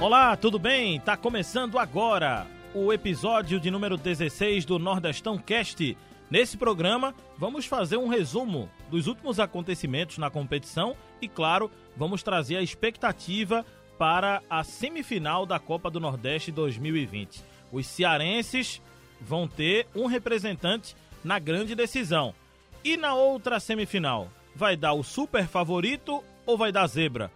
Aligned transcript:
Olá, 0.00 0.36
tudo 0.36 0.58
bem? 0.58 1.00
Tá 1.00 1.16
começando 1.16 1.78
agora 1.78 2.46
o 2.74 2.92
episódio 2.92 3.60
de 3.60 3.70
número 3.70 3.96
16 3.96 4.64
do 4.64 4.78
Nordestão 4.78 5.38
Cast. 5.38 5.96
Nesse 6.30 6.56
programa, 6.56 7.14
vamos 7.38 7.64
fazer 7.64 7.96
um 7.96 8.08
resumo 8.08 8.68
dos 8.90 9.06
últimos 9.06 9.38
acontecimentos 9.38 10.18
na 10.18 10.28
competição 10.28 10.96
e, 11.22 11.28
claro, 11.28 11.70
vamos 11.96 12.22
trazer 12.22 12.56
a 12.56 12.62
expectativa 12.62 13.64
para 13.96 14.42
a 14.50 14.64
semifinal 14.64 15.46
da 15.46 15.58
Copa 15.58 15.88
do 15.88 16.00
Nordeste 16.00 16.50
2020. 16.50 17.42
Os 17.72 17.86
cearenses 17.86 18.82
vão 19.20 19.46
ter 19.46 19.86
um 19.94 20.06
representante 20.06 20.96
na 21.22 21.38
grande 21.38 21.74
decisão. 21.74 22.34
E 22.82 22.96
na 22.96 23.14
outra 23.14 23.60
semifinal, 23.60 24.28
vai 24.54 24.76
dar 24.76 24.92
o 24.92 25.02
super 25.02 25.46
favorito 25.46 26.22
ou 26.44 26.58
vai 26.58 26.70
dar 26.70 26.86
zebra? 26.88 27.30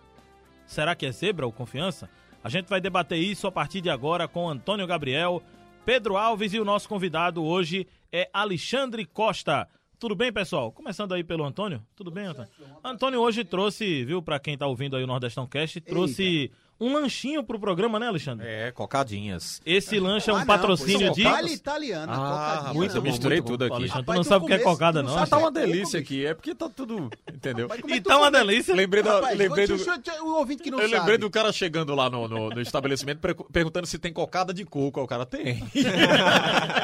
Será 0.66 0.95
que 0.95 1.06
é 1.06 1.12
zebra 1.12 1.47
ou 1.47 1.52
confiança? 1.52 2.11
A 2.42 2.48
gente 2.48 2.69
vai 2.69 2.80
debater 2.80 3.19
isso 3.19 3.47
a 3.47 3.52
partir 3.52 3.80
de 3.80 3.91
agora 3.91 4.28
com 4.28 4.48
Antônio 4.48 4.87
Gabriel, 4.87 5.42
Pedro 5.84 6.16
Alves 6.16 6.52
e 6.55 6.61
o 6.61 6.64
nosso 6.64 6.88
convidado 6.88 7.42
hoje 7.42 7.87
é 8.12 8.28
Alexandre 8.33 9.05
Costa. 9.05 9.69
Tudo 9.98 10.14
bem, 10.14 10.33
pessoal? 10.33 10.70
Começando 10.70 11.12
aí 11.12 11.24
pelo 11.24 11.45
Antônio. 11.45 11.83
Tudo 11.97 12.11
bem, 12.11 12.27
Antônio? 12.27 12.51
Antônio 12.84 13.20
hoje 13.20 13.45
trouxe, 13.45 14.05
viu, 14.05 14.23
para 14.23 14.38
quem 14.38 14.56
tá 14.56 14.66
ouvindo 14.66 14.97
aí 14.97 15.02
o 15.02 15.06
Nordestão 15.06 15.47
Cast, 15.47 15.80
trouxe 15.80 16.23
Eita. 16.23 16.56
Um 16.80 16.92
lanchinho 16.92 17.42
pro 17.42 17.59
programa, 17.59 17.98
né, 17.98 18.06
Alexandre? 18.06 18.46
É, 18.46 18.70
cocadinhas. 18.70 19.61
Esse 19.66 19.98
lanche 19.98 20.30
é 20.30 20.33
um 20.33 20.39
ah, 20.39 20.47
patrocínio 20.47 21.12
de. 21.12 21.25
Vale 21.25 21.53
italiana, 21.53 22.12
ah, 22.12 22.16
cocadinha. 22.16 22.75
Muito, 22.75 22.97
eu 22.97 23.03
misturei 23.03 23.42
tudo 23.42 23.64
aqui. 23.64 23.75
Alexandre, 23.75 24.05
tu 24.05 24.14
não 24.14 24.25
sabe 24.25 24.44
o 24.44 24.48
que 24.48 24.55
é 24.55 24.58
cocada, 24.58 25.03
não? 25.03 25.19
Ah, 25.19 25.27
tá 25.27 25.38
uma 25.38 25.50
delícia 25.50 25.98
aqui. 25.98 26.25
É 26.25 26.34
porque 26.34 26.55
tá 26.55 26.69
tudo. 26.69 27.11
Entendeu? 27.33 27.69
É 27.70 27.97
e 27.97 28.00
tá 28.00 28.16
uma 28.16 28.30
delícia. 28.30 28.75
Lembrei, 28.75 29.03
da, 29.03 29.14
Rapaz, 29.14 29.36
lembrei 29.36 29.66
do. 29.66 29.77
O 30.22 30.34
ouvinte 30.36 30.62
que 30.62 30.70
não 30.70 30.80
eu 30.80 30.88
lembrei 30.88 31.19
do 31.19 31.28
cara 31.30 31.53
chegando 31.53 31.94
lá 31.94 32.08
no, 32.08 32.28
no, 32.28 32.50
no 32.50 32.61
estabelecimento 32.61 33.20
perguntando 33.53 33.86
se 33.86 33.98
tem 33.98 34.12
cocada 34.12 34.55
de 34.55 34.64
coco. 34.64 35.00
O 35.00 35.06
cara 35.06 35.27
tem. 35.27 35.55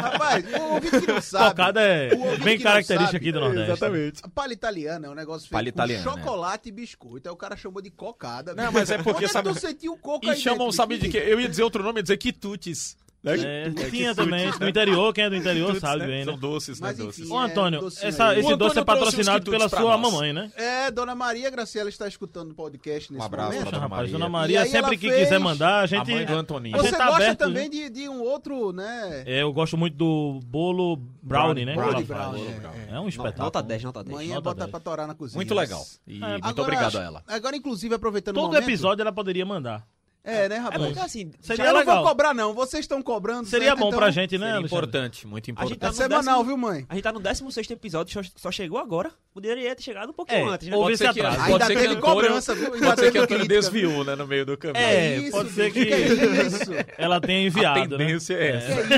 Rapaz, 0.03 0.45
o 0.53 0.75
ouvinte 0.75 1.01
que 1.01 1.13
não 1.13 1.21
sabe. 1.21 1.51
Cocada 1.51 1.81
é 1.81 2.37
bem 2.43 2.59
característica 2.59 3.17
aqui 3.17 3.31
do 3.31 3.41
Nordeste. 3.41 3.71
Exatamente. 3.71 4.23
Palha 4.35 4.53
italiana 4.53 5.07
é 5.07 5.11
um 5.11 5.15
negócio 5.15 5.49
feito 5.49 5.73
com 5.73 5.87
né? 5.87 6.03
chocolate 6.03 6.69
e 6.69 6.73
biscoito. 6.73 7.29
Aí 7.29 7.33
o 7.33 7.37
cara 7.37 7.57
chamou 7.57 7.81
de 7.81 7.91
cocada. 7.91 8.55
Não, 8.55 8.73
mas 8.73 8.91
é 8.91 8.99
porque 8.99 9.29
sabe. 9.29 9.51
Tu 9.85 9.91
sentiu 9.91 9.97
coco 9.99 10.27
e 10.27 10.37
chamam, 10.37 10.73
sabe 10.73 10.97
de 10.97 11.11
quê? 11.11 11.23
Eu 11.27 11.39
ia 11.39 11.49
dizer 11.49 11.63
outro 11.63 11.83
nome, 11.83 11.99
ia 11.99 12.03
dizer 12.03 12.17
quitutes. 12.17 12.97
Né? 13.25 13.37
É, 13.39 13.69
é, 13.69 13.91
tinha 13.91 14.15
também. 14.15 14.53
No 14.61 14.69
interior, 14.69 15.13
quem 15.15 15.25
é 15.25 15.31
do 15.31 15.37
interior 15.37 15.75
sabe 15.81 16.01
né? 16.01 16.07
bem, 16.07 16.19
né? 16.19 16.25
São 16.27 16.39
doces, 16.39 16.79
né? 16.79 16.93
Doces. 16.93 17.31
Ô, 17.31 17.39
Antônio, 17.39 17.87
essa, 18.03 18.39
esse 18.39 18.55
doce 18.55 18.79
é 18.79 18.85
patrocinado 18.85 19.51
pela 19.51 19.67
sua 19.67 19.97
mamãe, 19.97 20.35
né? 20.35 20.53
É, 20.55 20.91
Dona 20.91 21.15
Maria 21.15 21.49
Graciela 21.49 21.89
está 21.89 22.07
escutando 22.07 22.51
o 22.51 22.55
podcast 22.55 23.11
nesse 23.11 23.23
Um 23.23 23.27
abraço, 23.27 23.53
momento. 23.53 23.65
Dona 23.65 23.79
rapaz. 23.79 23.99
Maria. 23.99 24.13
Dona 24.13 24.29
Maria, 24.29 24.67
sempre 24.67 24.99
que 24.99 25.09
fez... 25.09 25.23
quiser 25.25 25.41
mandar, 25.41 25.81
a 25.81 25.87
gente... 25.87 26.13
A 26.13 26.15
mãe 26.15 26.27
do 26.27 26.35
Antoninho. 26.35 26.77
Você 26.77 26.93
tá 26.93 27.07
gosta 27.07 27.35
também 27.35 27.71
de, 27.71 27.89
de, 27.89 28.09
um 28.11 28.21
outro, 28.21 28.73
né? 28.75 29.23
É, 29.25 29.43
eu 29.43 29.53
gosto 29.55 29.79
muito 29.79 29.97
do 29.97 30.41
bolo 30.45 30.97
brownie, 31.23 31.65
né? 31.65 31.75
Brownie, 31.75 32.05
brownie, 32.05 32.47
é, 32.91 32.95
é, 32.95 33.01
um 33.01 33.09
espetáculo. 33.09 33.45
Nota 33.45 33.63
10, 33.63 33.85
nota 33.85 34.05
10. 34.05 34.17
Manhã 34.17 34.43
bota 34.43 34.61
10. 34.61 34.71
pra 34.71 34.81
torar 34.81 35.07
na 35.07 35.15
cozinha. 35.15 35.39
Muito 35.39 35.55
legal. 35.55 35.83
E 36.07 36.19
muito 36.19 36.61
obrigado 36.61 36.99
a 36.99 37.03
ela. 37.03 37.23
Agora, 37.27 37.57
inclusive, 37.57 37.95
aproveitando 37.95 38.35
Todo 38.35 38.57
episódio 38.59 39.01
ela 39.01 39.13
poderia 39.13 39.47
mandar. 39.47 39.87
É, 40.25 40.49
né, 40.49 40.57
rapaz? 40.57 40.83
É 40.83 40.87
porque 40.87 41.01
assim, 41.01 41.31
seria 41.39 41.67
eu 41.67 41.75
legal. 41.75 41.97
não 41.97 42.03
vou 42.03 42.11
cobrar, 42.11 42.33
não. 42.33 42.55
Vocês 42.55 42.85
estão 42.85 43.03
cobrando. 43.03 43.47
Seria 43.47 43.69
certo? 43.69 43.81
bom 43.81 43.89
então... 43.89 43.99
pra 43.99 44.11
gente, 44.11 44.39
né, 44.39 44.53
Alexandre? 44.53 44.67
Importante, 44.67 45.27
muito 45.27 45.51
importante. 45.51 45.79
Tá 45.79 45.89
é 45.89 45.93
semanal, 45.93 46.39
décimo... 46.39 46.45
viu, 46.45 46.57
mãe? 46.57 46.87
A 46.89 46.95
gente 46.95 47.03
tá 47.03 47.13
no 47.13 47.21
16 47.21 47.71
episódio, 47.71 48.25
só, 48.25 48.31
só 48.35 48.51
chegou 48.51 48.79
agora. 48.79 49.13
Poderia 49.35 49.77
ter 49.77 49.83
chegado 49.83 50.09
um 50.11 50.13
pouquinho 50.15 50.49
é, 50.49 50.55
antes, 50.55 50.69
né? 50.69 50.77
Pode 50.77 50.97
ser 50.97 51.13
que, 51.13 51.21
atrás. 51.21 51.43
Ainda 51.43 51.67
teve 51.67 51.87
Antônio, 51.89 52.01
cobrança, 52.01 52.55
viu? 52.55 52.71
Pode 52.71 53.01
ser 53.01 53.13
que 53.13 53.19
Antônio 53.19 53.47
desviou, 53.47 54.03
né, 54.03 54.17
no 54.17 54.27
meio 54.27 54.47
do 54.47 54.57
caminho. 54.57 54.83
É, 54.83 55.17
isso, 55.19 55.31
pode 55.33 55.51
ser 55.51 55.71
que, 55.71 55.85
que 55.85 56.95
ela 56.97 57.21
tenha 57.21 57.47
enviado, 57.47 57.81
A 57.81 57.99
tendência 57.99 58.37
né? 58.39 58.47
é 58.47 58.57
essa. 58.57 58.73
É 58.73 58.81
isso, 58.81 58.95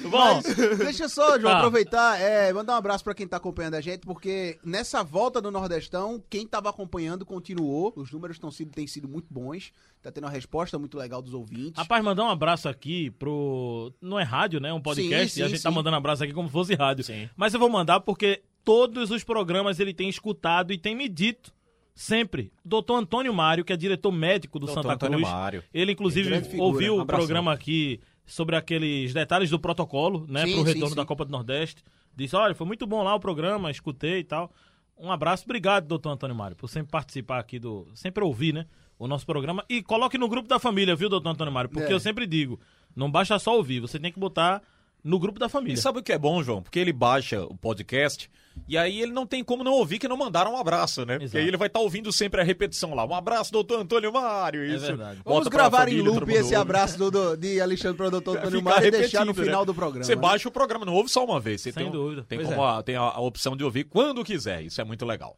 Bom, 0.09 0.35
Mas, 0.35 0.55
deixa 0.79 1.09
só, 1.09 1.39
João, 1.39 1.53
ah. 1.53 1.57
aproveitar, 1.57 2.19
é, 2.19 2.51
mandar 2.53 2.73
um 2.73 2.77
abraço 2.77 3.03
para 3.03 3.13
quem 3.13 3.27
tá 3.27 3.37
acompanhando 3.37 3.75
a 3.75 3.81
gente, 3.81 4.01
porque 4.01 4.57
nessa 4.63 5.03
volta 5.03 5.41
do 5.41 5.51
Nordestão, 5.51 6.23
quem 6.29 6.47
tava 6.47 6.69
acompanhando 6.69 7.25
continuou, 7.25 7.93
os 7.95 8.11
números 8.11 8.39
tão 8.39 8.51
sido, 8.51 8.71
têm 8.71 8.87
sido 8.87 9.07
muito 9.07 9.27
bons, 9.29 9.71
tá 10.01 10.11
tendo 10.11 10.25
uma 10.25 10.31
resposta 10.31 10.77
muito 10.79 10.97
legal 10.97 11.21
dos 11.21 11.33
ouvintes. 11.33 11.77
Rapaz, 11.77 12.03
mandar 12.03 12.23
um 12.23 12.29
abraço 12.29 12.69
aqui 12.69 13.11
pro... 13.11 13.93
Não 14.01 14.19
é 14.19 14.23
rádio, 14.23 14.59
né? 14.59 14.73
Um 14.73 14.81
podcast, 14.81 15.29
sim, 15.29 15.35
sim, 15.35 15.39
e 15.41 15.43
a 15.43 15.47
gente 15.47 15.57
tá 15.57 15.69
sim. 15.69 15.75
tá 15.75 15.75
mandando 15.75 15.95
um 15.95 15.99
abraço 15.99 16.23
aqui 16.23 16.33
como 16.33 16.47
se 16.47 16.53
fosse 16.53 16.75
rádio. 16.75 17.03
Sim. 17.03 17.29
Mas 17.35 17.53
eu 17.53 17.59
vou 17.59 17.69
mandar 17.69 17.99
porque 17.99 18.41
todos 18.63 19.11
os 19.11 19.23
programas 19.23 19.79
ele 19.79 19.93
tem 19.93 20.09
escutado 20.09 20.73
e 20.73 20.77
tem 20.77 20.95
me 20.95 21.07
dito 21.07 21.53
sempre. 21.97 22.51
Doutor 22.63 22.95
Antônio 22.95 23.33
Mário, 23.33 23.65
que 23.65 23.73
é 23.73 23.77
diretor 23.77 24.11
médico 24.11 24.59
do 24.59 24.67
Doutor 24.67 24.83
Santa 24.83 24.93
Antônio 24.93 25.17
Cruz. 25.19 25.31
Mário. 25.31 25.63
Ele, 25.73 25.91
inclusive, 25.91 26.29
ouviu 26.59 26.95
um 26.95 27.01
o 27.01 27.05
programa 27.05 27.51
aqui 27.51 27.99
sobre 28.27 28.57
aqueles 28.57 29.13
detalhes 29.13 29.49
do 29.49 29.57
protocolo, 29.57 30.27
né, 30.27 30.41
para 30.41 30.59
o 30.59 30.63
retorno 30.63 30.87
sim, 30.87 30.89
sim. 30.89 30.95
da 30.95 31.05
Copa 31.05 31.23
do 31.23 31.31
Nordeste. 31.31 31.81
Disse, 32.15 32.35
olha, 32.35 32.53
foi 32.53 32.67
muito 32.67 32.85
bom 32.85 33.01
lá 33.01 33.15
o 33.15 33.19
programa, 33.19 33.71
escutei 33.71 34.19
e 34.19 34.23
tal. 34.23 34.51
Um 34.99 35.11
abraço, 35.11 35.45
obrigado, 35.45 35.87
doutor 35.87 36.09
Antônio 36.09 36.35
Mário, 36.35 36.55
por 36.55 36.67
sempre 36.67 36.91
participar 36.91 37.39
aqui 37.39 37.57
do. 37.57 37.87
Sempre 37.93 38.23
ouvir, 38.23 38.53
né? 38.53 38.65
O 38.99 39.07
nosso 39.07 39.25
programa. 39.25 39.63
E 39.69 39.81
coloque 39.81 40.17
no 40.17 40.27
grupo 40.27 40.49
da 40.49 40.59
família, 40.59 40.95
viu, 40.95 41.07
doutor 41.07 41.29
Antônio 41.29 41.53
Mário? 41.53 41.69
Porque 41.69 41.91
é. 41.91 41.93
eu 41.93 41.99
sempre 41.99 42.27
digo, 42.27 42.59
não 42.95 43.09
basta 43.09 43.37
só 43.39 43.55
ouvir, 43.55 43.79
você 43.79 43.99
tem 43.99 44.11
que 44.11 44.19
botar 44.19 44.61
no 45.03 45.19
grupo 45.19 45.39
da 45.39 45.49
família. 45.49 45.75
E 45.75 45.77
sabe 45.77 45.99
o 45.99 46.03
que 46.03 46.11
é 46.11 46.17
bom, 46.17 46.43
João? 46.43 46.61
Porque 46.61 46.79
ele 46.79 46.93
baixa 46.93 47.43
o 47.43 47.57
podcast 47.57 48.29
e 48.67 48.77
aí 48.77 49.01
ele 49.01 49.11
não 49.11 49.25
tem 49.25 49.43
como 49.43 49.63
não 49.63 49.73
ouvir 49.73 49.99
que 49.99 50.07
não 50.07 50.17
mandaram 50.17 50.53
um 50.53 50.57
abraço, 50.57 51.05
né? 51.05 51.15
Exato. 51.15 51.25
Porque 51.25 51.37
aí 51.37 51.47
ele 51.47 51.57
vai 51.57 51.67
estar 51.67 51.79
tá 51.79 51.83
ouvindo 51.83 52.11
sempre 52.11 52.41
a 52.41 52.43
repetição 52.43 52.93
lá. 52.93 53.05
Um 53.05 53.13
abraço, 53.13 53.51
doutor 53.51 53.79
Antônio 53.79 54.11
Mário. 54.11 54.63
É 54.63 54.75
isso. 54.75 54.85
É 54.85 54.87
verdade. 54.89 55.21
Vamos 55.23 55.47
gravar 55.47 55.79
família, 55.79 56.01
em 56.01 56.05
loop 56.05 56.31
esse 56.31 56.55
abraço 56.55 56.97
do, 56.97 57.11
do, 57.11 57.37
de 57.37 57.61
Alexandre 57.61 57.97
para 57.97 58.07
o 58.07 58.11
doutor 58.11 58.37
Antônio 58.39 58.61
Mário 58.61 58.87
e 58.87 58.91
deixar 58.91 59.25
no 59.25 59.33
final 59.33 59.61
né? 59.61 59.65
do 59.65 59.73
programa. 59.73 60.03
Você 60.03 60.15
né? 60.15 60.21
baixa 60.21 60.47
o 60.47 60.51
programa, 60.51 60.85
não 60.85 60.93
ouve 60.93 61.09
só 61.09 61.23
uma 61.23 61.39
vez. 61.39 61.61
Você 61.61 61.71
Sem 61.71 61.83
tem, 61.83 61.91
dúvida. 61.91 62.25
Tem, 62.27 62.39
como 62.39 62.61
é. 62.61 62.79
a, 62.79 62.83
tem 62.83 62.95
a, 62.95 63.01
a 63.01 63.19
opção 63.19 63.55
de 63.55 63.63
ouvir 63.63 63.83
quando 63.83 64.23
quiser. 64.23 64.63
Isso 64.63 64.81
é 64.81 64.83
muito 64.83 65.05
legal. 65.05 65.37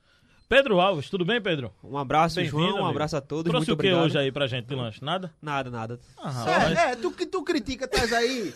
Pedro 0.50 0.80
Alves, 0.80 1.12
tudo 1.12 1.24
bem, 1.24 1.40
Pedro? 1.40 1.72
Um 1.84 1.96
abraço, 1.96 2.44
João, 2.44 2.82
um 2.82 2.86
abraço 2.88 3.16
a 3.16 3.22
todos. 3.22 3.52
Trouxe 3.52 3.68
muito 3.68 3.78
o 3.78 3.82
que 3.84 3.88
obrigado. 3.88 4.06
hoje 4.06 4.18
aí 4.18 4.32
pra 4.32 4.48
gente 4.48 4.66
de 4.66 4.74
lanche? 4.74 5.06
Nada? 5.06 5.32
Nada, 5.40 5.70
nada. 5.70 6.00
Ah, 6.18 6.46
é, 6.48 6.58
mas... 6.58 6.78
é, 6.80 6.96
tu 6.96 7.12
que 7.12 7.28
tu 7.28 7.44
critica, 7.44 7.88
traz 7.88 8.12
aí. 8.12 8.52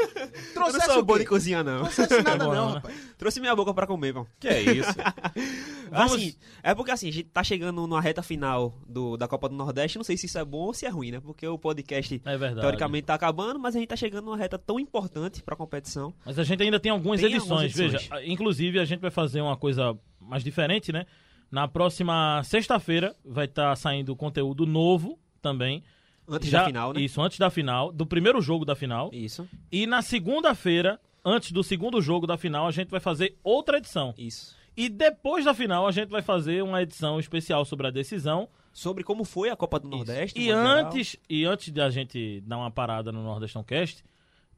Trouxe 0.56 0.74
eu 0.82 0.88
não 0.88 0.94
sou 0.96 1.04
bom 1.04 1.20
de 1.20 1.26
cozinha, 1.26 1.64
não. 1.64 1.86
Trouxe 1.86 2.24
nada, 2.24 2.38
não, 2.50 2.70
né? 2.70 2.74
rapaz. 2.78 2.96
Trouxe 3.16 3.40
minha 3.40 3.56
boca 3.56 3.72
pra 3.76 3.86
comer, 3.86 4.12
mano. 4.12 4.28
Que 4.40 4.48
é 4.48 4.62
isso? 4.64 4.90
Vamos... 5.92 6.14
Assim, 6.14 6.36
é 6.64 6.74
porque 6.74 6.90
assim, 6.90 7.10
a 7.10 7.12
gente 7.12 7.30
tá 7.30 7.44
chegando 7.44 7.76
numa 7.86 8.02
reta 8.02 8.24
final 8.24 8.74
do, 8.90 9.16
da 9.16 9.28
Copa 9.28 9.48
do 9.48 9.54
Nordeste. 9.54 10.00
Não 10.00 10.04
sei 10.04 10.18
se 10.18 10.26
isso 10.26 10.40
é 10.40 10.44
bom 10.44 10.66
ou 10.66 10.74
se 10.74 10.88
é 10.88 10.90
ruim, 10.90 11.12
né? 11.12 11.20
Porque 11.20 11.48
o 11.48 11.60
podcast, 11.60 12.20
é 12.26 12.38
teoricamente, 12.60 13.06
tá 13.06 13.14
acabando, 13.14 13.60
mas 13.60 13.76
a 13.76 13.80
gente 13.80 13.90
tá 13.90 13.96
chegando 13.96 14.26
numa 14.26 14.38
reta 14.38 14.58
tão 14.58 14.80
importante 14.80 15.44
pra 15.44 15.56
competição. 15.56 16.12
Mas 16.26 16.40
a 16.40 16.44
gente 16.44 16.64
ainda 16.64 16.80
tem 16.80 16.92
algumas, 16.92 17.22
tem 17.22 17.30
edições, 17.30 17.52
algumas 17.52 17.80
edições. 17.80 18.10
Veja, 18.10 18.26
inclusive 18.26 18.80
a 18.80 18.86
gente 18.86 19.00
vai 19.00 19.12
fazer 19.12 19.42
uma 19.42 19.56
coisa 19.56 19.96
mais 20.20 20.44
diferente, 20.44 20.92
né? 20.92 21.06
Na 21.54 21.68
próxima 21.68 22.42
sexta-feira 22.44 23.16
vai 23.24 23.46
estar 23.46 23.70
tá 23.70 23.76
saindo 23.76 24.16
conteúdo 24.16 24.66
novo 24.66 25.20
também. 25.40 25.84
Antes 26.28 26.50
Já, 26.50 26.62
da 26.62 26.66
final, 26.66 26.94
né? 26.94 27.02
Isso, 27.02 27.22
antes 27.22 27.38
da 27.38 27.52
final, 27.52 27.92
do 27.92 28.08
primeiro 28.08 28.42
jogo 28.42 28.66
da 28.66 28.76
final. 28.76 29.12
Isso. 29.14 29.48
E 29.72 29.86
na 29.86 30.02
segunda-feira, 30.02 31.00
antes 31.24 31.52
do 31.52 31.64
segundo 31.64 32.02
jogo 32.02 32.26
da 32.26 32.40
final, 32.40 32.66
a 32.66 32.72
gente 32.72 32.90
vai 32.90 33.00
fazer 33.00 33.38
outra 33.44 33.78
edição. 33.78 34.16
Isso. 34.18 34.56
E 34.76 34.90
depois 34.90 35.46
da 35.46 35.54
final, 35.54 35.86
a 35.86 35.92
gente 35.92 36.10
vai 36.10 36.24
fazer 36.24 36.64
uma 36.64 36.82
edição 36.82 37.20
especial 37.20 37.64
sobre 37.66 37.86
a 37.86 37.92
decisão. 37.92 38.50
Sobre 38.72 39.04
como 39.04 39.24
foi 39.24 39.52
a 39.52 39.56
Copa 39.56 39.80
do 39.80 39.88
Isso. 39.90 39.96
Nordeste. 39.96 40.42
E 40.42 40.50
antes, 40.50 41.12
geral. 41.12 41.26
e 41.30 41.46
antes 41.46 41.72
de 41.72 41.82
a 41.82 41.92
gente 41.92 42.42
dar 42.42 42.58
uma 42.58 42.72
parada 42.72 43.12
no 43.12 43.22
Nordestão 43.22 43.64
Cast, 43.64 44.04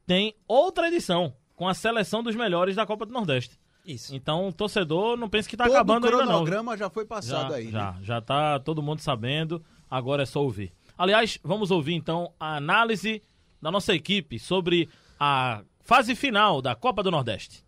tem 0.06 0.34
outra 0.48 0.88
edição 0.88 1.34
com 1.54 1.68
a 1.68 1.74
seleção 1.74 2.22
dos 2.22 2.34
melhores 2.34 2.74
da 2.74 2.86
Copa 2.86 3.04
do 3.04 3.12
Nordeste. 3.12 3.58
Isso. 3.86 4.16
Então, 4.16 4.48
o 4.48 4.52
torcedor 4.52 5.16
não 5.16 5.28
pense 5.28 5.48
que 5.48 5.56
tá 5.56 5.64
todo 5.64 5.74
acabando 5.74 6.06
ainda 6.06 6.16
não. 6.18 6.24
O 6.24 6.28
cronograma 6.28 6.76
já 6.76 6.90
foi 6.90 7.06
passado 7.06 7.50
já, 7.50 7.56
aí. 7.56 7.70
Já, 7.70 7.92
né? 7.92 7.98
já 8.02 8.20
tá 8.20 8.58
todo 8.58 8.82
mundo 8.82 9.00
sabendo, 9.00 9.62
agora 9.88 10.24
é 10.24 10.26
só 10.26 10.42
ouvir. 10.42 10.72
Aliás, 10.98 11.38
vamos 11.44 11.70
ouvir 11.70 11.94
então 11.94 12.32
a 12.40 12.56
análise 12.56 13.22
da 13.62 13.70
nossa 13.70 13.94
equipe 13.94 14.40
sobre 14.40 14.88
a 15.20 15.62
fase 15.80 16.16
final 16.16 16.60
da 16.60 16.74
Copa 16.74 17.00
do 17.02 17.12
Nordeste. 17.12 17.64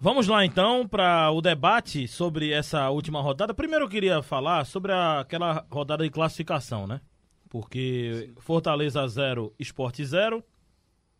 Vamos 0.00 0.28
lá 0.28 0.44
então 0.44 0.86
para 0.86 1.30
o 1.32 1.42
debate 1.42 2.06
sobre 2.08 2.52
essa 2.52 2.88
última 2.88 3.20
rodada. 3.20 3.52
Primeiro 3.52 3.84
eu 3.84 3.88
queria 3.88 4.22
falar 4.22 4.64
sobre 4.64 4.92
a, 4.92 5.20
aquela 5.20 5.66
rodada 5.68 6.04
de 6.04 6.10
classificação, 6.10 6.86
né? 6.86 7.00
Porque 7.50 8.32
Fortaleza 8.38 9.06
0, 9.06 9.52
Esporte 9.58 10.04
0, 10.04 10.42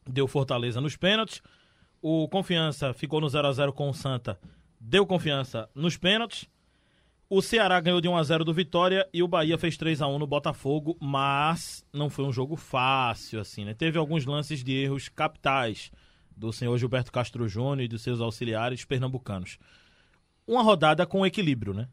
deu 0.09 0.27
Fortaleza 0.27 0.81
nos 0.81 0.97
pênaltis. 0.97 1.43
O 2.01 2.29
Confiança 2.29 2.93
ficou 2.93 3.21
no 3.21 3.29
0 3.29 3.49
a 3.49 3.53
0 3.53 3.73
com 3.73 3.89
o 3.89 3.95
Santa, 3.95 4.39
deu 4.81 5.07
confiança 5.07 5.69
nos 5.75 5.97
pênaltis. 5.97 6.49
O 7.31 7.43
Ceará 7.43 7.79
ganhou 7.81 8.01
de 8.01 8.09
1 8.09 8.17
a 8.17 8.23
0 8.23 8.45
do 8.45 8.55
Vitória 8.55 9.07
e 9.13 9.23
o 9.23 9.29
Bahia 9.29 9.59
fez 9.59 9.77
3 9.77 10.01
a 10.01 10.07
1 10.07 10.19
no 10.19 10.27
Botafogo, 10.27 10.97
mas 10.99 11.85
não 11.93 12.09
foi 12.09 12.25
um 12.25 12.33
jogo 12.33 12.57
fácil 12.57 13.41
assim, 13.41 13.65
né? 13.65 13.75
Teve 13.75 13.99
alguns 13.99 14.25
lances 14.25 14.65
de 14.65 14.73
erros 14.73 15.11
capitais 15.11 15.91
do 16.35 16.53
senhor 16.53 16.79
Gilberto 16.79 17.13
Castro 17.13 17.47
Júnior 17.47 17.81
e 17.81 17.89
dos 17.89 18.01
seus 18.01 18.21
auxiliares 18.21 18.85
pernambucanos. 18.85 19.59
Uma 20.47 20.63
rodada 20.63 21.05
com 21.05 21.27
equilíbrio, 21.27 21.75
né? 21.75 21.89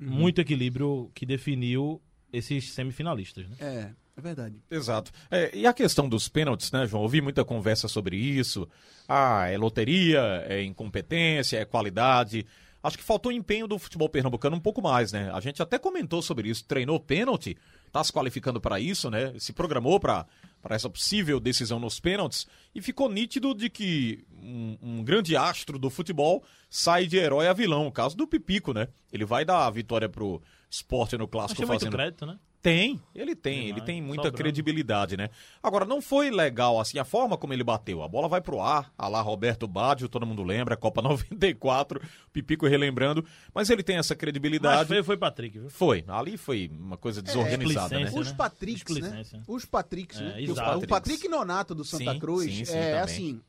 uhum. 0.00 0.10
muito 0.10 0.40
equilíbrio 0.40 1.10
que 1.14 1.26
definiu 1.26 2.00
esses 2.36 2.72
semifinalistas. 2.72 3.48
Né? 3.48 3.56
É, 3.60 3.90
é 4.16 4.20
verdade. 4.20 4.56
Exato. 4.70 5.10
É, 5.30 5.50
e 5.56 5.66
a 5.66 5.72
questão 5.72 6.08
dos 6.08 6.28
pênaltis, 6.28 6.70
né, 6.72 6.86
João? 6.86 7.02
Ouvi 7.02 7.20
muita 7.20 7.44
conversa 7.44 7.88
sobre 7.88 8.16
isso. 8.16 8.68
Ah, 9.08 9.46
é 9.48 9.56
loteria, 9.56 10.44
é 10.48 10.62
incompetência, 10.62 11.58
é 11.58 11.64
qualidade. 11.64 12.46
Acho 12.82 12.98
que 12.98 13.04
faltou 13.04 13.32
empenho 13.32 13.66
do 13.66 13.78
futebol 13.78 14.08
pernambucano 14.08 14.56
um 14.56 14.60
pouco 14.60 14.80
mais, 14.80 15.10
né? 15.10 15.28
A 15.32 15.40
gente 15.40 15.60
até 15.60 15.76
comentou 15.76 16.22
sobre 16.22 16.48
isso. 16.48 16.64
Treinou 16.64 17.00
pênalti, 17.00 17.56
tá 17.90 18.02
se 18.04 18.12
qualificando 18.12 18.60
para 18.60 18.78
isso, 18.78 19.10
né? 19.10 19.34
Se 19.38 19.52
programou 19.52 19.98
para 19.98 20.24
essa 20.70 20.88
possível 20.88 21.40
decisão 21.40 21.80
nos 21.80 21.98
pênaltis 21.98 22.46
e 22.74 22.80
ficou 22.80 23.10
nítido 23.10 23.54
de 23.54 23.68
que 23.68 24.24
um, 24.40 24.78
um, 24.80 25.04
grande 25.04 25.36
astro 25.36 25.80
do 25.80 25.90
futebol 25.90 26.44
sai 26.70 27.06
de 27.06 27.16
herói 27.16 27.48
a 27.48 27.52
vilão. 27.52 27.88
O 27.88 27.92
caso 27.92 28.16
do 28.16 28.26
Pipico, 28.26 28.72
né? 28.72 28.86
Ele 29.12 29.24
vai 29.24 29.44
dar 29.44 29.66
a 29.66 29.70
vitória 29.70 30.08
pro 30.08 30.40
esporte 30.70 31.16
no 31.16 31.28
clássico 31.28 31.62
Achei 31.62 31.66
fazendo. 31.66 31.90
Muito 31.90 31.96
crédito, 31.96 32.26
né? 32.26 32.38
Tem, 32.66 33.00
ele 33.14 33.36
tem, 33.36 33.68
ele 33.68 33.80
tem 33.80 34.02
muita 34.02 34.24
sobrando. 34.24 34.38
credibilidade, 34.38 35.16
né? 35.16 35.30
Agora, 35.62 35.84
não 35.84 36.02
foi 36.02 36.32
legal, 36.32 36.80
assim, 36.80 36.98
a 36.98 37.04
forma 37.04 37.38
como 37.38 37.52
ele 37.52 37.62
bateu. 37.62 38.02
A 38.02 38.08
bola 38.08 38.28
vai 38.28 38.40
pro 38.40 38.60
ar, 38.60 38.92
a 38.98 39.06
lá 39.06 39.20
Roberto 39.20 39.68
Baggio, 39.68 40.08
todo 40.08 40.26
mundo 40.26 40.42
lembra, 40.42 40.76
Copa 40.76 41.00
94, 41.02 42.00
Pipico 42.32 42.66
relembrando, 42.66 43.24
mas 43.54 43.70
ele 43.70 43.84
tem 43.84 43.98
essa 43.98 44.16
credibilidade. 44.16 44.78
Mas 44.78 44.88
foi, 44.88 45.02
foi 45.04 45.16
Patrick, 45.16 45.60
viu? 45.60 45.70
Foi, 45.70 46.04
ali 46.08 46.36
foi 46.36 46.68
uma 46.76 46.96
coisa 46.96 47.20
é, 47.20 47.22
desorganizada, 47.22 48.00
é, 48.00 48.04
né? 48.04 48.10
Os 48.12 48.32
Patricks, 48.32 48.96
né? 48.96 49.22
Os 49.46 49.64
Patricks, 49.64 50.18
né? 50.18 50.42
É, 50.42 50.50
o 50.50 50.86
Patrick 50.88 51.28
Nonato 51.28 51.72
do 51.72 51.84
Santa 51.84 52.14
sim, 52.14 52.18
Cruz, 52.18 52.52
sim, 52.52 52.64
sim, 52.64 52.76
é 52.76 52.82
também. 52.86 53.00
assim 53.00 53.40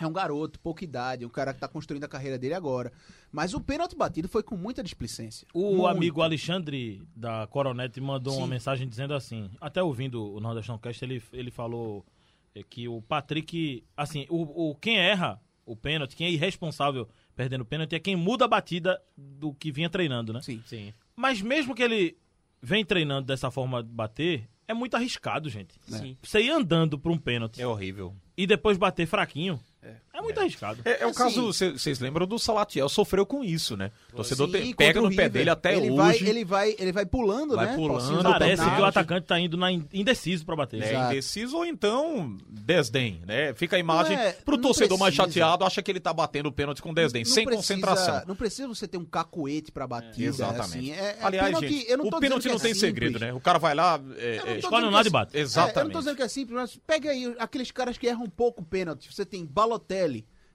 é 0.00 0.06
um 0.06 0.12
garoto, 0.12 0.60
pouca 0.60 0.84
idade, 0.84 1.24
um 1.24 1.28
cara 1.28 1.52
que 1.52 1.56
está 1.56 1.68
construindo 1.68 2.04
a 2.04 2.08
carreira 2.08 2.38
dele 2.38 2.54
agora. 2.54 2.92
Mas 3.30 3.54
o 3.54 3.60
pênalti 3.60 3.96
batido 3.96 4.28
foi 4.28 4.42
com 4.42 4.56
muita 4.56 4.82
displicência. 4.82 5.46
O 5.52 5.76
Muito. 5.76 5.86
amigo 5.86 6.22
Alexandre 6.22 7.02
da 7.14 7.46
Coronete 7.46 8.00
mandou 8.00 8.32
Sim. 8.32 8.38
uma 8.40 8.46
mensagem 8.46 8.88
dizendo 8.88 9.14
assim, 9.14 9.50
até 9.60 9.82
ouvindo 9.82 10.34
o 10.34 10.40
Nordestão 10.40 10.78
Cast, 10.78 11.04
ele, 11.04 11.22
ele 11.32 11.50
falou 11.50 12.04
é, 12.54 12.62
que 12.62 12.88
o 12.88 13.02
Patrick, 13.02 13.84
assim, 13.96 14.26
o, 14.28 14.70
o 14.70 14.74
quem 14.74 14.98
erra 14.98 15.40
o 15.64 15.76
pênalti, 15.76 16.16
quem 16.16 16.26
é 16.26 16.30
irresponsável 16.30 17.06
perdendo 17.36 17.60
o 17.60 17.66
pênalti 17.66 17.94
é 17.94 18.00
quem 18.00 18.16
muda 18.16 18.46
a 18.46 18.48
batida 18.48 19.00
do 19.16 19.54
que 19.54 19.70
vinha 19.70 19.88
treinando, 19.88 20.32
né? 20.32 20.40
Sim. 20.42 20.62
Sim. 20.66 20.92
Mas 21.14 21.40
mesmo 21.40 21.74
que 21.74 21.82
ele 21.82 22.16
vem 22.60 22.84
treinando 22.84 23.26
dessa 23.26 23.50
forma 23.50 23.82
de 23.82 23.90
bater, 23.90 24.48
é 24.66 24.74
muito 24.74 24.94
arriscado, 24.94 25.48
gente. 25.48 25.74
Sim. 25.86 26.16
Você 26.22 26.42
ir 26.42 26.50
andando 26.50 26.98
para 26.98 27.12
um 27.12 27.18
pênalti. 27.18 27.60
É 27.60 27.66
horrível. 27.66 28.14
E 28.36 28.46
depois 28.46 28.76
bater 28.76 29.06
fraquinho. 29.06 29.60
É, 29.82 29.94
é 30.18 30.22
muito 30.22 30.38
é. 30.38 30.42
arriscado. 30.42 30.80
É, 30.84 31.02
é 31.02 31.06
o 31.06 31.10
assim, 31.10 31.18
caso, 31.18 31.52
vocês 31.52 32.00
lembram 32.00 32.26
do 32.26 32.38
Salatiel, 32.38 32.88
sofreu 32.88 33.24
com 33.24 33.44
isso, 33.44 33.76
né? 33.76 33.90
O 34.12 34.16
torcedor 34.16 34.50
sim, 34.50 34.74
pega 34.74 35.00
no 35.00 35.14
pé 35.14 35.28
dele 35.28 35.50
até 35.50 35.76
ele 35.76 35.90
hoje. 35.90 35.96
Vai, 35.96 36.16
ele, 36.16 36.44
vai, 36.44 36.76
ele 36.78 36.92
vai 36.92 37.06
pulando, 37.06 37.54
vai 37.54 37.66
né? 37.66 37.76
pulando. 37.76 38.22
Parece 38.22 38.62
que 38.62 38.80
o 38.80 38.84
atacante 38.84 39.26
tá 39.26 39.38
indo 39.38 39.56
na 39.56 39.70
indeciso 39.72 40.44
para 40.44 40.56
bater. 40.56 40.82
É, 40.82 41.06
indeciso 41.06 41.56
ou 41.56 41.64
então 41.64 42.36
desdém, 42.48 43.20
né? 43.26 43.54
Fica 43.54 43.76
a 43.76 43.78
imagem 43.78 44.16
é, 44.16 44.32
pro 44.32 44.58
torcedor 44.58 44.98
precisa. 44.98 45.04
mais 45.04 45.14
chateado, 45.14 45.64
acha 45.64 45.82
que 45.82 45.90
ele 45.90 46.00
tá 46.00 46.12
batendo 46.12 46.48
o 46.48 46.52
pênalti 46.52 46.82
com 46.82 46.92
desdém, 46.92 47.24
não 47.24 47.32
sem 47.32 47.44
precisa, 47.44 47.74
concentração. 47.74 48.22
Não 48.26 48.36
precisa 48.36 48.68
você 48.68 48.88
ter 48.88 48.98
um 48.98 49.04
cacuete 49.04 49.70
para 49.70 49.86
bater. 49.86 50.22
exatamente. 50.22 50.60
Assim, 50.60 50.92
é, 50.92 50.96
é 50.96 51.18
Aliás, 51.20 51.58
gente, 51.58 51.94
o 51.94 52.18
pênalti 52.18 52.48
não 52.48 52.58
tem 52.58 52.74
segredo, 52.74 53.18
né? 53.18 53.32
O 53.32 53.40
cara 53.40 53.58
vai 53.58 53.74
lá, 53.74 54.00
escolhe 54.58 54.86
um 54.86 54.90
lado 54.90 55.06
e 55.06 55.10
bate. 55.10 55.36
Exatamente. 55.36 55.78
eu 55.78 55.84
não 55.84 55.90
tô 55.90 55.98
dizendo 55.98 56.16
que 56.16 56.22
é 56.22 56.28
simples, 56.28 56.56
mas 56.56 56.76
pega 56.86 57.10
aí 57.10 57.34
aqueles 57.38 57.70
caras 57.70 57.96
que 57.96 58.06
erram 58.06 58.24
um 58.24 58.30
pouco 58.30 58.62
o 58.62 58.64
pênalti. 58.64 59.12
Você 59.12 59.24
tem 59.24 59.44
Balotelli, 59.44 60.07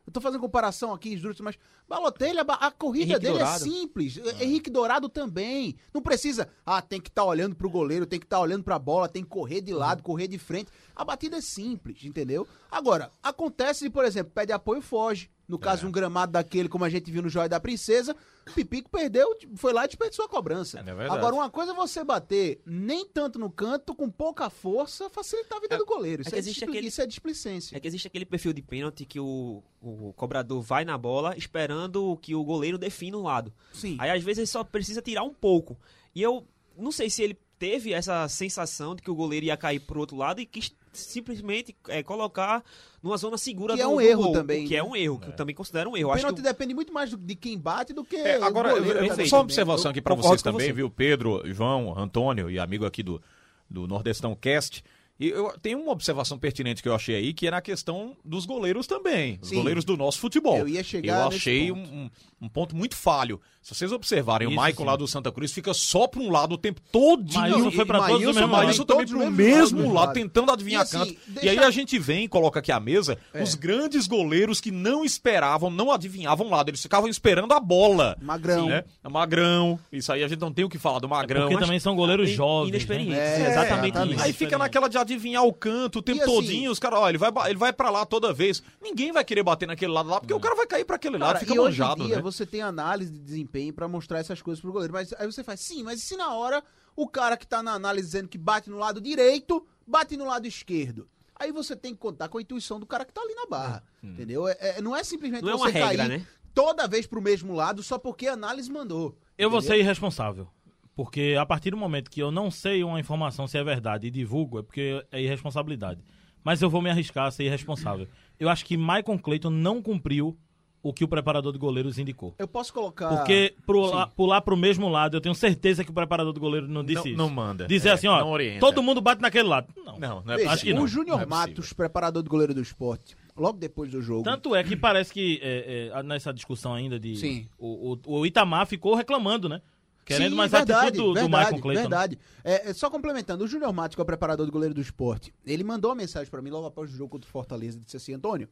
eu 0.05 0.11
tô 0.11 0.19
fazendo 0.19 0.41
comparação 0.41 0.93
aqui, 0.93 1.19
mas 1.41 1.57
Balotelli, 1.87 2.39
a, 2.39 2.71
corrida 2.71 3.13
Henrique 3.13 3.19
dele 3.21 3.35
é 3.35 3.39
Dourado. 3.39 3.55
é 3.55 3.69
simples. 3.69 4.19
Ah. 4.19 4.43
Henrique 4.43 4.69
Dourado 4.69 5.07
também. 5.07 5.77
Não 5.93 6.01
precisa, 6.01 6.49
ah, 6.65 6.81
tem 6.81 6.99
que 6.99 7.09
estar 7.09 7.21
tá 7.21 7.27
olhando 7.27 7.55
pro 7.55 7.69
goleiro, 7.69 8.05
tem 8.05 8.19
que 8.19 8.25
estar 8.25 8.37
tá 8.37 8.41
olhando 8.41 8.63
pra 8.65 8.77
bola, 8.77 9.07
tem 9.07 9.23
que 9.23 9.29
correr 9.29 9.61
de 9.61 9.73
lado, 9.73 9.99
uhum. 9.99 10.03
correr 10.03 10.27
de 10.27 10.37
frente. 10.37 10.69
A 10.93 11.05
batida 11.05 11.37
é 11.37 11.41
simples, 11.41 12.03
entendeu? 12.03 12.45
Agora, 12.69 13.11
acontece, 13.21 13.89
por 13.89 14.03
exemplo, 14.03 14.33
pede 14.33 14.51
apoio 14.51 14.81
foge. 14.81 15.29
No 15.53 15.59
caso, 15.59 15.85
é. 15.85 15.87
um 15.87 15.91
gramado 15.91 16.31
daquele, 16.31 16.67
como 16.67 16.83
a 16.83 16.89
gente 16.89 17.11
viu 17.11 17.21
no 17.21 17.29
Joia 17.29 17.47
da 17.47 17.59
Princesa, 17.59 18.15
Pipico 18.55 18.89
perdeu, 18.89 19.37
foi 19.55 19.71
lá 19.71 19.85
e 19.85 19.87
desperdiçou 19.87 20.25
a 20.25 20.27
cobrança. 20.27 20.79
É, 20.79 20.89
é 20.89 21.09
Agora, 21.09 21.35
uma 21.35 21.47
coisa 21.47 21.73
é 21.73 21.75
você 21.75 22.03
bater 22.03 22.59
nem 22.65 23.05
tanto 23.05 23.37
no 23.37 23.51
canto, 23.51 23.93
com 23.93 24.09
pouca 24.09 24.49
força, 24.49 25.11
facilitar 25.11 25.59
a 25.59 25.61
vida 25.61 25.75
é, 25.75 25.77
do 25.77 25.85
goleiro. 25.85 26.23
Isso 26.23 26.33
é, 26.33 26.39
existe 26.39 26.63
aquele, 26.63 26.87
isso 26.87 26.99
é 27.03 27.05
displicência. 27.05 27.77
É 27.77 27.79
que 27.79 27.87
existe 27.87 28.07
aquele 28.07 28.25
perfil 28.25 28.51
de 28.51 28.63
pênalti 28.63 29.05
que 29.05 29.19
o, 29.19 29.61
o 29.79 30.11
cobrador 30.13 30.59
vai 30.59 30.83
na 30.83 30.97
bola 30.97 31.37
esperando 31.37 32.17
que 32.17 32.33
o 32.33 32.43
goleiro 32.43 32.79
defina 32.79 33.15
um 33.15 33.21
lado. 33.21 33.53
Sim. 33.73 33.95
Aí, 33.99 34.09
às 34.09 34.23
vezes, 34.23 34.39
ele 34.39 34.47
só 34.47 34.63
precisa 34.63 35.03
tirar 35.03 35.21
um 35.21 35.33
pouco. 35.35 35.77
E 36.15 36.21
eu 36.23 36.47
não 36.75 36.91
sei 36.91 37.11
se 37.11 37.21
ele 37.21 37.37
teve 37.59 37.93
essa 37.93 38.27
sensação 38.27 38.95
de 38.95 39.03
que 39.03 39.11
o 39.11 39.15
goleiro 39.15 39.45
ia 39.45 39.55
cair 39.55 39.81
pro 39.81 39.99
outro 39.99 40.17
lado 40.17 40.41
e 40.41 40.47
quis 40.47 40.73
simplesmente 40.93 41.75
é, 41.87 42.03
colocar 42.03 42.63
numa 43.01 43.17
zona 43.17 43.37
segura 43.37 43.75
que 43.75 43.81
é 43.81 43.83
do, 43.83 43.91
é 43.91 43.93
um 43.93 44.01
erro 44.01 44.23
gol, 44.23 44.33
também 44.33 44.67
que 44.67 44.75
é 44.75 44.81
né? 44.81 44.89
um 44.89 44.95
erro 44.95 45.19
que 45.19 45.25
é. 45.25 45.29
eu 45.29 45.35
também 45.35 45.55
considero 45.55 45.89
um 45.91 45.97
erro 45.97 46.11
o 46.11 46.15
pênalti 46.15 46.37
que... 46.37 46.41
depende 46.41 46.73
muito 46.73 46.93
mais 46.93 47.09
de 47.09 47.35
quem 47.35 47.57
bate 47.57 47.93
do 47.93 48.03
que 48.03 48.15
é, 48.15 48.41
agora 48.41 48.71
eu, 48.71 49.27
só 49.27 49.37
uma 49.37 49.43
observação 49.43 49.91
aqui 49.91 50.01
para 50.01 50.15
vocês 50.15 50.41
também 50.41 50.67
você. 50.67 50.73
viu 50.73 50.89
Pedro 50.89 51.41
João 51.53 51.97
Antônio 51.97 52.49
e 52.49 52.59
amigo 52.59 52.85
aqui 52.85 53.03
do 53.03 53.21
do 53.69 53.87
Nordestão 53.87 54.35
Cast 54.35 54.83
e 55.19 55.29
eu 55.29 55.53
tenho 55.61 55.79
uma 55.79 55.91
observação 55.91 56.39
pertinente 56.39 56.81
que 56.81 56.89
eu 56.89 56.95
achei 56.95 57.15
aí, 57.15 57.33
que 57.33 57.47
é 57.47 57.51
na 57.51 57.61
questão 57.61 58.17
dos 58.25 58.45
goleiros 58.45 58.87
também. 58.87 59.37
Os 59.41 59.49
Sim. 59.49 59.55
goleiros 59.55 59.85
do 59.85 59.95
nosso 59.95 60.19
futebol. 60.19 60.57
Eu 60.57 60.67
ia 60.67 60.83
chegar 60.83 61.21
Eu 61.21 61.27
achei 61.27 61.71
ponto. 61.71 61.89
Um, 61.89 62.09
um, 62.41 62.49
ponto 62.49 62.75
muito 62.75 62.95
falho. 62.95 63.39
Se 63.61 63.73
vocês 63.73 63.91
observarem, 63.91 64.47
Isso, 64.47 64.57
o 64.57 64.59
Maicon 64.59 64.83
sim. 64.83 64.89
lá 64.89 64.95
do 64.95 65.07
Santa 65.07 65.31
Cruz 65.31 65.53
fica 65.53 65.73
só 65.73 66.07
para 66.07 66.19
um 66.19 66.29
lado 66.29 66.55
o 66.55 66.57
tempo 66.57 66.81
todo. 66.91 67.31
Maílson 67.31 67.71
foi 67.71 67.85
para 67.85 68.07
todos 68.07 68.23
o 68.23 68.33
mesmo 68.33 68.41
lado. 68.41 68.51
Maílson 68.51 68.83
também 68.83 69.07
para 69.07 69.17
o 69.17 69.31
mesmo 69.31 69.81
lado, 69.81 69.93
lado, 69.93 70.13
tentando 70.13 70.51
adivinhar 70.51 70.81
e, 70.81 70.83
assim, 70.83 70.97
canto. 70.97 71.17
Deixa... 71.27 71.45
E 71.45 71.49
aí 71.49 71.59
a 71.59 71.71
gente 71.71 71.97
vem 71.99 72.25
e 72.25 72.27
coloca 72.27 72.59
aqui 72.59 72.71
a 72.71 72.79
mesa 72.79 73.17
é. 73.33 73.41
os 73.41 73.55
grandes 73.55 74.07
goleiros 74.07 74.59
que 74.59 74.71
não 74.71 75.05
esperavam, 75.05 75.69
não 75.69 75.91
adivinhavam 75.91 76.49
lado. 76.49 76.69
Eles 76.69 76.81
ficavam 76.81 77.07
esperando 77.07 77.53
a 77.53 77.59
bola. 77.59 78.17
Magrão. 78.19 78.67
Né? 78.67 78.83
Magrão. 79.09 79.79
Isso 79.91 80.11
aí 80.11 80.23
a 80.23 80.27
gente 80.27 80.41
não 80.41 80.51
tem 80.51 80.65
o 80.65 80.69
que 80.69 80.79
falar 80.79 80.99
do 80.99 81.07
Magrão. 81.07 81.43
É 81.43 81.49
porque 81.49 81.63
também 81.63 81.79
são 81.79 81.95
goleiros 81.95 82.29
jovens. 82.31 82.63
Né? 82.63 82.69
Inexperientes. 82.69 83.15
Né? 83.15 83.43
É, 83.43 83.51
exatamente, 83.51 83.95
exatamente 83.95 84.15
isso. 84.15 84.25
Aí 84.25 84.33
fica 84.33 84.57
naquela 84.57 84.89
de 84.89 84.97
adivinhar 85.03 85.43
o 85.43 85.53
canto 85.53 85.99
o 85.99 86.01
tempo 86.01 86.23
assim, 86.23 86.31
todinho. 86.31 86.71
Os 86.71 86.79
caras, 86.79 86.99
ó, 86.99 87.09
ele 87.09 87.17
vai, 87.17 87.31
ele 87.47 87.57
vai 87.57 87.71
para 87.71 87.89
lá 87.89 88.05
toda 88.05 88.33
vez. 88.33 88.63
Ninguém 88.81 89.11
vai 89.11 89.23
querer 89.23 89.43
bater 89.43 89.67
naquele 89.67 89.91
lado 89.91 90.09
lá, 90.09 90.19
porque 90.19 90.33
não. 90.33 90.39
o 90.39 90.41
cara 90.41 90.55
vai 90.55 90.65
cair 90.65 90.85
para 90.85 90.95
aquele 90.95 91.17
cara, 91.19 91.33
lado, 91.33 91.39
fica 91.39 91.55
manjado, 91.55 92.05
dia, 92.05 92.15
né? 92.15 92.21
você 92.21 92.45
tem 92.45 92.61
análise 92.61 93.11
de 93.11 93.19
desempenho 93.19 93.73
para 93.73 93.87
mostrar 93.87 94.19
essas 94.19 94.41
coisas 94.41 94.61
pro 94.61 94.71
goleiro. 94.71 94.93
Mas 94.93 95.13
aí 95.13 95.25
você 95.25 95.43
faz, 95.43 95.59
sim, 95.59 95.83
mas 95.83 95.99
e 95.99 96.01
se 96.01 96.17
na 96.17 96.33
hora 96.33 96.63
o 96.95 97.07
cara 97.07 97.37
que 97.37 97.47
tá 97.47 97.61
na 97.61 97.73
análise 97.73 98.07
dizendo 98.07 98.27
que 98.27 98.37
bate 98.37 98.69
no 98.69 98.77
lado 98.77 98.99
direito, 98.99 99.65
bate 99.85 100.17
no 100.17 100.25
lado 100.25 100.47
esquerdo? 100.47 101.07
Aí 101.35 101.51
você 101.51 101.75
tem 101.75 101.93
que 101.93 101.99
contar 101.99 102.29
com 102.29 102.37
a 102.37 102.41
intuição 102.41 102.79
do 102.79 102.85
cara 102.85 103.03
que 103.03 103.11
tá 103.11 103.21
ali 103.21 103.33
na 103.35 103.45
barra. 103.45 103.83
Hum. 104.03 104.11
Entendeu? 104.11 104.47
É, 104.47 104.57
é, 104.59 104.81
não 104.81 104.95
é 104.95 105.03
simplesmente 105.03 105.43
não 105.43 105.53
é 105.53 105.57
você 105.57 105.77
é 105.77 105.85
regra, 105.85 105.97
cair 105.97 106.19
né? 106.19 106.27
toda 106.53 106.87
vez 106.87 107.05
pro 107.05 107.21
mesmo 107.21 107.53
lado 107.53 107.83
só 107.83 107.97
porque 107.97 108.27
a 108.27 108.33
análise 108.33 108.71
mandou. 108.71 109.17
Eu 109.37 109.47
entendeu? 109.47 109.49
vou 109.49 109.61
ser 109.61 109.77
irresponsável. 109.77 110.47
Porque 110.95 111.35
a 111.39 111.45
partir 111.45 111.71
do 111.71 111.77
momento 111.77 112.09
que 112.09 112.21
eu 112.21 112.31
não 112.31 112.51
sei 112.51 112.83
uma 112.83 112.99
informação 112.99 113.47
se 113.47 113.57
é 113.57 113.63
verdade 113.63 114.07
e 114.07 114.11
divulgo, 114.11 114.59
é 114.59 114.61
porque 114.61 115.03
é 115.11 115.21
irresponsabilidade. 115.21 116.01
Mas 116.43 116.61
eu 116.61 116.69
vou 116.69 116.81
me 116.81 116.89
arriscar 116.89 117.25
a 117.25 117.31
ser 117.31 117.45
irresponsável. 117.45 118.07
Eu 118.39 118.49
acho 118.49 118.65
que 118.65 118.77
Michael 118.77 119.19
Clayton 119.21 119.49
não 119.49 119.81
cumpriu 119.81 120.37
o 120.83 120.91
que 120.91 121.03
o 121.03 121.07
preparador 121.07 121.53
de 121.53 121.57
goleiros 121.57 121.97
indicou. 121.97 122.35
Eu 122.37 122.47
posso 122.47 122.73
colocar. 122.73 123.07
Porque 123.07 123.55
pular, 123.65 124.07
pular 124.07 124.41
pro 124.41 124.57
mesmo 124.57 124.89
lado, 124.89 125.15
eu 125.15 125.21
tenho 125.21 125.33
certeza 125.33 125.81
que 125.81 125.89
o 125.89 125.93
preparador 125.93 126.33
de 126.33 126.39
goleiro 126.41 126.67
não 126.67 126.83
disse 126.83 126.97
não, 126.97 127.07
isso. 127.07 127.17
Não 127.17 127.29
manda. 127.29 127.65
Dizer 127.65 127.89
é, 127.89 127.91
assim, 127.93 128.07
ó, 128.07 128.21
todo 128.59 128.83
mundo 128.83 128.99
bate 128.99 129.21
naquele 129.21 129.47
lado. 129.47 129.73
Não, 129.77 129.97
não, 129.97 130.21
não 130.21 130.33
é 130.33 130.37
Veja, 130.37 130.51
acho 130.51 130.63
que 130.65 130.73
não. 130.73 130.83
O 130.83 130.87
Júnior 130.87 131.21
é 131.21 131.25
Matos, 131.25 131.71
preparador 131.71 132.21
de 132.21 132.27
goleiro 132.27 132.53
do 132.53 132.61
esporte, 132.61 133.15
logo 133.35 133.57
depois 133.57 133.89
do 133.89 134.01
jogo. 134.01 134.23
Tanto 134.23 134.53
é 134.53 134.61
que 134.61 134.75
parece 134.75 135.13
que 135.13 135.39
é, 135.41 135.89
é, 135.93 136.03
nessa 136.03 136.33
discussão 136.33 136.73
ainda 136.73 136.99
de. 136.99 137.15
Sim. 137.15 137.47
O, 137.57 137.93
o, 137.93 138.19
o 138.19 138.25
Itamar 138.25 138.67
ficou 138.67 138.93
reclamando, 138.93 139.47
né? 139.47 139.61
Querendo 140.05 140.35
mais 140.35 140.51
verdade, 140.51 140.87
atitude 140.87 140.97
do, 140.97 141.13
verdade, 141.13 141.31
do 141.31 141.37
Michael 141.37 141.61
Clayton. 141.61 141.81
Verdade. 141.81 142.19
É, 142.43 142.69
é, 142.69 142.73
só 142.73 142.89
complementando, 142.89 143.43
o 143.43 143.47
Júnior 143.47 143.71
Matos, 143.73 143.95
que 143.95 144.01
é 144.01 144.03
o 144.03 144.05
preparador 144.05 144.45
do 144.45 144.51
goleiro 144.51 144.73
do 144.73 144.81
esporte, 144.81 145.33
ele 145.45 145.63
mandou 145.63 145.91
uma 145.91 145.95
mensagem 145.95 146.29
para 146.29 146.41
mim 146.41 146.49
logo 146.49 146.67
após 146.67 146.91
o 146.91 146.95
jogo 146.95 147.09
contra 147.09 147.27
o 147.27 147.31
Fortaleza 147.31 147.77
e 147.77 147.81
disse 147.81 147.97
assim: 147.97 148.13
Antônio, 148.13 148.49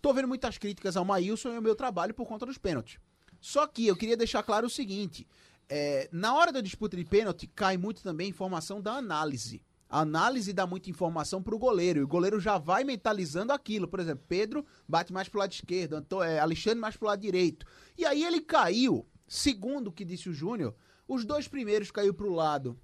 tô 0.00 0.12
vendo 0.12 0.28
muitas 0.28 0.56
críticas 0.58 0.96
ao 0.96 1.04
Maílson 1.04 1.50
e 1.50 1.56
ao 1.56 1.62
meu 1.62 1.74
trabalho 1.74 2.14
por 2.14 2.26
conta 2.26 2.46
dos 2.46 2.58
pênaltis. 2.58 2.98
Só 3.40 3.66
que 3.66 3.86
eu 3.86 3.96
queria 3.96 4.16
deixar 4.16 4.42
claro 4.42 4.66
o 4.66 4.70
seguinte: 4.70 5.26
é, 5.68 6.08
na 6.10 6.34
hora 6.34 6.50
da 6.50 6.60
disputa 6.60 6.96
de 6.96 7.04
pênalti, 7.04 7.46
cai 7.46 7.76
muito 7.76 8.02
também 8.02 8.28
informação 8.28 8.80
da 8.80 8.94
análise. 8.94 9.62
A 9.88 10.00
análise 10.00 10.52
dá 10.52 10.66
muita 10.66 10.90
informação 10.90 11.42
para 11.42 11.54
o 11.54 11.58
goleiro, 11.58 12.00
e 12.00 12.02
o 12.02 12.08
goleiro 12.08 12.40
já 12.40 12.58
vai 12.58 12.82
mentalizando 12.82 13.52
aquilo. 13.52 13.86
Por 13.86 14.00
exemplo, 14.00 14.24
Pedro 14.26 14.64
bate 14.88 15.12
mais 15.12 15.28
pro 15.28 15.38
lado 15.38 15.52
esquerdo, 15.52 15.94
Antô, 15.94 16.22
é, 16.22 16.38
Alexandre 16.40 16.80
mais 16.80 16.96
pro 16.96 17.06
lado 17.06 17.20
direito. 17.20 17.66
E 17.96 18.04
aí 18.04 18.24
ele 18.24 18.40
caiu, 18.40 19.06
segundo 19.28 19.88
o 19.88 19.92
que 19.92 20.04
disse 20.04 20.28
o 20.28 20.32
Júnior, 20.32 20.74
os 21.06 21.24
dois 21.24 21.48
primeiros 21.48 21.90
caiu 21.90 22.14
para 22.14 22.26
o 22.26 22.34
lado 22.34 22.78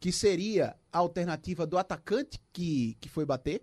que 0.00 0.12
seria 0.12 0.76
a 0.92 0.98
alternativa 0.98 1.66
do 1.66 1.78
atacante 1.78 2.38
que, 2.52 2.96
que 3.00 3.08
foi 3.08 3.24
bater. 3.24 3.62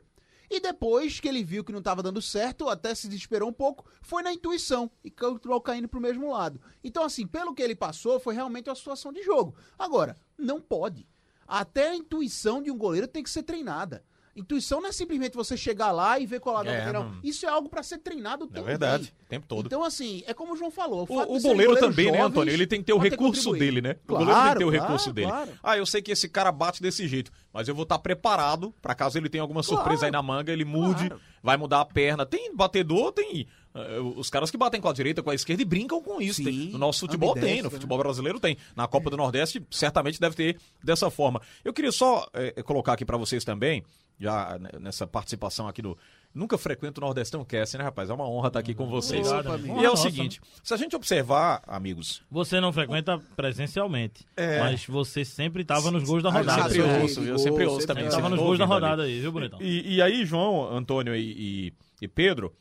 E 0.50 0.60
depois 0.60 1.20
que 1.20 1.28
ele 1.28 1.44
viu 1.44 1.64
que 1.64 1.72
não 1.72 1.80
estava 1.80 2.04
dando 2.04 2.22
certo, 2.22 2.68
até 2.68 2.94
se 2.94 3.08
desesperou 3.08 3.48
um 3.48 3.54
pouco, 3.54 3.90
foi 4.02 4.22
na 4.22 4.34
intuição 4.34 4.92
e 5.04 5.10
continuou 5.10 5.62
caindo 5.62 5.88
para 5.88 6.00
o 6.00 6.02
mesmo 6.02 6.32
lado. 6.32 6.60
Então, 6.84 7.04
assim, 7.04 7.26
pelo 7.26 7.54
que 7.54 7.62
ele 7.62 7.76
passou, 7.76 8.20
foi 8.20 8.34
realmente 8.34 8.70
uma 8.70 8.76
situação 8.76 9.14
de 9.14 9.24
jogo. 9.24 9.56
Agora, 9.78 10.18
não 10.38 10.60
pode. 10.60 11.08
Até 11.48 11.90
a 11.90 11.96
intuição 11.96 12.62
de 12.62 12.70
um 12.70 12.78
goleiro 12.78 13.08
tem 13.08 13.24
que 13.24 13.30
ser 13.30 13.44
treinada. 13.44 14.04
Intuição 14.36 14.80
não 14.82 14.88
é 14.90 14.92
simplesmente 14.94 15.36
você 15.36 15.58
chegar 15.58 15.92
lá 15.92 16.18
e 16.18 16.26
ver 16.26 16.40
qual 16.40 16.56
lado 16.56 16.70
É, 16.70 16.92
não. 16.94 17.04
não. 17.12 17.20
Isso 17.22 17.46
é 17.46 17.50
algo 17.50 17.68
para 17.68 17.84
ser 17.84 17.98
treinado 17.98 18.46
É 18.46 18.48
também. 18.48 18.64
verdade, 18.64 19.14
o 19.26 19.30
tempo 19.30 19.46
todo. 19.48 19.66
Então, 19.66 19.84
assim, 19.84 20.24
é 20.26 20.34
como 20.34 20.54
o 20.54 20.56
João 20.58 20.72
falou. 20.72 21.06
O, 21.10 21.36
o 21.36 21.40
serem 21.40 21.42
goleiro 21.42 21.76
também, 21.78 22.06
né, 22.06 22.18
jovens 22.20 22.32
Antônio? 22.32 22.54
Ele 22.54 22.66
tem 22.66 22.80
que 22.80 22.86
ter 22.86 22.94
o 22.94 22.98
recurso 22.98 23.52
dele, 23.52 23.82
né? 23.82 23.96
Claro, 24.08 24.24
o 24.24 24.26
goleiro 24.26 24.42
tem 24.44 24.52
que 24.54 24.58
ter 24.60 24.66
o 24.66 24.70
claro, 24.72 24.84
recurso 24.86 25.14
dele. 25.14 25.28
claro. 25.28 25.52
Ah, 25.62 25.78
eu 25.78 25.86
sei 25.86 26.02
que 26.02 26.12
esse 26.12 26.30
cara 26.30 26.52
bate 26.52 26.82
desse 26.82 27.08
jeito, 27.08 27.30
mas 27.52 27.68
eu 27.68 27.76
vou 27.76 27.84
estar 27.84 28.00
preparado 28.00 28.74
pra 28.82 28.96
caso 28.96 29.18
ele 29.18 29.28
tenha 29.30 29.42
alguma 29.42 29.64
surpresa 29.64 30.06
aí 30.06 30.12
na 30.12 30.22
manga, 30.22 30.52
ele 30.52 30.64
mude, 30.66 31.12
vai 31.44 31.58
mudar 31.58 31.82
a 31.82 31.86
perna. 31.86 32.26
Tem 32.26 32.56
batedor, 32.56 33.12
tem. 33.12 33.48
eh, 33.76 34.00
os 34.18 34.30
caras 34.30 34.50
que 34.52 34.58
batem 34.58 34.80
com 34.82 34.88
a 34.90 34.94
direita, 34.94 35.22
com 35.24 35.30
a 35.30 35.36
esquerda 35.36 35.62
e 35.62 35.66
brincam 35.66 36.02
com 36.02 36.22
isso. 36.22 36.36
Sim, 36.38 36.44
Tem- 36.46 36.70
no 36.72 36.78
nosso 36.78 37.00
futebol 37.02 37.34
tem, 37.34 37.58
no 37.58 37.64
né? 37.64 37.70
futebol 37.70 37.98
brasileiro 37.98 38.40
tem. 38.40 38.58
Na 38.76 38.88
Copa 38.88 39.10
do 39.10 39.18
Nordeste, 39.18 39.62
certamente 39.72 40.20
deve 40.22 40.36
ter 40.36 40.58
dessa 40.84 41.10
forma. 41.10 41.42
Eu 41.66 41.74
queria 41.74 41.92
só 41.92 42.28
eh, 42.34 42.62
colocar 42.64 42.94
aqui 42.94 43.06
pra 43.06 43.18
vocês 43.18 43.44
também, 43.46 43.84
já 44.22 44.58
né, 44.60 44.70
nessa 44.80 45.06
participação 45.08 45.68
aqui 45.68 45.82
do. 45.82 45.98
Nunca 46.34 46.58
frequento 46.58 47.02
o 47.02 47.04
Nordestão 47.04 47.44
Cast, 47.44 47.78
né, 47.78 47.84
rapaz? 47.84 48.10
É 48.10 48.14
uma 48.14 48.26
honra 48.30 48.48
estar 48.48 48.60
aqui 48.60 48.74
com 48.74 48.88
vocês. 48.88 49.28
Obrigado. 49.30 49.82
E 49.82 49.84
é 49.86 49.90
o 49.90 49.98
seguinte, 49.98 50.40
se 50.64 50.74
a 50.74 50.78
gente 50.78 50.96
observar, 50.96 51.62
amigos, 51.68 52.22
Você 52.32 52.62
não 52.62 52.72
frequenta 52.72 53.20
presencialmente, 53.36 54.26
mas 54.62 54.86
você 54.86 55.26
sempre 55.26 55.62
estava 55.64 55.92
nos 55.92 56.04
gols 56.04 56.24
da 56.24 56.30
rodada. 56.30 56.70
sempre 56.70 56.84
Sim, 56.84 57.02
ouço, 57.02 57.20
eu 57.22 57.38
sempre 57.38 57.66
ouço 57.66 57.82
sempre 57.82 57.88
também. 57.88 58.04
ouço. 58.06 58.16
Tava 58.16 58.30
sempre 58.30 58.38
nos 58.38 58.46
gols 58.46 58.58
da 58.58 58.64
ali. 58.64 58.74
rodada 58.74 59.04
aí, 59.04 59.20
viu, 59.20 59.32
Bonitão? 59.32 59.60
E, 59.62 59.96
e 59.96 60.02
aí, 60.02 60.26
João, 60.26 60.72
Antônio 60.74 61.14
e, 61.16 61.68
e- 61.68 61.74
e 62.02 62.08
Pedro, 62.08 62.54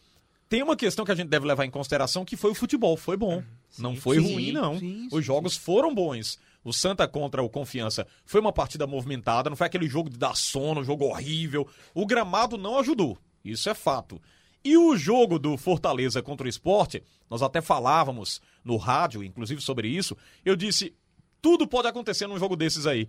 tem 0.48 0.62
uma 0.64 0.74
questão 0.76 1.04
que 1.04 1.12
a 1.12 1.14
gente 1.14 1.28
deve 1.28 1.46
levar 1.46 1.64
em 1.64 1.70
consideração 1.70 2.24
que 2.24 2.36
foi 2.36 2.50
o 2.50 2.54
futebol. 2.54 2.96
Foi 2.96 3.16
bom. 3.16 3.40
não 3.78 3.94
foi 3.94 4.20
sim, 4.20 4.34
ruim, 4.34 4.52
não. 4.52 4.74
sim, 4.78 5.08
sim, 5.08 5.16
Os 5.16 5.24
jogos 5.24 5.56
foram 5.56 5.94
bons. 5.94 6.38
O 6.64 6.72
Santa 6.72 7.08
contra 7.08 7.42
o 7.42 7.48
Confiança 7.48 8.06
foi 8.24 8.40
uma 8.40 8.52
partida 8.52 8.86
movimentada, 8.86 9.48
não 9.48 9.56
foi 9.56 9.66
aquele 9.66 9.88
jogo 9.88 10.10
de 10.10 10.18
dar 10.18 10.36
sono, 10.36 10.84
jogo 10.84 11.06
horrível. 11.06 11.66
O 11.94 12.06
gramado 12.06 12.58
não 12.58 12.78
ajudou. 12.78 13.18
Isso 13.44 13.70
é 13.70 13.74
fato. 13.74 14.20
E 14.62 14.76
o 14.76 14.94
jogo 14.94 15.38
do 15.38 15.56
Fortaleza 15.56 16.22
contra 16.22 16.46
o 16.46 16.50
Esporte, 16.50 17.02
nós 17.30 17.40
até 17.40 17.62
falávamos 17.62 18.42
no 18.62 18.76
rádio, 18.76 19.24
inclusive, 19.24 19.60
sobre 19.62 19.88
isso. 19.88 20.14
Eu 20.44 20.54
disse: 20.54 20.94
tudo 21.40 21.66
pode 21.66 21.88
acontecer 21.88 22.26
num 22.26 22.38
jogo 22.38 22.56
desses 22.56 22.86
aí. 22.86 23.08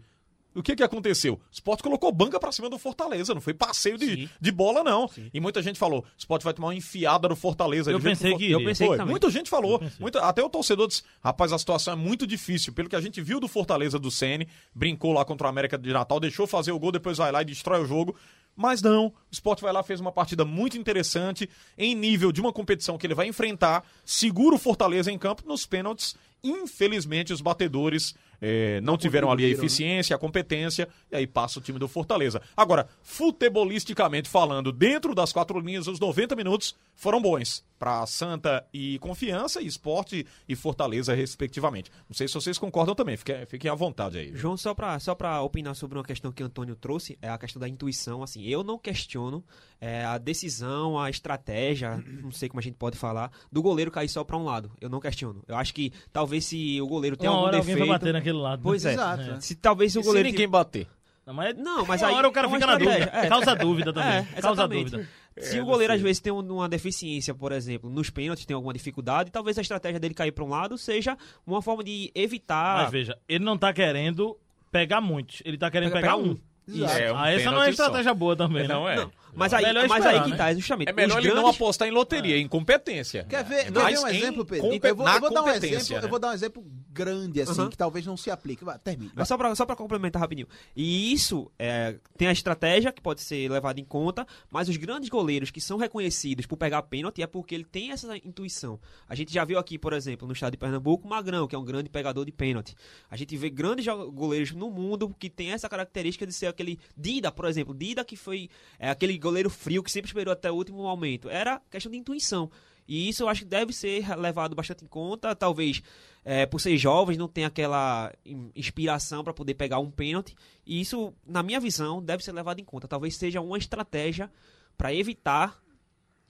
O 0.53 0.61
que 0.61 0.75
que 0.75 0.83
aconteceu? 0.83 1.35
O 1.35 1.39
Sport 1.51 1.81
colocou 1.81 2.11
banca 2.11 2.39
pra 2.39 2.51
cima 2.51 2.69
do 2.69 2.77
Fortaleza, 2.77 3.33
não 3.33 3.41
foi 3.41 3.53
passeio 3.53 3.97
de, 3.97 4.15
Sim. 4.15 4.29
de 4.39 4.51
bola, 4.51 4.83
não. 4.83 5.09
E 5.33 5.39
muita 5.39 5.61
gente 5.61 5.79
falou: 5.79 5.99
o 6.01 6.05
Sport 6.17 6.43
vai 6.43 6.53
tomar 6.53 6.67
uma 6.67 6.75
enfiada 6.75 7.29
no 7.29 7.35
Fortaleza. 7.35 7.91
Eu 7.91 7.99
pensei 7.99 8.35
que. 8.35 8.51
Eu 8.51 8.63
pensei 8.63 8.87
Foi, 8.87 8.97
que. 8.97 9.05
Muita 9.05 9.29
gente 9.29 9.49
falou. 9.49 9.81
Muita, 9.99 10.19
até 10.19 10.43
o 10.43 10.49
torcedor 10.49 10.87
disse: 10.87 11.03
rapaz, 11.23 11.53
a 11.53 11.57
situação 11.57 11.93
é 11.93 11.95
muito 11.95 12.27
difícil. 12.27 12.73
Pelo 12.73 12.89
que 12.89 12.95
a 12.95 13.01
gente 13.01 13.21
viu 13.21 13.39
do 13.39 13.47
Fortaleza 13.47 13.97
do 13.97 14.11
Sene, 14.11 14.47
brincou 14.75 15.13
lá 15.13 15.23
contra 15.23 15.47
o 15.47 15.49
América 15.49 15.77
de 15.77 15.93
Natal, 15.93 16.19
deixou 16.19 16.45
fazer 16.45 16.71
o 16.71 16.79
gol, 16.79 16.91
depois 16.91 17.17
vai 17.17 17.31
lá 17.31 17.41
e 17.41 17.45
destrói 17.45 17.81
o 17.81 17.85
jogo. 17.85 18.15
Mas 18.55 18.81
não, 18.81 19.07
o 19.07 19.13
Sport 19.31 19.61
vai 19.61 19.71
lá, 19.71 19.81
fez 19.81 19.99
uma 19.99 20.11
partida 20.11 20.43
muito 20.43 20.77
interessante, 20.77 21.49
em 21.77 21.95
nível 21.95 22.31
de 22.31 22.41
uma 22.41 22.51
competição 22.51 22.97
que 22.97 23.07
ele 23.07 23.15
vai 23.15 23.27
enfrentar, 23.27 23.83
segura 24.03 24.55
o 24.55 24.59
Fortaleza 24.59 25.11
em 25.11 25.17
campo 25.17 25.43
nos 25.47 25.65
pênaltis. 25.65 26.15
Infelizmente, 26.43 27.31
os 27.31 27.39
batedores 27.39 28.15
eh, 28.41 28.81
não, 28.81 28.97
tiveram 28.97 29.31
ali 29.31 29.45
a 29.45 29.47
né? 29.47 29.53
eficiência, 29.53 30.15
a 30.15 30.19
competência, 30.19 30.89
e 31.11 31.15
aí 31.15 31.27
passa 31.27 31.59
o 31.59 31.61
time 31.61 31.77
do 31.77 31.87
Fortaleza. 31.87 32.41
Agora, 32.57 32.87
futebolisticamente 33.03 34.27
falando, 34.27 34.71
dentro 34.71 35.13
das 35.13 35.31
quatro 35.31 35.59
linhas, 35.59 35.87
os 35.87 35.99
90 35.99 36.35
minutos 36.35 36.75
foram 36.95 37.21
bons 37.21 37.63
para 37.77 38.05
Santa 38.05 38.65
e 38.73 38.99
Confiança, 38.99 39.61
e 39.61 39.65
Esporte 39.65 40.25
e 40.47 40.55
Fortaleza, 40.55 41.13
respectivamente. 41.13 41.91
Não 42.07 42.15
sei 42.15 42.27
se 42.27 42.33
vocês 42.33 42.57
concordam 42.57 42.93
também, 42.93 43.17
fiquem, 43.17 43.45
fiquem 43.45 43.71
à 43.71 43.75
vontade 43.75 44.17
aí. 44.17 44.31
João, 44.35 44.55
só 44.55 44.73
pra, 44.73 44.99
só 44.99 45.15
pra 45.15 45.41
opinar 45.41 45.75
sobre 45.75 45.97
uma 45.97 46.03
questão 46.03 46.31
que 46.31 46.43
o 46.43 46.45
Antônio 46.45 46.75
trouxe, 46.75 47.17
é 47.21 47.29
a 47.29 47.37
questão 47.37 47.59
da 47.59 47.67
intuição, 47.67 48.21
assim, 48.21 48.43
eu 48.45 48.63
não 48.63 48.77
questiono 48.77 49.43
é, 49.81 50.05
a 50.05 50.17
decisão, 50.19 50.97
a 50.99 51.09
estratégia, 51.09 52.01
não 52.21 52.31
sei 52.31 52.47
como 52.47 52.59
a 52.59 52.63
gente 52.63 52.75
pode 52.75 52.97
falar, 52.97 53.31
do 53.51 53.61
goleiro 53.63 53.89
cair 53.89 54.07
só 54.07 54.23
pra 54.23 54.37
um 54.37 54.45
lado, 54.45 54.71
eu 54.79 54.87
não 54.89 54.99
questiono. 54.99 55.43
Eu 55.47 55.55
acho 55.57 55.73
que 55.73 55.91
talvez 56.13 56.45
se 56.45 56.79
o 56.79 56.87
goleiro 56.87 57.17
tem 57.17 57.27
Uma 57.27 57.35
algum 57.35 57.47
hora 57.47 57.57
alguém 57.57 57.73
defeito... 57.73 57.89
vai 57.89 57.97
bater 57.99 58.13
naquele 58.13 58.37
lado. 58.37 58.59
né? 58.59 58.63
Pois 58.63 58.85
é, 58.85 58.93
Exato, 58.93 59.21
é. 59.23 59.41
se 59.41 59.55
talvez 59.55 59.95
o 59.95 59.99
E 59.99 60.03
se 60.03 60.07
goleiro... 60.07 60.29
ninguém 60.29 60.47
bater? 60.47 60.87
Não, 61.25 61.33
mas, 61.35 61.55
Não, 61.55 61.85
mas 61.85 62.01
uma 62.01 62.09
aí 62.09 62.15
hora 62.15 62.27
o 62.27 62.31
cara 62.31 62.47
é 62.47 62.51
fica 62.51 62.65
na 62.65 62.73
dúvida. 62.77 62.97
estratégia, 62.97 63.25
é. 63.25 63.29
Causa 63.29 63.55
dúvida 63.55 63.93
também. 63.93 64.27
É, 64.35 64.41
Causa 64.41 64.67
dúvida. 64.67 65.07
Se 65.37 65.57
É, 65.57 65.61
o 65.61 65.65
goleiro 65.65 65.93
às 65.93 66.01
vezes 66.01 66.19
tem 66.19 66.33
um- 66.33 66.39
uma 66.55 66.67
deficiência, 66.67 67.33
por 67.33 67.51
exemplo, 67.51 67.89
nos 67.89 68.09
pênaltis, 68.09 68.45
tem 68.45 68.53
alguma 68.55 68.73
dificuldade, 68.73 69.31
talvez 69.31 69.57
a 69.57 69.61
estratégia 69.61 69.99
dele 69.99 70.13
cair 70.13 70.31
para 70.31 70.43
um 70.43 70.49
lado 70.49 70.77
seja 70.77 71.17
uma 71.45 71.61
forma 71.61 71.83
de 71.83 72.11
evitar. 72.15 72.83
Mas 72.83 72.91
veja, 72.91 73.17
ele 73.29 73.43
não 73.45 73.57
tá 73.57 73.71
querendo 73.71 74.35
pegar 74.71 74.99
muitos, 74.99 75.41
ele 75.45 75.57
tá 75.57 75.69
querendo 75.71 75.91
Pegar- 75.91 76.17
um. 76.17 76.31
um. 76.31 76.37
Isso. 76.67 76.85
É, 76.85 77.11
um 77.13 77.17
ah, 77.17 77.29
essa 77.31 77.45
não 77.45 77.57
é 77.61 77.65
pênalti 77.65 77.75
só. 77.77 77.83
estratégia 77.85 78.13
boa 78.13 78.35
também, 78.35 78.67
Não 78.67 78.85
né? 78.85 78.93
é. 78.93 78.95
Não, 78.97 79.11
mas 79.33 79.53
aí, 79.53 79.87
mas 79.87 80.05
aí 80.05 80.21
que 80.23 80.29
né? 80.31 80.37
tá, 80.37 80.53
justamente. 80.53 80.89
É 80.89 80.93
melhor 80.93 81.19
ele 81.19 81.33
não 81.33 81.47
apostar 81.47 81.87
em 81.87 81.91
loteria, 81.91 82.37
em 82.37 82.47
competência. 82.47 83.25
Quer 83.29 83.43
ver, 83.43 83.55
É 83.55 83.63
quer 83.65 83.71
ver 83.71 83.99
um 83.99 84.07
em 84.07 84.15
exemplo, 84.17 84.45
Pedro? 84.45 84.69
compe- 84.69 84.87
Eu 84.89 84.95
vou, 84.95 85.05
na 85.05 85.15
eu 85.15 85.19
vou 85.21 85.33
dar 85.33 85.43
um 85.43 85.49
exemplo, 85.49 85.89
né? 85.97 85.99
eu 86.03 86.09
vou 86.09 86.19
dar 86.19 86.29
um 86.29 86.33
exemplo 86.33 86.63
grande, 86.93 87.41
assim, 87.41 87.69
que 87.69 87.77
talvez 87.77 88.05
não 88.05 88.17
se 88.17 88.29
aplique. 88.29 88.63
Vai, 88.65 88.77
termine. 88.79 89.11
Mas 89.15 89.27
só 89.27 89.37
pra, 89.37 89.55
só 89.55 89.65
pra 89.65 89.75
complementar 89.75 90.21
rapidinho. 90.21 90.47
E 90.75 91.13
isso 91.13 91.49
é, 91.57 91.95
tem 92.17 92.27
a 92.27 92.31
estratégia 92.31 92.91
que 92.91 93.01
pode 93.01 93.21
ser 93.21 93.49
levada 93.49 93.79
em 93.79 93.85
conta, 93.85 94.25
mas 94.49 94.67
os 94.67 94.77
grandes 94.77 95.09
goleiros 95.09 95.51
que 95.51 95.61
são 95.61 95.77
reconhecidos 95.77 96.45
por 96.45 96.57
pegar 96.57 96.81
pênalti 96.83 97.21
é 97.21 97.27
porque 97.27 97.55
ele 97.55 97.63
tem 97.63 97.91
essa 97.91 98.15
intuição. 98.17 98.79
A 99.07 99.15
gente 99.15 99.33
já 99.33 99.45
viu 99.45 99.57
aqui, 99.57 99.77
por 99.77 99.93
exemplo, 99.93 100.27
no 100.27 100.33
estado 100.33 100.51
de 100.51 100.57
Pernambuco, 100.57 101.07
o 101.07 101.09
Magrão, 101.09 101.47
que 101.47 101.55
é 101.55 101.57
um 101.57 101.63
grande 101.65 101.89
pegador 101.89 102.25
de 102.25 102.31
pênalti. 102.31 102.75
A 103.09 103.15
gente 103.15 103.35
vê 103.37 103.49
grandes 103.49 103.85
goleiros 104.13 104.51
no 104.51 104.69
mundo 104.69 105.15
que 105.17 105.29
tem 105.29 105.51
essa 105.51 105.69
característica 105.69 106.27
de 106.27 106.33
ser 106.33 106.47
aquele 106.47 106.77
Dida, 106.97 107.31
por 107.31 107.45
exemplo. 107.45 107.73
Dida 107.73 108.03
que 108.03 108.15
foi 108.15 108.49
é, 108.77 108.89
aquele 108.89 109.17
goleiro 109.21 109.49
frio 109.49 109.83
que 109.83 109.91
sempre 109.91 110.09
esperou 110.09 110.33
até 110.33 110.51
o 110.51 110.55
último 110.55 110.79
momento. 110.79 111.29
Era 111.29 111.61
questão 111.69 111.91
de 111.91 111.97
intuição. 111.97 112.51
E 112.87 113.07
isso 113.07 113.23
eu 113.23 113.29
acho 113.29 113.43
que 113.43 113.47
deve 113.47 113.71
ser 113.71 114.17
levado 114.17 114.53
bastante 114.55 114.83
em 114.83 114.87
conta, 114.87 115.33
talvez 115.35 115.81
é, 116.25 116.45
por 116.45 116.59
ser 116.59 116.75
jovens, 116.77 117.17
não 117.17 117.27
tem 117.27 117.45
aquela 117.45 118.11
in- 118.25 118.51
inspiração 118.55 119.23
para 119.23 119.33
poder 119.33 119.53
pegar 119.53 119.79
um 119.79 119.89
pênalti. 119.89 120.35
E 120.65 120.81
isso, 120.81 121.13
na 121.25 121.41
minha 121.41 121.59
visão, 121.59 122.03
deve 122.03 122.23
ser 122.23 122.33
levado 122.33 122.59
em 122.59 122.65
conta. 122.65 122.87
Talvez 122.87 123.15
seja 123.15 123.39
uma 123.39 123.57
estratégia 123.57 124.29
para 124.77 124.93
evitar. 124.93 125.61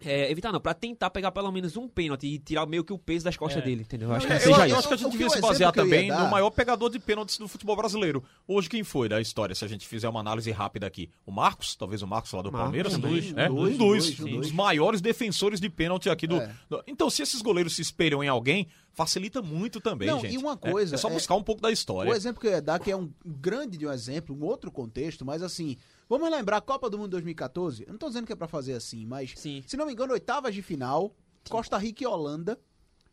É, 0.04 0.30
evitar 0.32 0.52
não, 0.52 0.60
para 0.60 0.74
tentar 0.74 1.10
pegar 1.10 1.32
pelo 1.32 1.52
menos 1.52 1.76
um 1.78 1.88
pênalti 1.88 2.28
e 2.28 2.40
tirar 2.40 2.66
meio 2.66 2.84
que 2.84 2.92
o 2.94 2.98
peso 2.98 3.26
das 3.26 3.38
costas 3.38 3.62
É. 3.62 3.66
dele, 3.66 3.82
entendeu? 3.82 4.10
Eu 4.10 4.16
acho 4.16 4.28
que 4.28 4.34
eu- 4.34 4.40
seja 4.40 4.60
eu, 4.60 4.66
isso. 4.66 4.76
acho 4.78 4.88
que 4.88 4.94
a 4.94 4.98
gente 4.98 5.08
O 5.08 5.12
devia 5.12 5.30
se 5.30 5.42
basear 5.42 5.72
também 5.72 6.08
dar- 6.10 6.24
no 6.24 6.30
maior 6.32 6.50
pegador 6.50 6.90
de 6.90 7.00
pênaltis 7.00 7.38
do 7.38 7.48
futebol 7.48 7.76
brasileiro. 7.76 8.24
Hoje, 8.48 8.70
quem 8.70 8.84
foi 8.84 9.08
da 9.10 9.20
história, 9.22 9.54
se 9.56 9.64
a 9.64 9.68
gente 9.68 9.88
fizer 9.88 10.10
uma 10.10 10.20
análise 10.20 10.50
rápida 10.52 10.88
aqui? 10.88 11.10
O 11.26 11.32
Marcos, 11.32 11.76
talvez 11.76 12.02
o 12.02 12.08
Marcos 12.08 12.32
lá 12.34 12.42
do 12.42 12.52
Marcos, 12.52 12.66
Palmeiras. 12.66 12.94
um 12.96 13.02
também, 13.02 13.22
dos, 13.22 13.32
né? 13.34 13.50
um 13.50 13.64
Um 13.64 13.78
dos, 14.40 14.52
maiores 14.52 15.02
defensores 15.02 15.60
de 15.60 15.70
pênalti 15.70 16.10
aqui 16.10 16.28
do, 16.28 16.38
É. 16.38 16.52
do- 16.70 16.84
Então, 16.88 17.10
se 17.10 17.22
esses 17.22 17.42
goleiros 17.42 17.76
se 17.76 17.82
espelham 17.82 18.24
em 18.24 18.28
alguém, 18.28 18.68
facilita 18.94 19.42
muito 19.42 19.80
também, 19.80 20.08
Não, 20.10 20.20
gente. 20.20 20.34
e 20.34 20.38
uma 20.38 20.54
É- 20.62 20.72
coisa, 20.72 20.96
É, 20.96 20.98
só 20.98 21.10
é- 21.10 21.14
buscar 21.14 21.36
um 21.36 21.44
pouco 21.44 21.62
da 21.62 21.72
história. 21.72 22.12
O 22.12 22.16
exemplo 22.16 22.42
que 22.42 22.48
eu 22.48 22.52
ia 22.52 22.62
dar, 22.62 22.80
que 22.80 22.92
é 22.92 22.96
um 22.96 23.10
grande 23.26 23.78
de 23.78 23.88
um 23.88 23.92
exemplo, 23.92 24.36
um 24.36 24.44
outro 24.44 24.70
contexto, 24.72 25.24
mas 25.26 25.42
assim, 25.42 25.78
vamos 26.18 26.30
lembrar 26.30 26.58
a 26.58 26.62
Copa 26.62 26.90
do 26.90 26.98
Mundo 26.98 27.12
2014? 27.12 27.84
Eu 27.84 27.94
não 27.94 27.98
tô 27.98 28.08
dizendo 28.08 28.28
que 28.28 28.34
é 28.34 28.36
pra 28.36 28.48
fazer 28.48 28.74
assim, 28.74 29.06
mas, 29.06 29.34
Sim. 29.38 29.64
se 29.66 29.78
não 29.78 29.86
me 29.86 29.94
engano, 29.94 30.12
oitavas 30.12 30.54
de 30.54 30.62
final, 30.62 31.16
Costa 31.50 31.78
Rica 31.78 32.04
e 32.04 32.08
Holanda, 32.08 32.60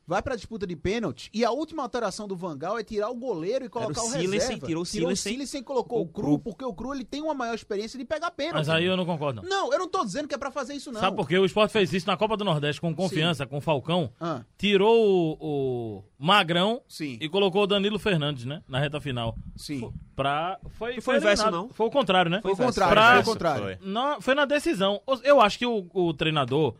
vai 0.08 0.22
pra 0.22 0.34
disputa 0.34 0.66
de 0.66 0.74
pênalti, 0.74 1.30
e 1.34 1.44
a 1.44 1.50
última 1.50 1.82
alteração 1.82 2.26
do 2.26 2.34
Vangal 2.34 2.78
é 2.78 2.82
tirar 2.82 3.10
o 3.10 3.14
goleiro 3.14 3.66
e 3.66 3.68
colocar 3.68 4.00
o 4.02 4.06
o, 4.06 4.10
Silensen, 4.10 4.30
reserva. 4.30 4.66
tirou 4.66 4.82
o 4.82 4.86
Silensen, 4.86 5.32
Silensen 5.34 5.60
e 5.60 5.64
colocou 5.64 5.98
o 5.98 6.02
o 6.02 6.08
Cru, 6.08 6.22
Cru. 6.24 6.38
porque 6.38 6.64
o 6.64 6.72
Cru 6.72 6.94
ele 6.94 7.04
tem 7.04 7.20
uma 7.22 7.34
maior 7.34 7.54
experiência 7.54 7.98
de 7.98 8.04
pegar 8.06 8.30
pênalti. 8.30 8.54
Mas 8.56 8.68
aí 8.70 8.86
eu 8.86 8.96
não 8.96 9.04
concordo, 9.04 9.42
não. 9.42 9.48
Não, 9.48 9.72
eu 9.72 9.78
não 9.78 9.86
tô 9.88 10.02
dizendo 10.04 10.26
que 10.26 10.34
é 10.34 10.38
pra 10.38 10.50
fazer 10.50 10.72
isso, 10.74 10.90
não. 10.90 11.00
Sabe 11.00 11.14
por 11.16 11.28
quê? 11.28 11.38
O 11.38 11.44
Sport 11.44 11.70
fez 11.70 11.92
isso 11.92 12.06
na 12.06 12.16
Copa 12.16 12.36
do 12.36 12.44
Nordeste 12.44 12.80
com 12.80 12.94
confiança, 12.94 13.46
com 13.46 13.58
o 13.58 13.60
Falcão. 13.60 14.10
Ah, 14.18 14.40
Tirou 14.56 15.36
o, 15.38 15.98
o 15.98 16.04
Magrão 16.18 16.80
sim, 16.88 17.18
e 17.20 17.28
colocou 17.28 17.62
o 17.64 17.66
Danilo 17.66 17.98
Fernandes, 17.98 18.46
né? 18.46 18.62
Na 18.66 18.78
reta 18.80 19.00
final. 19.00 19.36
sim. 19.56 19.92
Pra. 20.16 20.58
Foi, 20.70 20.96
Não 20.96 21.02
foi 21.02 21.14
o 21.14 21.18
inverso, 21.18 21.48
não? 21.50 21.68
Foi 21.68 21.86
o 21.86 21.90
contrário, 21.90 22.28
né? 22.28 22.40
Foi 22.42 22.50
o 22.52 22.56
contrário, 22.56 22.92
Pra- 22.92 23.12
foi 23.12 23.20
o 23.22 23.24
contrário. 23.24 23.62
Foi. 23.62 23.78
Não, 23.82 24.20
foi 24.20 24.34
na 24.34 24.44
decisão. 24.44 25.00
Eu 25.22 25.40
acho 25.40 25.56
que 25.58 25.64
o, 25.66 25.86
o 25.94 26.12
treinador 26.12 26.74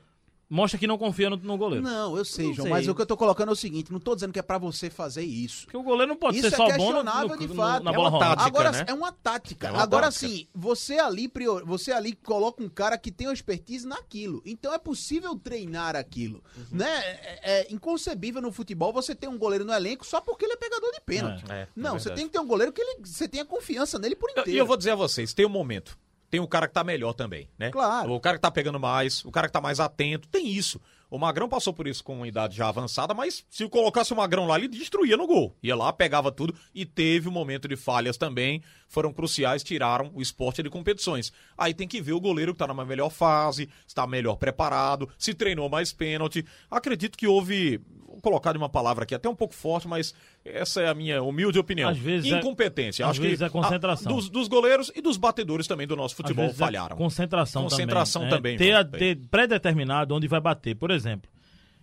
mostra 0.51 0.79
que 0.79 0.87
não 0.87 0.97
confia 0.97 1.29
no, 1.31 1.37
no 1.37 1.57
goleiro. 1.59 1.85
Não, 1.85 2.17
eu 2.17 2.25
sei, 2.25 2.47
Não 2.47 2.55
João, 2.55 2.65
sei. 2.65 2.73
mas 2.73 2.89
o 2.89 2.95
que 2.95 3.03
eu 3.03 3.07
tô 3.07 3.17
colocando 3.17 3.51
é 3.51 3.53
o 3.53 3.57
seguinte, 3.57 3.93
não 3.93 4.01
tô 4.01 4.15
dizendo 4.15 4.33
que 4.33 4.39
é 4.39 4.43
pra 4.43 4.57
você 4.59 4.89
fazer 4.91 5.23
isso. 5.23 5.65
Porque 5.67 5.77
o 5.77 5.83
goleiro 5.83 6.09
não 6.09 6.17
pode 6.17 6.39
Isso 6.39 6.49
ser 6.49 6.55
é 6.55 6.57
só 6.57 6.65
bom 6.65 6.73
no, 6.73 6.77
questionável 6.79 7.29
no- 7.29 7.37
de 7.39 7.49
fato. 7.49 7.83
na 7.85 7.91
É 7.91 7.95
bola 7.95 8.09
uma 8.09 8.11
rolada. 8.19 8.37
tática. 8.37 8.47
Agora 8.59 8.73
né? 8.73 8.85
é 8.89 8.95
uma 8.95 9.13
tática. 9.13 9.69
É 9.69 9.71
uma 9.73 9.83
Agora 9.83 10.07
tática. 10.07 10.27
sim, 10.29 10.49
você 10.55 10.99
ali 10.99 11.29
prior, 11.29 11.65
você 11.65 11.93
ali 11.93 12.13
coloca 12.15 12.63
um 12.63 12.69
cara 12.69 12.97
que 12.97 13.11
tem 13.13 13.27
uma 13.27 13.35
expertise 13.35 13.87
naquilo. 13.87 14.43
Então 14.47 14.73
é 14.73 14.79
possível 14.79 15.37
treinar 15.37 15.95
aquilo, 15.97 16.43
Uhum. 16.57 16.65
né? 16.79 16.99
É, 16.99 17.61
é 17.61 17.73
inconcebível 17.73 18.41
no 18.41 18.51
futebol 18.53 18.93
você 18.93 19.15
ter 19.15 19.29
um 19.29 19.37
goleiro 19.39 19.65
no 19.65 19.73
elenco 19.73 20.05
só 20.07 20.21
porque 20.21 20.45
ele 20.45 20.55
é 20.55 20.57
pegador 20.57 20.91
de 20.93 21.01
pênalti. 21.01 21.45
É, 21.51 21.55
é 21.63 21.69
Não, 21.77 21.99
você 21.99 22.11
tem 22.11 22.27
que 22.27 22.33
ter 22.33 22.39
um 22.41 22.47
goleiro 22.47 22.73
que 22.73 22.81
ele, 22.81 23.01
você 23.05 23.29
tenha 23.29 23.45
confiança 23.45 23.99
nele 23.99 24.17
por 24.17 24.29
E 24.31 24.33
inteiro. 24.41 24.59
eu 24.59 24.67
vou 24.67 24.77
dizer 24.77 24.93
a 24.93 24.97
vocês, 24.97 25.33
tem 25.35 25.45
um 25.47 25.51
momento. 25.51 25.97
Tem 26.31 26.41
o 26.41 26.49
cara 26.49 26.69
que 26.69 26.75
tá 26.75 26.85
melhor 26.85 27.13
também, 27.13 27.49
né? 27.59 27.71
Claro. 27.71 28.13
O 28.13 28.21
cara 28.21 28.37
que 28.37 28.43
tá 28.43 28.51
pegando 28.51 28.79
mais, 28.79 29.25
o 29.25 29.31
cara 29.31 29.47
que 29.47 29.53
tá 29.53 29.61
mais 29.61 29.81
atento, 29.81 30.29
tem 30.29 30.49
isso. 30.49 30.81
O 31.11 31.19
Magrão 31.19 31.49
passou 31.49 31.73
por 31.73 31.87
isso 31.87 32.05
com 32.05 32.17
uma 32.17 32.29
idade 32.29 32.55
já 32.55 32.69
avançada, 32.69 33.15
mas 33.15 33.45
se 33.49 33.67
colocasse 33.69 34.13
o 34.13 34.17
Magrão 34.17 34.47
lá, 34.47 34.59
ele 34.59 34.69
destruía 34.69 35.17
no 35.17 35.27
gol. 35.27 35.57
Ia 35.63 35.75
lá, 35.75 35.91
pegava 35.91 36.31
tudo 36.31 36.55
e 36.75 36.85
teve 36.85 37.29
um 37.29 37.33
momento 37.33 37.67
de 37.67 37.77
falhas 37.77 38.19
também, 38.19 38.63
foram 38.89 39.13
cruciais, 39.13 39.63
tiraram 39.63 40.11
o 40.15 40.23
esporte 40.23 40.63
de 40.63 40.71
competições. 40.71 41.31
Aí 41.57 41.75
tem 41.75 41.87
que 41.87 42.01
ver 42.01 42.13
o 42.15 42.21
goleiro 42.21 42.53
que 42.55 42.59
tá 42.59 42.67
numa 42.67 42.85
melhor 42.85 43.11
fase, 43.11 43.69
está 43.87 44.07
melhor 44.07 44.37
preparado, 44.37 45.09
se 45.19 45.35
treinou 45.35 45.69
mais 45.69 45.93
pênalti. 45.93 46.45
Acredito 46.71 47.17
que 47.19 47.27
houve, 47.27 47.81
vou 48.07 48.19
colocar 48.23 48.53
de 48.53 48.59
uma 48.59 48.69
palavra 48.69 49.05
aqui 49.05 49.15
até 49.15 49.29
um 49.29 49.35
pouco 49.35 49.55
forte, 49.55 49.87
mas 49.87 50.15
essa 50.45 50.81
é 50.81 50.89
a 50.89 50.95
minha 50.95 51.23
humilde 51.23 51.59
opinião. 51.59 51.91
Às 51.91 51.99
vezes 51.99 52.33
é- 52.33 52.39
Incompetência. 52.39 53.05
às 53.05 53.11
Acho 53.13 53.21
vezes 53.21 53.39
que 53.39 53.45
é 53.45 53.49
concentração. 53.51 54.11
a- 54.11 54.15
dos, 54.15 54.31
dos 54.31 54.49
goleiros 54.49 54.91
e 54.97 55.03
dos 55.03 55.17
batedores 55.19 55.67
também 55.67 55.87
do 55.87 55.95
nosso 55.95 56.17
futebol 56.17 56.47
é 56.47 56.53
falharam. 56.55 56.97
Concentração, 56.97 57.65
Concentração 57.65 58.23
também. 58.29 58.57
também, 58.57 58.73
É, 58.73 58.83
ter, 58.85 58.99
ter 58.99 59.17
pré-determinado 59.31 60.15
onde 60.15 60.27
vai 60.27 60.41
bater. 60.41 60.75
Por 60.75 60.91
exemplo, 60.91 61.31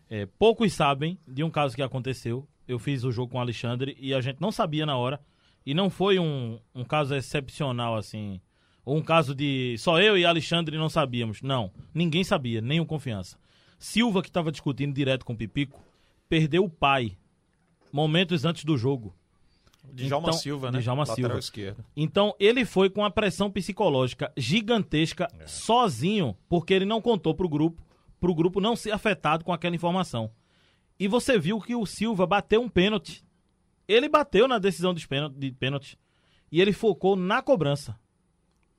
é, 0.10 0.26
poucos 0.40 0.74
sabem 0.74 1.20
de 1.28 1.44
um 1.44 1.50
caso 1.52 1.76
que 1.76 1.82
aconteceu. 1.84 2.48
Eu 2.68 2.80
fiz 2.80 3.04
o 3.04 3.12
jogo 3.12 3.32
com 3.32 3.38
o 3.38 3.42
Alexandre 3.42 3.96
e 4.00 4.12
a 4.12 4.20
gente 4.22 4.42
não 4.42 4.52
sabia 4.52 4.88
na 4.88 4.98
hora. 4.98 5.20
E 5.66 5.74
não 5.74 5.90
foi 5.90 6.20
um, 6.20 6.60
um 6.74 6.84
caso 6.84 7.16
excepcional, 7.16 7.96
assim. 7.96 8.40
Ou 8.86 8.96
um 8.98 9.02
caso 9.02 9.34
de 9.34 9.76
só 9.80 10.00
eu 10.00 10.18
e 10.18 10.26
Alexandre 10.26 10.78
não 10.78 10.90
sabíamos. 10.90 11.42
Não, 11.42 11.72
ninguém 11.94 12.24
sabia, 12.24 12.62
nem 12.62 12.80
o 12.80 12.86
confiança. 12.86 13.38
Silva, 13.80 14.22
que 14.22 14.30
estava 14.30 14.52
discutindo 14.52 14.94
direto 14.94 15.26
com 15.26 15.34
o 15.34 15.38
Pipico, 15.38 15.84
perdeu 16.30 16.64
o 16.64 16.70
pai 16.70 17.18
momentos 17.92 18.46
antes 18.46 18.64
do 18.64 18.78
jogo. 18.78 19.16
Djalma 19.94 20.30
Então, 20.30 20.40
Silva, 20.40 20.72
né? 20.72 20.80
Djalma 20.80 21.02
Lateral 21.04 21.30
Silva. 21.30 21.40
esquerdo. 21.40 21.86
Então 21.96 22.36
ele 22.40 22.66
foi 22.66 22.90
com 22.90 23.04
a 23.04 23.12
pressão 23.12 23.52
psicológica 23.52 24.32
gigantesca 24.38 25.28
sozinho, 25.46 26.36
porque 26.48 26.74
ele 26.74 26.86
não 26.86 27.02
contou 27.02 27.34
pro 27.34 27.50
grupo, 27.50 27.84
pro 28.20 28.34
grupo 28.34 28.60
não 28.62 28.76
ser 28.76 28.92
afetado 28.92 29.44
com 29.44 29.54
aquela 29.54 29.76
informação. 29.76 30.32
E 31.00 31.08
você 31.08 31.38
viu 31.38 31.60
que 31.60 31.76
o 31.76 31.86
Silva 31.86 32.26
bateu 32.26 32.62
um 32.62 32.70
pênalti. 32.70 33.24
Ele 33.88 34.10
bateu 34.10 34.48
na 34.48 34.58
decisão 34.58 34.94
de 34.94 35.08
pênalti 35.08 35.98
e 36.52 36.62
ele 36.62 36.74
focou 36.74 37.16
na 37.16 37.42
cobrança. 37.42 37.98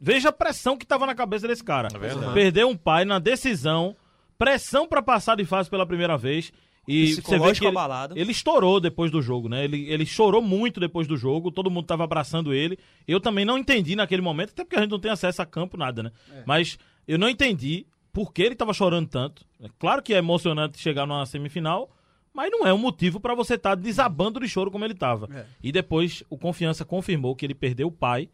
Veja 0.01 0.29
a 0.29 0.33
pressão 0.33 0.77
que 0.77 0.85
estava 0.85 1.07
na 1.07 1.15
cabeça 1.15 1.49
desse 1.49 1.65
cara. 1.65 1.89
É. 1.95 2.33
Perdeu 2.33 2.69
um 2.69 2.77
pai 2.77 3.05
na 3.05 3.19
decisão, 3.19 3.97
pressão 4.39 4.87
para 4.87 5.03
passar 5.03 5.37
de 5.37 5.45
fase 5.45 5.71
pela 5.71 5.87
primeira 5.87 6.17
vez. 6.17 6.53
E 6.89 7.15
você 7.15 7.39
vê 7.39 7.53
que 7.53 7.67
ele, 7.67 7.77
ele 8.15 8.31
estourou 8.31 8.79
depois 8.79 9.11
do 9.11 9.21
jogo, 9.21 9.49
né? 9.49 9.65
Ele, 9.65 9.91
ele 9.91 10.07
chorou 10.07 10.41
muito 10.41 10.79
depois 10.79 11.09
do 11.09 11.17
jogo, 11.17 11.51
todo 11.51 11.71
mundo 11.71 11.87
tava 11.87 12.05
abraçando 12.05 12.55
ele. 12.55 12.79
Eu 13.09 13.21
também 13.21 13.45
não 13.45 13.59
entendi 13.59 13.97
naquele 13.97 14.23
momento, 14.23 14.51
até 14.51 14.63
porque 14.63 14.77
a 14.77 14.83
gente 14.83 14.91
não 14.93 15.01
tem 15.01 15.11
acesso 15.11 15.43
a 15.43 15.47
campo, 15.47 15.77
nada, 15.77 16.03
né? 16.05 16.13
Mas 16.47 16.79
eu 17.09 17.19
não 17.19 17.29
entendi 17.29 17.87
por 18.13 18.33
que 18.33 18.43
ele 18.43 18.55
tava 18.55 18.73
chorando 18.73 19.09
tanto. 19.09 19.45
É 19.61 19.69
claro 19.79 20.01
que 20.01 20.15
é 20.15 20.19
emocionante 20.19 20.79
chegar 20.79 21.07
numa 21.07 21.27
semifinal, 21.27 21.91
mas 22.37 22.51
não 22.51 22.67
é 22.67 22.73
um 22.75 22.79
motivo 22.79 23.19
pra 23.19 23.35
você 23.35 23.55
estar 23.55 23.75
desabando 23.75 24.39
de 24.39 24.47
choro 24.47 24.71
como 24.71 24.85
ele 24.85 24.95
tava. 24.95 25.27
É. 25.35 25.47
E 25.63 25.73
depois 25.73 26.23
o 26.29 26.37
Confiança 26.37 26.85
confirmou 26.85 27.35
que 27.35 27.47
ele 27.47 27.55
perdeu 27.55 27.89
o 27.89 27.93
pai. 27.93 28.29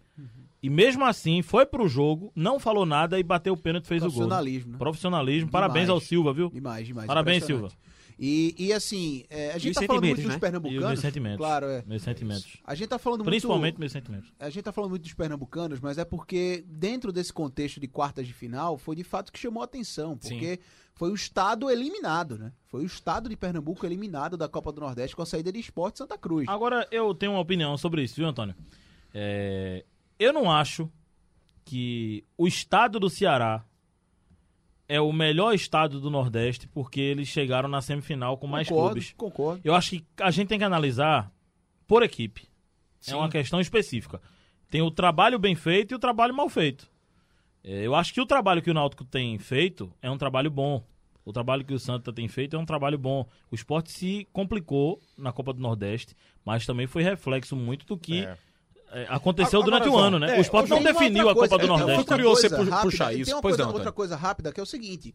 E 0.61 0.69
mesmo 0.71 1.05
assim, 1.05 1.43
foi 1.43 1.65
pro 1.67 1.89
jogo, 1.89 2.31
não 2.37 2.61
falou 2.61 2.85
nada 2.87 3.19
e 3.19 3.23
bateu 3.23 3.53
o 3.53 3.57
pênalti 3.57 3.85
e 3.85 3.89
fez 3.89 4.03
o 4.03 4.07
gol. 4.07 4.15
Profissionalismo, 4.15 4.73
né? 4.73 4.79
Profissionalismo. 4.79 5.47
Demais. 5.47 5.53
Parabéns 5.53 5.89
ao 5.89 6.01
Silva, 6.01 6.33
viu? 6.33 6.51
Demais, 6.51 6.87
demais. 6.87 7.07
Parabéns. 7.07 7.45
Silva. 7.45 7.69
E, 8.19 8.55
e 8.57 8.73
assim, 8.73 9.25
é, 9.29 9.51
a 9.53 9.57
E 9.57 9.59
gente 9.59 9.73
os 9.73 9.75
tá 9.81 9.87
falando 9.87 10.05
muito 10.05 10.17
sentimentos, 10.17 10.25
dos 10.25 10.35
né? 10.35 10.39
pernambucanos. 10.39 10.85
E 10.85 10.87
meus 10.87 11.01
sentimentos. 11.01 11.37
Claro, 11.39 11.67
é. 11.67 11.85
Meus 11.85 12.03
sentimentos. 12.03 12.57
A 12.65 12.75
gente 12.77 12.89
tá 12.89 12.99
falando 12.99 13.25
Principalmente 13.25 13.73
muito. 13.73 13.81
meus 13.81 13.93
sentimentos. 13.93 14.33
A 14.39 14.51
gente 14.51 14.63
tá 14.63 14.71
falando 14.73 14.91
muito 14.91 15.03
dos 15.03 15.15
pernambucanos, 15.15 15.81
mas 15.81 15.99
é 15.99 16.05
porque 16.05 16.65
dentro 16.69 17.11
desse 17.11 17.33
contexto 17.33 17.81
de 17.81 17.89
quartas 17.89 18.25
de 18.27 18.33
final, 18.33 18.79
foi 18.79 18.95
de 18.95 19.03
fato 19.03 19.33
que 19.33 19.39
chamou 19.41 19.63
a 19.63 19.65
atenção, 19.65 20.17
porque 20.17 20.61
foi 20.95 21.11
o 21.11 21.15
estado 21.15 21.71
eliminado, 21.71 22.39
né? 22.39 22.53
Foi 22.69 22.83
o 22.83 22.87
estado 22.87 23.29
de 23.29 23.37
Pernambuco 23.37 23.85
eliminado 23.85 24.37
da 24.37 24.49
Copa 24.49 24.73
do 24.73 24.81
Nordeste 24.81 25.17
com 25.17 25.23
a 25.23 25.27
saída 25.27 25.53
de 25.53 25.59
Esporte 25.59 25.99
Santa 25.99 26.17
Cruz. 26.19 26.49
Agora, 26.49 26.87
eu 26.91 27.15
tenho 27.15 27.33
uma 27.33 27.41
opinião 27.41 27.77
sobre 27.77 28.03
isso, 28.03 28.17
viu, 28.17 28.27
Antônio? 28.27 28.55
É, 29.13 29.85
eu 30.19 30.33
não 30.33 30.51
acho 30.51 30.91
que 31.65 32.25
o 32.37 32.47
estado 32.47 32.99
do 32.99 33.11
Ceará 33.11 33.65
é 34.89 35.01
o 35.01 35.13
melhor 35.13 35.55
estado 35.55 36.01
do 36.01 36.11
Nordeste 36.11 36.69
porque 36.69 37.01
eles 37.01 37.29
chegaram 37.29 37.69
na 37.69 37.81
semifinal 37.81 38.37
com 38.37 38.47
mais 38.47 38.69
concordo, 38.69 38.91
clubes. 38.91 39.15
concordo. 39.17 39.61
Eu 39.65 39.75
acho 39.75 39.91
que 39.91 40.05
a 40.21 40.31
gente 40.31 40.49
tem 40.49 40.59
que 40.59 40.65
analisar 40.65 41.33
por 41.87 42.03
equipe. 42.03 42.49
Sim. 43.01 43.13
É 43.13 43.17
uma 43.17 43.29
questão 43.29 43.61
específica. 43.61 44.21
Tem 44.71 44.83
o 44.83 44.91
trabalho 44.91 45.39
bem 45.39 45.55
feito 45.55 45.93
e 45.93 45.95
o 45.95 45.99
trabalho 45.99 46.35
mal 46.35 46.49
feito. 46.49 46.92
É, 47.65 47.87
Eu 47.87 47.95
acho 47.95 48.13
que 48.13 48.21
o 48.21 48.27
trabalho 48.27 48.61
que 48.63 48.71
o 48.71 48.75
Náutico 48.75 49.05
tem 49.05 49.39
feito 49.39 49.93
é 50.03 50.11
um 50.11 50.19
trabalho 50.19 50.51
bom. 50.51 50.85
O 51.25 51.33
trabalho 51.33 51.65
que 51.65 51.73
o 51.73 51.79
Santa 51.79 52.13
tem 52.13 52.27
feito 52.27 52.57
é 52.57 52.59
um 52.59 52.67
trabalho 52.67 52.99
bom. 52.99 53.25
O 53.51 53.55
esporte 53.55 53.93
se 53.93 54.27
complicou 54.33 55.01
na 55.17 55.33
Copa 55.33 55.53
do 55.53 55.61
Nordeste, 55.61 56.17
mas 56.45 56.67
também 56.67 56.87
foi 56.89 57.03
reflexo 57.05 57.55
muito 57.55 57.87
do 57.87 57.97
que 57.97 58.25
É. 58.25 58.37
é, 58.91 59.07
aconteceu 59.09 59.61
Agora, 59.63 59.79
durante 59.79 59.89
o 59.89 59.93
João, 59.93 60.05
ano, 60.07 60.19
né? 60.19 60.35
é, 60.35 60.39
o 60.39 60.41
esporte 60.41 60.69
não 60.71 60.83
definiu 60.83 61.29
a 61.29 61.35
Copa 61.35 61.57
do 61.59 61.65
uma 61.67 61.79
Nordeste. 61.79 61.99
outra 62.01 62.17
curioso 62.17 62.41
você 62.41 62.49
rápida, 62.49 62.81
puxar 62.83 63.13
isso. 63.15 63.27
Tem 63.27 63.35
uma 63.35 63.41
Pois 63.43 63.55
coisa- 63.57 63.67
não, 63.69 63.75
outra 63.75 63.93
coisa 63.93 64.17
rápida 64.17 64.53
que 64.53 64.59
é 64.59 64.63
o 64.63 64.67
seguinte: 64.67 65.15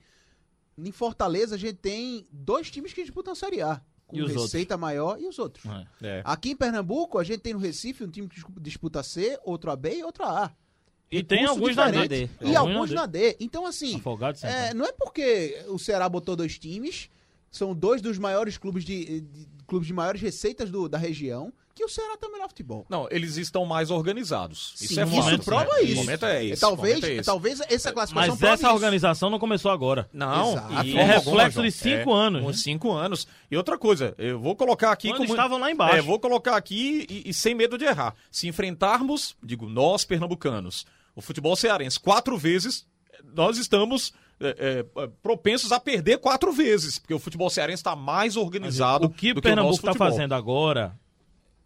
em 0.78 0.92
Fortaleza 0.94 1.56
a 1.56 1.58
gente 1.58 1.76
tem 1.76 2.26
dois 2.32 2.72
times 2.72 2.94
que 2.94 3.02
disputam 3.04 3.34
a 3.34 3.36
Série 3.36 3.62
A, 3.62 3.82
com 4.06 4.16
E 4.16 4.22
os 4.22 4.32
receita 4.32 4.78
maior 4.78 5.20
e 5.20 5.28
os 5.28 5.38
outros. 5.38 5.66
É. 5.66 5.88
É. 6.20 6.22
Aqui 6.24 6.52
em 6.52 6.56
Pernambuco, 6.56 7.20
a 7.20 7.24
gente 7.26 7.40
tem 7.42 7.52
no 7.54 7.60
Recife 7.60 8.06
um 8.06 8.10
time 8.10 8.30
que 8.30 8.42
disputa 8.62 9.04
C, 9.04 9.38
outro 9.44 9.70
AB 9.72 9.90
e 9.98 10.04
outro 10.06 10.24
A. 10.24 10.50
E 11.12 11.24
tem 11.24 11.46
alguns 11.46 11.76
na. 11.76 11.90
D. 11.90 12.30
E 12.42 12.56
Alguns 12.56 12.58
alguns 12.58 12.90
na 12.92 13.02
na 13.02 13.06
D. 13.06 13.38
Então, 13.40 13.66
assim, 13.66 14.02
é, 14.44 14.74
não 14.74 14.86
é 14.86 14.92
porque 14.92 15.64
o 15.70 15.80
Ceará 15.80 16.08
botou 16.10 16.36
dois 16.36 16.58
times, 16.60 17.10
são 17.50 17.74
dois 17.74 18.02
dos 18.02 18.18
maiores 18.18 18.58
clubes 18.58 18.84
de, 18.84 19.22
de- 19.22 19.48
clubes 19.66 19.88
de 19.88 19.94
maiores 19.94 20.22
receitas 20.22 20.70
do- 20.70 20.90
da 20.90 20.98
região, 20.98 21.52
que 21.74 21.84
o 21.84 21.88
Ceará 21.90 22.18
tem 22.18 22.28
o 22.28 22.32
melhor 22.34 22.48
futebol. 22.48 22.86
Não, 22.90 23.08
eles 23.12 23.38
estão 23.38 23.64
mais 23.64 23.92
organizados. 23.92 24.74
Sim, 24.76 24.86
isso 24.86 25.00
é 25.00 25.06
no 25.06 25.12
fato, 25.12 25.24
momento, 25.24 25.38
né? 25.40 25.46
prova 25.46 25.76
O 25.76 25.84
isso. 25.84 25.96
momento 25.96 26.26
é 26.26 26.46
esse. 26.46 26.60
talvez, 26.62 26.94
o 26.94 26.96
momento 27.02 27.06
é 27.06 27.16
esse. 27.18 27.26
talvez 27.26 27.60
essa 27.70 27.92
classificação 27.94 28.34
Mas 28.40 28.44
essa 28.44 28.66
isso. 28.68 28.74
organização 28.74 29.30
não 29.30 29.38
começou 29.38 29.70
agora. 29.70 30.10
Não, 30.12 30.54
Exato. 30.54 30.74
e 30.88 30.98
É 30.98 31.04
reflexo 31.04 31.62
de 31.62 31.72
cinco 31.72 32.10
É, 32.10 32.14
anos, 32.20 32.42
com 32.42 32.48
né? 32.48 32.54
Cinco 32.54 32.92
anos. 32.92 33.28
E 33.52 33.56
outra 33.56 33.78
coisa, 33.78 34.16
eu 34.18 34.40
vou 34.40 34.56
colocar 34.56 34.92
aqui 34.92 35.10
Quando 35.10 35.18
como... 35.20 35.30
estavam 35.30 35.60
lá 35.60 35.70
embaixo. 35.72 35.98
É, 35.98 36.02
vou 36.02 36.20
colocar 36.20 36.58
aqui 36.58 37.06
e, 37.10 37.30
e 37.30 37.34
sem 37.34 37.54
medo 37.54 37.78
de 37.78 37.86
errar. 37.86 38.16
Se 38.32 38.48
enfrentarmos, 38.48 39.38
digo, 39.44 39.70
nós 39.70 40.04
pernambucanos, 40.04 40.84
o 41.18 41.22
futebol 41.22 41.56
cearense 41.56 42.00
quatro 42.00 42.38
vezes, 42.38 42.86
nós 43.34 43.58
estamos 43.58 44.14
é, 44.40 44.86
é, 44.96 45.08
propensos 45.24 45.72
a 45.72 45.80
perder 45.80 46.20
quatro 46.20 46.54
vezes, 46.54 47.00
porque 47.00 47.14
o 47.14 47.18
futebol 47.18 47.50
cearense 47.50 47.80
está 47.80 47.96
mais 47.96 48.38
organizado 48.38 49.08
o 49.08 49.10
que 49.10 49.34
do 49.34 49.40
o 49.40 49.42
que 49.42 49.48
o 49.48 49.50
Pernambuco 49.50 49.76
está 49.76 49.96
fazendo 49.96 50.34
agora 50.36 50.96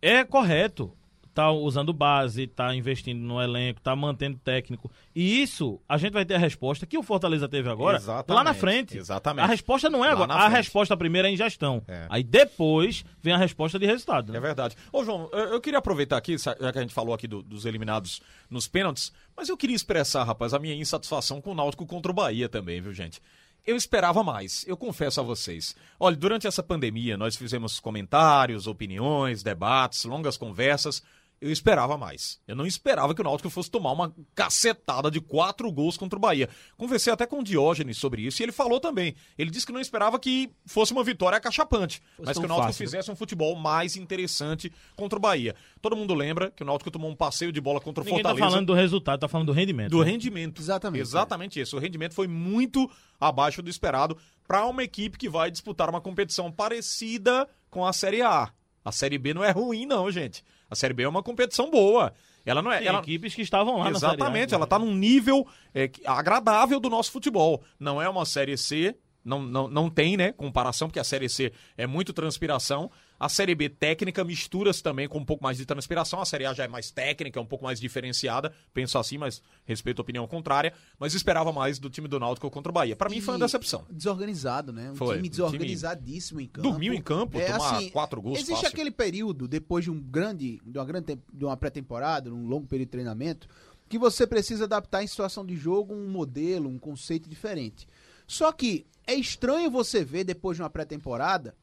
é 0.02 0.24
correto. 0.24 0.98
Tá 1.34 1.50
usando 1.50 1.94
base, 1.94 2.46
tá 2.46 2.76
investindo 2.76 3.18
no 3.22 3.42
elenco, 3.42 3.80
tá 3.80 3.96
mantendo 3.96 4.38
técnico. 4.44 4.92
E 5.16 5.42
isso, 5.42 5.80
a 5.88 5.98
gente 5.98 6.12
vai 6.12 6.26
ter 6.26 6.34
a 6.36 6.38
resposta 6.38 6.86
que 6.86 6.98
o 6.98 7.04
Fortaleza 7.04 7.48
teve 7.48 7.70
agora 7.70 7.96
Exatamente, 7.98 8.36
lá 8.38 8.44
na 8.44 8.54
frente. 8.54 8.98
exatamente. 8.98 9.46
A 9.46 9.48
resposta 9.48 9.90
não 9.90 10.04
é 10.04 10.10
Lá 10.10 10.14
agora. 10.14 10.34
A 10.34 10.40
frente. 10.42 10.58
resposta 10.58 10.98
primeira 10.98 11.30
é 11.30 11.32
em 11.32 11.38
gestão. 11.38 11.82
É. 11.88 12.06
Aí 12.10 12.22
depois 12.22 13.06
vem 13.22 13.32
a 13.34 13.38
resposta 13.38 13.80
de 13.80 13.86
resultado. 13.86 14.32
né? 14.34 14.38
É 14.38 14.42
verdade. 14.42 14.76
Ô, 14.92 15.06
João, 15.06 15.30
eu 15.32 15.52
eu 15.54 15.62
queria 15.62 15.80
aproveitar 15.80 16.18
aqui, 16.18 16.38
já 16.38 16.54
que 16.56 16.78
a 16.78 16.82
gente 16.82 16.94
falou 16.94 17.14
aqui 17.14 17.28
do- 17.28 17.42
dos 17.42 17.66
eliminados 17.66 18.22
nos 18.50 18.68
pênaltis, 18.68 19.14
mas 19.36 19.48
eu 19.48 19.56
queria 19.56 19.76
expressar, 19.76 20.26
rapaz, 20.26 20.54
a 20.54 20.60
minha 20.60 20.76
insatisfação 20.76 21.40
com 21.40 21.52
o 21.52 21.56
Náutico 21.56 21.86
contra 21.86 22.12
o 22.12 22.16
Bahia 22.16 22.50
também, 22.50 22.82
viu, 22.82 22.92
gente? 22.94 23.22
Eu 23.66 23.76
esperava 23.78 24.24
mais, 24.24 24.66
eu 24.68 24.76
confesso 24.76 25.20
a 25.20 25.24
vocês. 25.24 25.76
Olha, 26.00 26.16
durante 26.16 26.48
essa 26.48 26.64
pandemia, 26.64 27.16
nós 27.16 27.36
fizemos 27.36 27.80
comentários, 27.80 28.66
opiniões, 28.68 29.44
debates, 29.44 30.04
longas 30.04 30.36
conversas. 30.36 31.02
Eu 31.42 31.52
esperava 31.52 31.98
mais. 31.98 32.40
Eu 32.48 32.56
não 32.56 32.68
esperava 32.68 33.16
que 33.16 33.22
o 33.22 33.24
Náutico 33.24 33.50
fosse 33.50 33.70
tomar 33.70 33.92
uma 33.94 34.14
cacetada 34.36 35.10
de 35.10 35.20
quatro 35.20 35.72
gols 35.72 35.98
contra 35.98 36.16
o 36.16 36.22
Bahia. 36.22 36.48
Conversei 36.78 37.12
até 37.12 37.26
com 37.26 37.40
o 37.40 37.44
Diógenes 37.44 37.98
sobre 37.98 38.22
isso 38.22 38.42
e 38.42 38.46
ele 38.46 38.52
falou 38.52 38.80
também. 38.80 39.16
Ele 39.36 39.50
disse 39.50 39.66
que 39.66 39.72
não 39.72 39.82
esperava 39.82 40.20
que 40.20 40.52
fosse 40.68 40.94
uma 40.94 41.04
vitória 41.04 41.40
acachapante, 41.40 42.00
Fosse 42.16 42.28
mas 42.28 42.38
que 42.38 42.46
o 42.46 42.48
Náutico 42.48 42.68
fácil. 42.68 42.86
fizesse 42.86 43.10
um 43.10 43.16
futebol 43.16 43.56
mais 43.56 43.96
interessante 43.96 44.72
contra 44.96 45.18
o 45.18 45.22
Bahia. 45.22 45.56
Todo 45.82 45.96
mundo 45.96 46.14
lembra 46.14 46.52
que 46.52 46.62
o 46.62 46.66
Náutico 46.66 46.92
tomou 46.92 47.10
um 47.10 47.16
passeio 47.16 47.52
de 47.52 47.60
bola 47.60 47.82
contra 47.82 48.04
o 48.04 48.06
Ninguém 48.06 48.22
tá 48.22 48.30
Fortaleza. 48.30 48.52
falando 48.52 48.68
do 48.68 48.74
resultado, 48.76 49.20
tá 49.20 49.28
falando 49.28 49.48
do 49.48 49.54
rendimento. 49.54 49.90
do 49.90 50.04
né? 50.04 50.12
rendimento. 50.12 50.62
Exatamente, 50.62 51.02
Exatamente 51.02 51.60
isso. 51.60 51.76
O 51.76 51.80
rendimento 51.80 52.14
foi 52.14 52.28
muito 52.28 52.88
abaixo 53.20 53.64
do 53.64 53.70
esperado 53.70 54.16
para 54.48 54.64
uma 54.68 54.84
equipe 54.84 55.18
que 55.18 55.28
vai 55.28 55.50
disputar 55.50 55.90
uma 55.90 56.02
competição 56.02 56.52
parecida 56.52 57.48
com 57.70 57.84
a 57.84 57.92
Série 57.94 58.22
A. 58.22 58.52
A 58.86 58.92
Série 58.92 59.18
B 59.18 59.34
não 59.34 59.44
é 59.44 59.50
ruim, 59.52 59.88
não, 59.88 60.12
gente. 60.12 60.44
A 60.72 60.76
Série 60.76 60.94
B 60.94 61.04
é 61.04 61.08
uma 61.10 61.22
competição 61.22 61.70
boa. 61.70 62.14
Ela 62.46 62.62
não 62.62 62.72
é. 62.72 62.80
Tem 62.80 62.88
ela- 62.88 63.00
equipes 63.00 63.36
que 63.36 63.42
estavam 63.42 63.78
lá 63.78 63.92
na 63.92 64.00
Série 64.00 64.14
A, 64.14 64.16
Exatamente, 64.16 64.54
ela 64.56 64.64
inclusive. 64.66 64.70
tá 64.70 64.80
num 64.80 64.96
nível 64.98 65.46
é, 65.76 65.92
agradável 66.06 66.80
do 66.80 66.90
nosso 66.90 67.12
futebol. 67.12 67.62
Não 67.80 68.02
é 68.02 68.08
uma 68.10 68.26
Série 68.26 68.58
C, 68.58 68.96
não, 69.24 69.42
não, 69.42 69.68
não 69.68 69.90
tem, 69.90 70.18
né, 70.18 70.32
comparação, 70.32 70.88
porque 70.88 71.00
a 71.00 71.04
Série 71.04 71.30
C 71.30 71.52
é 71.78 71.86
muito 71.86 72.14
transpiração. 72.14 72.90
A 73.20 73.30
Série 73.30 73.54
B 73.54 73.70
técnica 73.70 74.24
mistura-se 74.24 74.82
também 74.82 75.08
com 75.08 75.20
um 75.20 75.26
pouco 75.26 75.44
mais 75.44 75.56
de 75.58 75.66
transpiração. 75.66 76.20
A 76.20 76.26
Série 76.26 76.46
A 76.46 76.54
já 76.54 76.64
é 76.64 76.68
mais 76.68 76.90
técnica, 76.90 77.40
é 77.40 77.42
um 77.42 77.46
pouco 77.46 77.64
mais 77.64 77.80
diferenciada. 77.80 78.52
Penso 78.74 78.98
assim, 78.98 79.20
mas 79.20 79.44
respeito 79.64 80.00
a 80.00 80.02
opinião 80.02 80.26
contrária. 80.28 80.74
Mas 80.98 81.14
esperava 81.14 81.52
mais 81.52 81.78
do 81.78 81.88
time 81.88 82.08
do 82.08 82.20
Náutico 82.20 82.50
contra 82.50 82.72
o 82.72 82.74
Bahia. 82.74 82.96
Para 82.96 83.10
mim 83.12 83.22
foi 83.22 83.36
uma 83.36 83.46
decepção. 83.46 83.86
Desorganizado, 83.92 84.74
né? 84.74 84.90
Um 84.90 84.96
Foi, 84.96 85.18
time 85.18 85.30
desorganizadíssimo 85.30 86.42
em 86.42 86.48
campo. 86.48 86.68
Dormiu 86.68 86.94
em 86.94 87.02
campo, 87.02 87.38
É, 87.40 87.46
tomar 87.52 87.78
assim, 87.78 87.90
quatro 87.92 88.20
gols 88.22 88.38
Existe 88.40 88.54
fácil. 88.56 88.70
aquele 88.70 88.90
período, 88.90 89.48
depois 89.48 89.84
de 89.84 89.92
um 89.92 90.02
grande, 90.02 90.60
de 90.66 90.80
uma 90.80 90.86
grande 90.86 91.20
de 91.32 91.46
uma 91.46 91.56
pré-temporada, 91.56 92.34
um 92.34 92.48
longo 92.48 92.66
período 92.66 92.88
de 92.88 92.92
treinamento, 92.92 93.48
que 93.88 94.00
você 94.00 94.26
precisa 94.26 94.64
adaptar 94.64 95.04
em 95.04 95.08
situação 95.08 95.46
de 95.46 95.56
jogo 95.56 95.94
um 95.94 96.10
modelo, 96.10 96.68
um 96.68 96.80
conceito 96.80 97.30
diferente. 97.30 97.88
Só 98.26 98.52
que 98.52 98.88
é 99.08 99.14
estranho 99.16 99.70
você 99.72 100.04
ver 100.04 100.24
depois 100.24 100.58
de 100.58 100.64
uma 100.64 100.70
pré-temporada, 100.70 101.56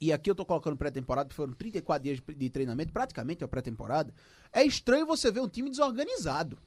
e 0.00 0.12
aqui 0.12 0.30
eu 0.30 0.34
tô 0.34 0.44
colocando 0.44 0.76
pré-temporada, 0.76 1.32
foram 1.34 1.52
34 1.52 2.04
dias 2.04 2.20
de- 2.36 2.50
treinamento, 2.50 2.92
praticamente 2.92 3.42
é 3.42 3.44
a 3.44 3.48
pré-temporada. 3.48 4.12
É 4.52 4.62
estranho 4.64 5.04
você 5.06 5.30
ver 5.30 5.40
um 5.40 5.48
time 5.48 5.68
desorganizado. 5.70 6.58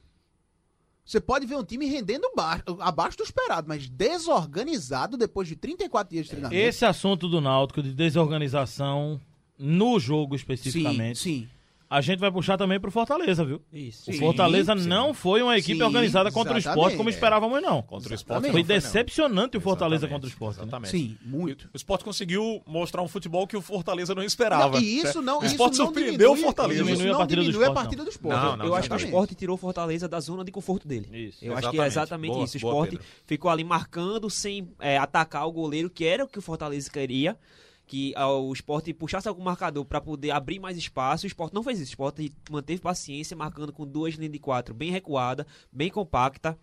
Você 1.06 1.20
pode 1.20 1.46
ver 1.46 1.56
um 1.56 1.63
time 1.63 1.86
rendendo 1.88 2.30
ba- 2.36 2.62
abaixo 2.80 3.17
do 3.17 3.24
esperado, 3.24 3.67
mas 3.67 3.89
desorganizado 3.89 5.17
depois 5.17 5.48
de 5.48 5.56
34 5.56 6.12
dias 6.13 6.26
de 6.26 6.32
treinamento. 6.32 6.62
Esse 6.62 6.86
assunto 6.86 7.28
do 7.28 7.41
Náutico 7.41 7.82
de 7.82 7.94
desorganização 7.94 9.20
no 9.58 10.00
jogo 10.00 10.36
especificamente, 10.36 11.17
Sim, 11.20 11.41
sim. 11.41 11.50
A 11.94 12.00
gente 12.00 12.20
vai 12.20 12.32
puxar 12.32 12.58
também 12.58 12.80
pro 12.80 12.90
Fortaleza, 12.90 13.44
viu? 13.44 13.62
Isso. 13.74 14.10
O 14.10 14.14
Sim, 14.14 14.20
Fortaleza 14.22 14.78
sim. 14.78 14.88
não 14.88 15.14
foi 15.14 15.42
uma 15.42 15.58
equipe 15.58 15.78
Sim, 15.78 15.84
organizada 15.84 16.32
contra 16.32 16.54
o 16.54 16.58
esporte 16.58 16.78
exatamente. 16.78 16.98
como 16.98 17.10
esperávamos, 17.10 17.62
não. 17.62 17.82
Contra 17.82 18.14
o 18.14 18.16
esporte. 18.16 18.46
Exatamente. 18.46 18.46
não 18.46 18.52
Foi 18.54 18.62
não. 18.62 18.68
decepcionante 18.68 19.58
o 19.58 19.62
Fortaleza 19.62 20.06
Exatamente, 20.06 20.14
contra 20.14 20.28
o 20.28 20.32
esporte. 20.32 20.58
né? 20.60 20.64
Exatamente. 20.64 20.92
Sim, 20.92 21.18
muito. 21.26 21.70
O 21.74 21.76
esporte 21.76 22.06
conseguiu 22.06 22.62
mostrar 22.66 23.02
um 23.02 23.10
futebol 23.10 23.46
que 23.46 23.58
o 23.58 23.62
Fortaleza 23.62 24.16
não 24.16 24.24
esperava. 24.24 24.78
Não, 24.78 24.82
e 24.82 25.00
isso 25.00 25.22
não, 25.22 25.42
O 25.42 25.46
esporte 25.46 25.78
não 25.80 25.86
surpreendeu 25.88 26.30
diminui, 26.30 26.40
o 26.40 26.44
Fortaleza. 26.46 26.82
Isso 26.82 26.86
Diminui 26.92 27.08
a 27.10 27.12
não 27.12 27.18
partida 27.20 27.42
do 27.42 27.46
diminui 27.46 27.64
a 27.66 27.68
esporte, 27.68 27.84
partida 27.84 28.04
do 28.06 28.10
esporte. 28.10 28.36
Não, 28.42 28.56
não, 28.56 28.66
eu 28.68 28.74
acho 28.74 28.88
que 28.88 28.94
o 28.94 28.96
exatamente. 28.96 29.06
esporte 29.06 29.36
tirou 29.36 29.54
o 29.56 29.58
Fortaleza 29.58 30.08
da 30.08 30.20
zona 30.22 30.46
de 30.46 30.52
conforto 30.54 30.88
dele. 30.88 31.10
Isso. 31.28 31.44
Eu 31.44 31.58
acho 31.58 31.70
que 31.72 31.78
é 31.82 31.86
Exatamente. 31.86 32.32
exatamente 32.32 32.32
Boa, 32.34 32.46
isso. 32.46 32.58
O 32.58 32.62
boa, 32.62 32.72
esporte 32.72 32.92
Pedro. 32.92 33.06
ficou 33.26 33.52
ali 33.52 33.64
marcando 33.66 34.30
sem 34.30 34.70
é, 34.80 34.98
atacar 34.98 35.46
o 35.46 35.52
goleiro, 35.52 35.90
que 35.90 36.06
era 36.06 36.24
o 36.24 36.28
que 36.30 36.40
o 36.40 36.42
Fortaleza 36.42 36.90
queria. 36.90 37.38
Que 37.92 38.14
ah, 38.16 38.32
o 38.32 38.54
esporte 38.54 38.94
puxasse 38.94 39.28
algum 39.28 39.44
marcador 39.44 39.84
para 39.84 40.00
poder 40.00 40.32
abrir 40.32 40.60
mais 40.62 40.78
espaço. 40.78 41.26
O 41.26 41.28
esporte 41.28 41.54
não 41.54 41.62
fez 41.62 41.78
isso. 41.78 41.90
O 41.90 41.92
esporte 41.92 42.34
manteve 42.50 42.80
paciência, 42.80 43.36
marcando 43.36 43.74
com 43.74 43.86
duas 43.86 44.14
linhas 44.14 44.32
de 44.32 44.40
quatro 44.40 44.74
bem 44.74 44.90
recuada, 44.90 45.46
bem 45.70 45.90
compacta. 45.90 46.58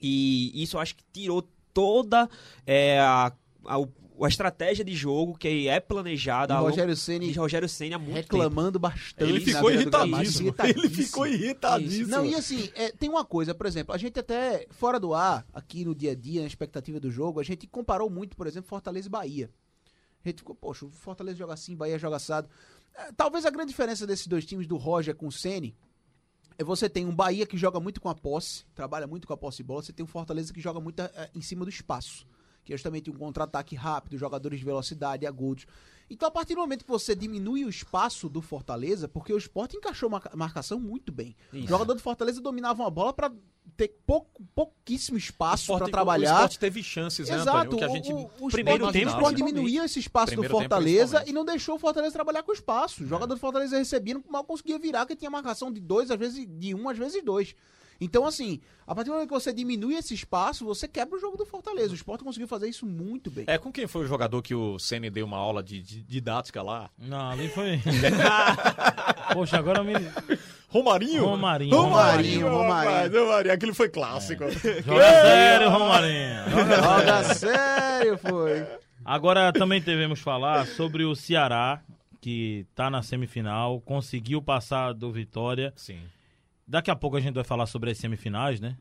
E 0.00 0.62
isso 0.62 0.78
acho 0.78 0.94
que 0.94 1.02
tirou 1.12 1.42
toda 1.74 2.30
é, 2.64 3.00
a, 3.00 3.32
a, 3.66 3.76
a 4.24 4.28
estratégia 4.28 4.84
de 4.84 4.94
jogo 4.94 5.36
que 5.36 5.66
é 5.66 5.80
planejada 5.80 6.54
longo 6.54 6.68
Rogério 6.68 6.96
Ceni 6.96 7.32
Rogério 7.32 7.68
há 7.68 7.98
muito 7.98 8.14
tempo. 8.14 8.36
reclamando 8.36 8.78
bastante. 8.78 9.28
Ele 9.28 9.40
ficou 9.40 9.72
gramado, 9.72 10.22
irritadíssimo. 10.22 10.54
Ele 10.64 10.88
ficou 10.88 11.26
irritadíssimo. 11.26 12.06
Não, 12.06 12.24
e 12.24 12.36
assim, 12.36 12.70
é, 12.76 12.92
tem 12.92 13.10
uma 13.10 13.24
coisa, 13.24 13.52
por 13.56 13.66
exemplo, 13.66 13.92
a 13.92 13.98
gente 13.98 14.20
até, 14.20 14.68
fora 14.70 15.00
do 15.00 15.14
ar, 15.14 15.44
aqui 15.52 15.84
no 15.84 15.96
dia 15.96 16.12
a 16.12 16.14
dia, 16.14 16.42
na 16.42 16.46
expectativa 16.46 17.00
do 17.00 17.10
jogo, 17.10 17.40
a 17.40 17.42
gente 17.42 17.66
comparou 17.66 18.08
muito, 18.08 18.36
por 18.36 18.46
exemplo, 18.46 18.68
Fortaleza 18.68 19.08
e 19.08 19.10
Bahia. 19.10 19.50
A 20.24 20.28
gente 20.28 20.38
ficou, 20.38 20.54
poxa, 20.54 20.86
o 20.86 20.90
Fortaleza 20.90 21.38
joga 21.38 21.54
assim, 21.54 21.76
Bahia 21.76 21.98
joga 21.98 22.16
assado. 22.16 22.48
É, 22.94 23.12
Talvez 23.12 23.46
a 23.46 23.50
grande 23.50 23.70
diferença 23.70 24.06
desses 24.06 24.26
dois 24.26 24.44
times, 24.44 24.66
do 24.66 24.76
Roger 24.76 25.14
com 25.14 25.26
o 25.26 25.32
Ceni 25.32 25.76
é 26.60 26.64
você 26.64 26.90
tem 26.90 27.06
um 27.06 27.14
Bahia 27.14 27.46
que 27.46 27.56
joga 27.56 27.80
muito 27.80 28.02
com 28.02 28.10
a 28.10 28.14
posse, 28.14 28.66
trabalha 28.74 29.06
muito 29.06 29.26
com 29.26 29.32
a 29.32 29.36
posse 29.36 29.58
de 29.58 29.62
bola, 29.62 29.82
você 29.82 29.94
tem 29.94 30.04
um 30.04 30.06
Fortaleza 30.06 30.52
que 30.52 30.60
joga 30.60 30.78
muito 30.78 31.00
é, 31.00 31.30
em 31.34 31.40
cima 31.40 31.64
do 31.64 31.70
espaço. 31.70 32.26
Que 32.62 32.74
é 32.74 32.76
justamente 32.76 33.10
um 33.10 33.14
contra-ataque 33.14 33.74
rápido, 33.74 34.18
jogadores 34.18 34.58
de 34.58 34.64
velocidade, 34.66 35.26
agudos. 35.26 35.66
Então, 36.10 36.28
a 36.28 36.30
partir 36.30 36.54
do 36.54 36.60
momento 36.60 36.84
que 36.84 36.90
você 36.90 37.14
diminui 37.14 37.64
o 37.64 37.70
espaço 37.70 38.28
do 38.28 38.42
Fortaleza, 38.42 39.08
porque 39.08 39.32
o 39.32 39.38
esporte 39.38 39.76
encaixou 39.76 40.10
uma 40.10 40.20
marcação 40.34 40.78
muito 40.78 41.10
bem. 41.10 41.34
Isso. 41.50 41.64
O 41.64 41.68
jogador 41.68 41.94
do 41.94 42.00
Fortaleza 42.00 42.42
dominava 42.42 42.82
uma 42.82 42.90
bola 42.90 43.14
para 43.14 43.32
ter 43.80 43.96
pouco, 44.06 44.42
pouquíssimo 44.54 45.16
espaço 45.16 45.72
para 45.74 45.86
O 45.86 45.90
trabalhar. 45.90 46.32
esporte 46.34 46.58
teve 46.58 46.82
chances, 46.82 47.28
né, 47.28 47.36
Exato, 47.36 47.58
Antônio? 47.58 47.74
O 47.74 47.78
que 47.78 47.84
a 47.84 47.88
gente 47.88 48.12
o, 48.12 48.16
o, 48.40 48.46
o 48.46 48.48
primeiro 48.50 48.84
tempo, 48.92 49.06
o 49.06 49.08
esporte 49.08 49.34
principalmente. 49.36 49.46
diminuía 49.46 49.84
esse 49.86 49.98
espaço 49.98 50.26
Primeiro 50.32 50.52
do 50.54 50.58
Fortaleza 50.58 51.24
e 51.26 51.32
não 51.32 51.44
deixou 51.44 51.76
o 51.76 51.78
Fortaleza 51.78 52.12
trabalhar 52.12 52.42
com 52.42 52.50
o 52.50 52.54
espaço. 52.54 53.02
O 53.02 53.06
jogador 53.06 53.34
do 53.34 53.40
Fortaleza 53.40 53.78
recebia, 53.78 54.14
não- 54.14 54.24
mal 54.28 54.44
conseguia 54.44 54.78
virar, 54.78 55.00
porque 55.00 55.16
tinha 55.16 55.30
marcação 55.30 55.72
de 55.72 55.80
dois, 55.80 56.10
às 56.10 56.18
vezes 56.18 56.46
de 56.46 56.74
um, 56.74 56.88
às 56.88 56.98
vezes 56.98 57.24
dois. 57.24 57.54
Então, 58.02 58.24
assim, 58.26 58.60
a 58.86 58.94
partir 58.94 59.08
do 59.10 59.12
momento 59.12 59.28
que 59.28 59.34
você 59.34 59.52
diminui 59.52 59.94
esse 59.94 60.14
espaço, 60.14 60.64
você 60.64 60.88
quebra 60.88 61.16
o 61.18 61.20
jogo 61.20 61.36
do 61.36 61.44
Fortaleza. 61.44 61.92
O 61.92 61.94
esporte 61.94 62.24
conseguiu 62.24 62.48
fazer 62.48 62.66
isso 62.66 62.86
muito 62.86 63.30
bem. 63.30 63.44
É 63.46 63.58
com 63.58 63.70
quem 63.70 63.86
foi 63.86 64.04
o 64.04 64.06
jogador 64.06 64.40
que 64.40 64.54
o 64.54 64.78
Ceni 64.78 65.10
deu 65.10 65.26
uma 65.26 65.36
aula 65.36 65.62
de, 65.62 65.82
de 65.82 66.02
didática 66.02 66.62
lá? 66.62 66.90
Não, 66.98 67.30
ali 67.30 67.48
foi. 67.50 67.78
Poxa, 69.34 69.58
agora 69.58 69.84
me. 69.84 69.92
Romarinho? 70.70 71.24
Romarinho. 71.26 71.76
Romarinho, 71.76 72.48
Romarinho. 72.48 73.24
Romarinho. 73.24 73.52
Aquele 73.52 73.74
foi 73.74 73.88
clássico. 73.88 74.44
Joga 74.48 75.10
sério, 75.22 75.68
Romarinho. 75.68 76.44
Joga 76.48 77.24
sério, 77.34 78.16
foi. 78.18 78.64
Agora 79.04 79.52
também 79.52 79.80
devemos 79.80 80.20
falar 80.20 80.64
sobre 80.68 81.04
o 81.04 81.16
Ceará, 81.16 81.82
que 82.20 82.64
tá 82.72 82.88
na 82.88 83.02
semifinal, 83.02 83.80
conseguiu 83.80 84.40
passar 84.40 84.94
do 84.94 85.10
Vitória. 85.10 85.72
Sim. 85.74 85.98
Daqui 86.68 86.88
a 86.88 86.94
pouco 86.94 87.16
a 87.16 87.20
gente 87.20 87.34
vai 87.34 87.42
falar 87.42 87.66
sobre 87.66 87.90
as 87.90 87.98
semifinais, 87.98 88.60
né? 88.60 88.76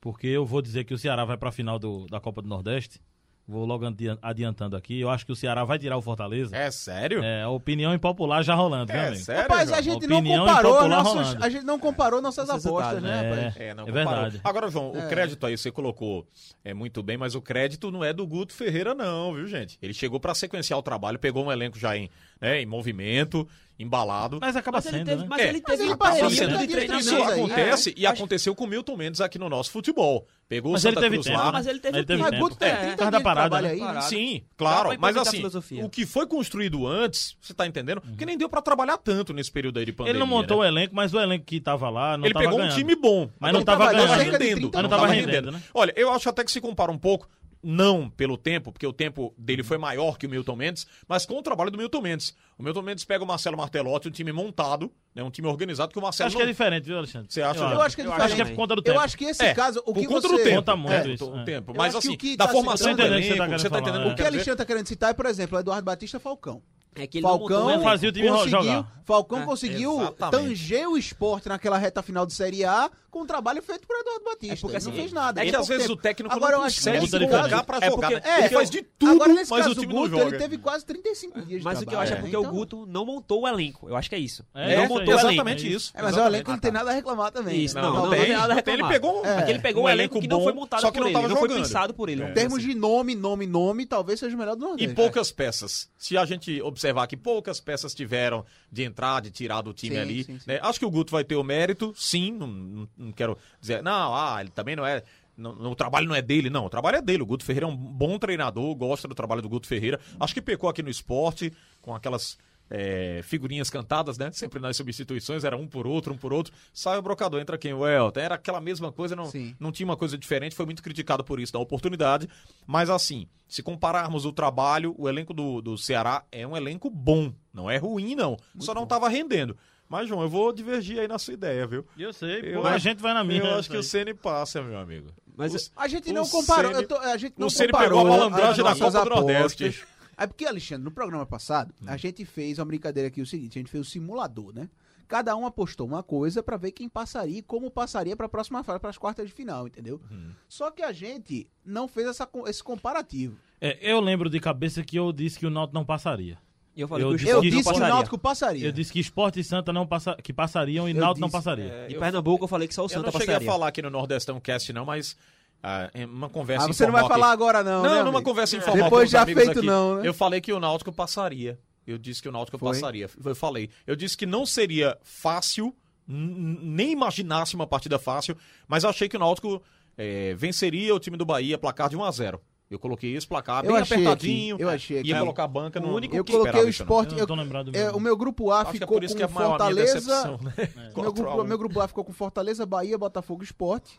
Porque 0.00 0.28
eu 0.28 0.46
vou 0.46 0.62
dizer 0.62 0.84
que 0.84 0.94
o 0.94 0.98
Ceará 0.98 1.24
vai 1.24 1.36
pra 1.36 1.50
final 1.50 1.76
do, 1.76 2.06
da 2.06 2.20
Copa 2.20 2.40
do 2.40 2.48
Nordeste. 2.48 3.00
Vou 3.50 3.64
logo 3.64 3.86
adi- 3.86 4.18
adiantando 4.20 4.76
aqui. 4.76 5.00
Eu 5.00 5.08
acho 5.08 5.24
que 5.24 5.32
o 5.32 5.34
Ceará 5.36 5.64
vai 5.64 5.78
tirar 5.78 5.96
o 5.96 6.02
Fortaleza. 6.02 6.54
É 6.54 6.70
sério? 6.70 7.22
É, 7.24 7.44
a 7.44 7.48
opinião 7.48 7.94
impopular 7.94 8.42
já 8.44 8.54
rolando, 8.54 8.92
viu, 8.92 9.00
É 9.00 9.08
amigo? 9.08 9.24
sério? 9.24 9.42
Rapaz, 9.42 9.72
a 9.72 9.80
gente 9.80 10.06
não 10.06 10.22
comparou 10.22 10.86
nossos, 10.88 11.36
a 11.42 11.48
gente 11.48 11.64
não 11.64 11.78
comparou 11.78 12.20
nossas 12.20 12.48
Os 12.50 12.66
apostas, 12.66 13.02
né, 13.02 13.10
é. 13.10 13.28
rapaz? 13.30 13.56
É, 13.56 13.74
não, 13.74 13.84
É 13.84 13.86
comparou. 13.86 14.12
verdade. 14.22 14.40
Agora, 14.44 14.68
João, 14.70 14.92
É. 14.94 14.98
o 15.06 15.08
crédito 15.08 15.46
aí 15.46 15.56
você 15.56 15.70
colocou 15.70 16.26
é 16.62 16.74
muito 16.74 17.02
bem, 17.02 17.16
mas 17.16 17.34
o 17.34 17.40
crédito 17.40 17.90
não 17.90 18.04
é 18.04 18.12
do 18.12 18.26
Guto 18.26 18.52
Ferreira, 18.52 18.94
não, 18.94 19.32
viu, 19.32 19.46
gente? 19.46 19.78
Ele 19.80 19.94
chegou 19.94 20.20
pra 20.20 20.34
sequenciar 20.34 20.78
o 20.78 20.82
trabalho, 20.82 21.18
pegou 21.18 21.42
um 21.46 21.50
elenco 21.50 21.78
já 21.78 21.96
em, 21.96 22.10
né, 22.40 22.60
em 22.62 22.66
movimento, 22.66 23.46
embalado. 23.78 24.38
Mas 24.40 24.56
acaba 24.56 24.78
Mas 24.78 24.86
ele 24.86 24.96
sendo, 24.98 25.06
teve, 25.06 25.22
né? 25.22 25.26
mas 25.30 25.40
É. 25.40 25.48
ele 25.48 25.62
Mas 25.64 25.70
teve 25.76 25.82
ele 25.84 25.92
um 25.92 25.96
passou 25.96 26.30
sendo 26.30 26.58
de 26.58 26.66
de 26.66 26.72
treinamento. 26.72 27.14
Aí, 27.14 27.22
acontece 27.22 27.90
É, 27.90 27.94
e 27.96 28.06
acho- 28.06 28.14
aconteceu 28.16 28.54
com 28.54 28.64
o 28.64 28.66
Milton 28.66 28.96
Mendes 28.96 29.20
aqui 29.20 29.38
no 29.38 29.48
nosso 29.48 29.70
futebol. 29.70 30.26
Pegou 30.48 30.72
Mas 30.72 30.82
o 30.82 30.88
ele 30.88 30.94
Santa 30.94 31.04
teve 31.04 31.16
Cruz 31.16 31.26
tempo, 31.26 31.38
lá. 31.38 31.52
Mas 31.52 31.66
ele 31.66 31.78
teve 31.78 31.98
Ele 31.98 32.06
teve 32.06 32.22
Mas 32.22 32.30
tempo. 32.30 32.42
Guto 32.42 32.56
tem 32.56 32.68
É, 32.68 32.74
30 32.76 32.90
por 32.92 32.96
causa 32.98 33.10
da 33.12 33.18
de 33.18 33.22
parada, 33.24 33.60
né? 33.60 33.70
aí, 33.70 33.78
né? 33.80 33.86
Parada. 33.86 34.06
Sim, 34.06 34.42
claro, 34.56 34.90
mas 34.98 35.16
assim, 35.16 35.42
o 35.82 35.88
que 35.90 36.06
foi 36.06 36.26
construído 36.26 36.86
antes, 36.86 37.36
você 37.40 37.52
tá 37.54 37.66
entendendo? 37.66 38.00
Porque 38.00 38.24
nem 38.26 38.36
deu 38.36 38.48
pra 38.48 38.60
trabalhar 38.62 38.96
tanto 38.98 39.32
nesse 39.32 39.52
período 39.52 39.78
aí 39.78 39.84
de 39.84 39.92
pandemia. 39.92 40.12
Ele 40.12 40.18
não 40.18 40.26
montou 40.26 40.58
né? 40.62 40.64
o 40.64 40.68
elenco, 40.68 40.94
mas 40.96 41.12
o 41.14 41.20
elenco 41.20 41.44
que 41.44 41.60
tava 41.60 41.88
lá 41.90 42.16
não 42.16 42.24
Ele 42.24 42.32
tava 42.34 42.46
pegou 42.46 42.58
ganhando. 42.58 42.72
um 42.74 42.76
time 42.78 42.96
bom, 42.96 43.30
Mas 43.38 43.52
não 43.52 43.60
Ele 43.60 43.64
tava 43.66 43.92
ganhando. 43.92 44.38
30 44.38 44.82
Não 44.82 44.88
tava 44.88 45.06
rendendo, 45.06 45.52
né? 45.52 45.62
Olha, 45.72 45.92
eu 45.94 46.10
acho 46.10 46.28
até 46.28 46.42
que 46.42 46.50
se 46.50 46.60
compara 46.60 46.90
um 46.90 46.98
pouco, 46.98 47.28
não 47.62 48.08
pelo 48.08 48.36
tempo, 48.36 48.72
porque 48.72 48.86
o 48.86 48.92
tempo 48.92 49.34
dele 49.36 49.62
foi 49.62 49.78
maior 49.78 50.16
que 50.16 50.26
o 50.26 50.30
Milton 50.30 50.56
Mendes, 50.56 50.86
mas 51.06 51.26
com 51.26 51.38
o 51.38 51.42
trabalho 51.42 51.70
do 51.70 51.78
Milton 51.78 52.00
Mendes. 52.00 52.34
O 52.58 52.62
Milton 52.62 52.82
Mendes 52.82 53.04
pega 53.04 53.22
o 53.22 53.26
Marcelo 53.26 53.56
Martelotti, 53.56 54.08
um 54.08 54.10
time 54.10 54.32
montado, 54.32 54.90
né, 55.14 55.22
um 55.22 55.30
time 55.30 55.46
organizado, 55.48 55.92
que 55.92 55.98
o 55.98 56.02
Marcelo 56.02 56.26
Acho 56.26 56.36
que 56.36 56.42
é 56.42 56.46
não... 56.46 56.52
diferente, 56.52 56.84
viu, 56.84 56.98
Alexandre? 56.98 57.32
Você 57.32 57.42
acha, 57.42 57.60
Eu 57.60 57.80
acho 57.80 57.96
que 57.96 58.02
é 58.02 58.04
Eu 58.04 58.10
diferente. 58.10 58.26
Acho 58.26 58.36
que 58.36 58.42
é 58.42 58.44
por 58.44 58.56
conta 58.56 58.76
do 58.76 58.82
tempo. 58.82 58.96
Eu 58.96 59.00
acho 59.00 59.16
que 59.16 59.24
esse 59.24 59.44
É, 59.44 59.54
caso, 59.54 59.80
o 59.80 59.92
por 59.92 60.00
que 60.00 60.06
conta 60.06 60.28
você... 60.28 60.36
do 60.36 60.42
tempo. 60.42 60.56
Conta 60.56 60.76
muito 60.76 60.92
é, 60.92 61.08
isso, 61.08 61.30
o 61.30 61.38
é. 61.38 61.44
tempo. 61.44 61.72
Eu 61.72 61.76
Mas 61.76 61.94
assim, 61.94 62.14
o 62.14 62.18
que 62.18 62.36
da 62.36 62.46
tá 62.46 62.52
formação 62.52 62.92
do 62.92 62.96
tá 62.96 63.06
elenco, 63.06 63.58
você 63.58 63.70
tá 63.70 63.78
entendendo 63.78 64.06
o 64.06 64.08
O 64.08 64.14
que 64.14 64.22
eu 64.22 64.24
quero 64.24 64.30
dizer? 64.30 64.50
Alexandre 64.50 64.56
tá 64.56 64.64
querendo 64.64 64.86
citar 64.86 65.10
é, 65.10 65.14
por 65.14 65.26
exemplo, 65.26 65.56
o 65.56 65.60
Eduardo 65.60 65.84
Batista 65.84 66.18
Falcão. 66.18 66.62
É 66.94 67.06
que 67.06 67.18
ele 67.18 67.26
não 67.26 67.38
Falcão 67.38 67.66
um 67.66 67.70
elenco. 67.70 67.84
fazia 67.84 68.08
o 68.08 68.12
time 68.12 68.28
conseguiu, 68.28 68.62
jogar. 68.62 68.98
Falcão 69.04 69.40
É, 69.42 69.44
conseguiu 69.46 70.00
exatamente. 70.00 70.48
tanger 70.48 70.88
o 70.88 70.98
esporte 70.98 71.48
naquela 71.48 71.78
reta 71.78 72.02
final 72.02 72.26
de 72.26 72.34
Série 72.34 72.64
A 72.64 72.90
com 73.10 73.20
um 73.22 73.26
trabalho 73.26 73.62
feito 73.62 73.86
por 73.86 73.96
Eduardo 73.98 74.22
Batista. 74.24 74.52
É 74.54 74.56
porque, 74.56 74.76
Ele 74.76 74.84
não 74.84 74.90
assim, 74.92 75.00
fez 75.00 75.12
nada. 75.12 75.40
É 75.40 75.44
que 75.44 75.50
às 75.50 75.56
pouco 75.56 75.68
vezes 75.68 75.86
tempo. 75.86 75.98
o 75.98 76.02
técnico 76.02 76.34
Agora, 76.34 76.52
eu 76.54 76.58
não 76.58 76.64
acho 76.66 76.76
que 76.80 76.84
consegue 76.90 77.26
colocar 77.28 77.64
pra 77.64 77.78
é 77.80 77.88
jogar. 77.90 78.08
porque- 78.10 78.28
né? 78.28 78.34
é, 78.36 78.38
ele 78.40 78.48
faz 78.50 78.68
de 78.70 78.82
tudo, 78.82 79.12
Agora, 79.12 79.32
nesse 79.32 79.50
mas 79.50 79.60
caso 79.62 79.70
o 79.70 79.80
time 79.80 79.92
Guto, 79.94 80.08
não 80.10 80.18
joga. 80.18 80.30
ele 80.30 80.38
teve 80.38 80.58
quase 80.58 80.84
35 80.84 81.40
dias 81.40 81.60
de 81.60 81.64
Mas 81.64 81.80
o 81.80 81.86
que 81.86 81.94
eu 81.94 82.00
acho 82.00 82.12
é 82.12 82.14
né? 82.16 82.20
porque 82.20 82.36
Então- 82.36 82.50
o 82.50 82.54
Guto 82.54 82.86
não 82.86 83.06
montou 83.06 83.42
o 83.42 83.48
elenco. 83.48 83.88
Eu 83.88 83.96
acho 83.96 84.08
que 84.10 84.14
é 84.14 84.18
isso. 84.18 84.44
É, 84.54 84.66
ele 84.72 84.76
não 84.82 84.88
montou 84.88 85.14
o. 85.14 85.18
Exatamente 85.18 85.72
isso. 85.72 85.90
É, 85.94 86.02
mas 86.02 86.16
o 86.16 86.20
elenco 86.20 86.50
não 86.50 86.58
tem 86.58 86.70
nada 86.72 86.90
a 86.90 86.92
reclamar 86.92 87.30
também. 87.32 87.62
Isso, 87.64 87.76
né? 87.76 87.80
não, 87.82 87.94
Não, 87.94 88.02
não, 88.04 88.10
tem, 88.10 88.20
tem 88.26 88.32
nada 88.36 88.52
a 88.52 88.56
reclamar. 88.56 88.92
pegou 88.92 89.22
um- 89.22 89.24
É. 89.24 89.38
É 89.38 89.42
que 89.42 89.50
ele 89.52 89.58
pegou 89.60 89.84
um 89.84 89.88
elenco 89.88 90.20
que 90.20 90.28
não 90.28 90.42
foi 90.42 90.52
montado 90.52 90.80
só 90.82 90.90
que 90.90 90.98
por 90.98 91.10
não 91.10 91.20
ele, 91.20 91.28
não 91.28 91.36
foi 91.36 91.48
pensado 91.48 91.94
por 91.94 92.08
ele. 92.10 92.22
É. 92.24 92.30
Em 92.30 92.34
termos 92.34 92.60
de 92.62 92.74
nome, 92.74 93.14
nome, 93.14 93.46
nome, 93.46 93.86
talvez 93.86 94.20
seja 94.20 94.34
o 94.36 94.38
melhor 94.38 94.54
do 94.56 94.64
E 94.64 94.68
Nordeste. 94.68 94.94
poucas 94.94 95.30
peças. 95.30 95.88
Se 95.96 96.16
a 96.18 96.26
gente 96.26 96.60
observar 96.88 97.06
que 97.06 97.16
poucas 97.16 97.60
peças 97.60 97.94
tiveram 97.94 98.44
de 98.72 98.82
entrar, 98.82 99.20
de 99.20 99.30
tirar 99.30 99.60
do 99.62 99.72
time 99.74 99.96
Sim, 99.96 100.00
ali. 100.00 100.24
sim, 100.24 100.38
né? 100.46 100.58
Acho 100.62 100.78
que 100.78 100.86
o 100.86 100.90
Guto 100.90 101.12
vai 101.12 101.24
ter 101.24 101.36
o 101.36 101.44
mérito, 101.44 101.92
sim. 101.96 102.32
Não, 102.32 102.46
não- 102.46 102.88
não 102.96 103.12
quero 103.12 103.36
dizer, 103.60 103.82
não, 103.82 104.14
ah, 104.14 104.38
ele 104.40 104.50
também 104.50 104.74
não 104.76 104.84
é. 104.86 105.02
não- 105.36 105.70
o 105.70 105.74
trabalho 105.76 106.08
não 106.08 106.14
é 106.16 106.20
dele, 106.22 106.50
não. 106.50 106.64
O 106.66 106.70
trabalho 106.70 106.96
é 106.96 107.02
dele. 107.02 107.22
O 107.22 107.26
Guto 107.26 107.44
Ferreira 107.44 107.64
é 107.66 107.68
um 107.68 107.76
bom 107.76 108.18
treinador, 108.18 108.74
gosta 108.74 109.06
do 109.06 109.14
trabalho 109.14 109.40
do 109.40 109.48
Guto 109.48 109.68
Ferreira. 109.68 110.00
Acho 110.18 110.34
que 110.34 110.42
pecou 110.42 110.68
aqui 110.68 110.82
no 110.82 110.90
esporte, 110.90 111.52
com 111.80 111.94
aquelas 111.94 112.36
é, 112.70 113.20
figurinhas 113.22 113.70
cantadas, 113.70 114.18
né? 114.18 114.30
Sempre 114.32 114.60
nas 114.60 114.76
substituições, 114.76 115.44
era 115.44 115.56
um 115.56 115.66
por 115.66 115.86
outro, 115.86 116.12
um 116.12 116.16
por 116.16 116.32
outro. 116.32 116.52
Sai 116.72 116.98
o 116.98 117.02
brocador, 117.02 117.40
entra 117.40 117.58
quem? 117.58 117.72
O 117.72 117.86
Elton. 117.86 118.20
Era 118.20 118.34
aquela 118.34 118.60
mesma 118.60 118.92
coisa, 118.92 119.16
não, 119.16 119.30
não 119.58 119.72
tinha 119.72 119.86
uma 119.86 119.96
coisa 119.96 120.16
diferente, 120.16 120.54
foi 120.54 120.66
muito 120.66 120.82
criticado 120.82 121.24
por 121.24 121.40
isso, 121.40 121.52
da 121.52 121.58
oportunidade. 121.58 122.28
Mas 122.66 122.90
assim, 122.90 123.26
se 123.48 123.62
compararmos 123.62 124.24
o 124.24 124.32
trabalho, 124.32 124.94
o 124.98 125.08
elenco 125.08 125.32
do, 125.32 125.60
do 125.60 125.78
Ceará 125.78 126.24
é 126.30 126.46
um 126.46 126.56
elenco 126.56 126.90
bom. 126.90 127.32
Não 127.52 127.70
é 127.70 127.76
ruim, 127.76 128.14
não. 128.14 128.30
Muito 128.54 128.64
Só 128.64 128.74
não 128.74 128.84
estava 128.84 129.08
rendendo. 129.08 129.56
Mas, 129.88 130.06
João, 130.06 130.20
eu 130.20 130.28
vou 130.28 130.52
divergir 130.52 131.00
aí 131.00 131.08
na 131.08 131.18
sua 131.18 131.32
ideia, 131.32 131.66
viu? 131.66 131.84
Eu 131.98 132.12
sei, 132.12 132.40
eu, 132.54 132.60
pô, 132.60 132.68
a 132.68 132.76
gente 132.76 133.00
vai 133.00 133.14
na 133.14 133.24
minha. 133.24 133.42
Eu 133.42 133.58
acho 133.58 133.70
que 133.70 133.76
o 133.76 133.82
Ceni 133.82 134.12
passa, 134.12 134.62
meu 134.62 134.78
amigo. 134.78 135.08
Mas 135.34 135.54
o, 135.54 135.70
a 135.74 135.88
gente 135.88 136.12
não 136.12 136.28
comparou. 136.28 136.74
Ceni, 136.74 136.86
tô, 136.86 136.96
a 136.96 137.16
gente 137.16 137.34
não 137.38 137.46
o 137.46 137.50
Ceni 137.50 137.72
pegou 137.72 138.00
a 138.00 138.04
malandragem 138.04 138.62
da 138.62 138.76
Copa 138.76 139.04
do 139.04 139.10
Nordeste. 139.10 139.82
É 140.18 140.26
porque, 140.26 140.44
Alexandre, 140.44 140.84
no 140.84 140.90
programa 140.90 141.24
passado, 141.24 141.72
hum. 141.80 141.86
a 141.86 141.96
gente 141.96 142.24
fez 142.24 142.58
uma 142.58 142.64
brincadeira 142.64 143.08
aqui, 143.08 143.22
o 143.22 143.26
seguinte, 143.26 143.58
a 143.58 143.60
gente 143.60 143.70
fez 143.70 143.86
o 143.86 143.88
simulador, 143.88 144.52
né? 144.52 144.68
Cada 145.06 145.34
um 145.34 145.46
apostou 145.46 145.86
uma 145.86 146.02
coisa 146.02 146.42
para 146.42 146.58
ver 146.58 146.72
quem 146.72 146.88
passaria 146.88 147.38
e 147.38 147.42
como 147.42 147.70
passaria 147.70 148.14
para 148.14 148.26
a 148.26 148.28
próxima 148.28 148.62
fase, 148.62 148.78
para 148.78 148.90
as 148.90 148.98
quartas 148.98 149.26
de 149.26 149.32
final, 149.32 149.66
entendeu? 149.66 150.00
Hum. 150.10 150.32
Só 150.48 150.70
que 150.70 150.82
a 150.82 150.92
gente 150.92 151.48
não 151.64 151.88
fez 151.88 152.08
essa, 152.08 152.28
esse 152.46 152.62
comparativo. 152.62 153.38
É, 153.60 153.78
eu 153.80 154.00
lembro 154.00 154.28
de 154.28 154.38
cabeça 154.38 154.82
que 154.82 154.98
eu 154.98 155.10
disse 155.12 155.38
que 155.38 155.46
o 155.46 155.50
Náutico 155.50 155.74
não 155.74 155.84
passaria. 155.84 156.36
Eu, 156.76 156.86
falei 156.86 157.04
eu, 157.04 157.10
que 157.40 157.50
disse 157.50 157.72
que 157.72 157.76
o 157.76 157.80
Náutico 157.80 158.18
passaria. 158.18 158.66
Eu 158.66 158.70
disse 158.70 158.92
que 158.92 159.00
Esporte 159.00 159.40
e 159.40 159.44
Santa 159.44 159.72
não 159.72 159.86
passa, 159.86 160.14
que 160.22 160.32
passariam 160.32 160.86
e 160.88 160.92
eu 160.92 160.96
Náutico 160.96 161.14
disse, 161.14 161.20
não 161.22 161.30
passaria. 161.30 161.72
É, 161.72 161.90
em 161.90 161.98
Pernambuco 161.98 162.44
eu 162.44 162.48
falei 162.48 162.68
que 162.68 162.74
só 162.74 162.84
o 162.84 162.88
Santa 162.88 163.04
passaria. 163.04 163.14
Eu 163.14 163.18
não 163.18 163.20
cheguei 163.20 163.34
passaria. 163.34 163.48
a 163.48 163.52
falar 163.52 163.68
aqui 163.68 163.82
no 163.82 163.90
Nordestão 163.90 164.38
Cast 164.38 164.72
não, 164.72 164.84
mas 164.84 165.16
ah, 165.62 165.90
uma 166.08 166.28
conversa 166.28 166.64
ah, 166.64 166.72
você 166.72 166.84
não 166.84 166.92
vai 166.92 167.02
aqui. 167.02 167.10
falar 167.10 167.32
agora 167.32 167.64
não, 167.64 167.82
Não, 167.82 167.90
né, 167.90 167.98
numa 167.98 168.10
amigo? 168.10 168.22
conversa 168.22 168.56
informal 168.56 168.84
Depois 168.84 169.10
já 169.10 169.24
feito 169.24 169.50
aqui, 169.50 169.66
não, 169.66 169.96
né? 169.96 170.08
Eu 170.08 170.14
falei 170.14 170.40
que 170.40 170.52
o 170.52 170.60
Náutico 170.60 170.92
passaria. 170.92 171.58
Eu 171.86 171.98
disse 171.98 172.22
que 172.22 172.28
o 172.28 172.32
Náutico 172.32 172.58
Foi? 172.58 172.72
passaria. 172.72 173.08
Eu 173.24 173.34
falei. 173.34 173.70
Eu 173.86 173.96
disse 173.96 174.16
que 174.16 174.26
não 174.26 174.44
seria 174.44 174.96
fácil, 175.02 175.74
nem 176.06 176.92
imaginasse 176.92 177.54
uma 177.54 177.66
partida 177.66 177.98
fácil, 177.98 178.36
mas 178.68 178.84
achei 178.84 179.08
que 179.08 179.16
o 179.16 179.20
Náutico 179.20 179.62
é, 179.96 180.34
venceria 180.34 180.94
o 180.94 181.00
time 181.00 181.16
do 181.16 181.24
Bahia, 181.24 181.58
placar 181.58 181.88
de 181.88 181.96
1 181.96 182.04
a 182.04 182.10
0 182.10 182.40
eu 182.70 182.78
coloquei 182.78 183.16
esse 183.16 183.26
placar 183.26 183.64
bem 183.66 183.74
apertadinho. 183.76 184.56
Aqui, 184.56 184.62
eu 184.62 184.68
achei 184.68 184.98
aqui. 184.98 185.08
Ia 185.08 185.20
colocar 185.20 185.44
a 185.44 185.48
banca 185.48 185.80
no 185.80 185.94
único 185.94 186.14
Eu 186.14 186.24
coloquei 186.24 186.62
o 186.62 186.68
esporte. 186.68 187.14
Eu, 187.18 187.26
é, 187.72 187.90
o 187.92 187.98
meu 187.98 188.14
grupo 188.14 188.50
A 188.50 188.60
Acho 188.60 188.72
ficou 188.72 188.98
é 188.98 189.08
com 189.08 189.22
é 189.22 189.28
Fortaleza. 189.28 190.38
Né? 190.38 190.52
É. 190.76 191.00
Meu, 191.00 191.12
grupo, 191.12 191.44
meu 191.44 191.58
grupo 191.58 191.80
A 191.80 191.88
ficou 191.88 192.04
com 192.04 192.12
Fortaleza, 192.12 192.66
Bahia, 192.66 192.98
Botafogo 192.98 193.42
Esporte. 193.42 193.98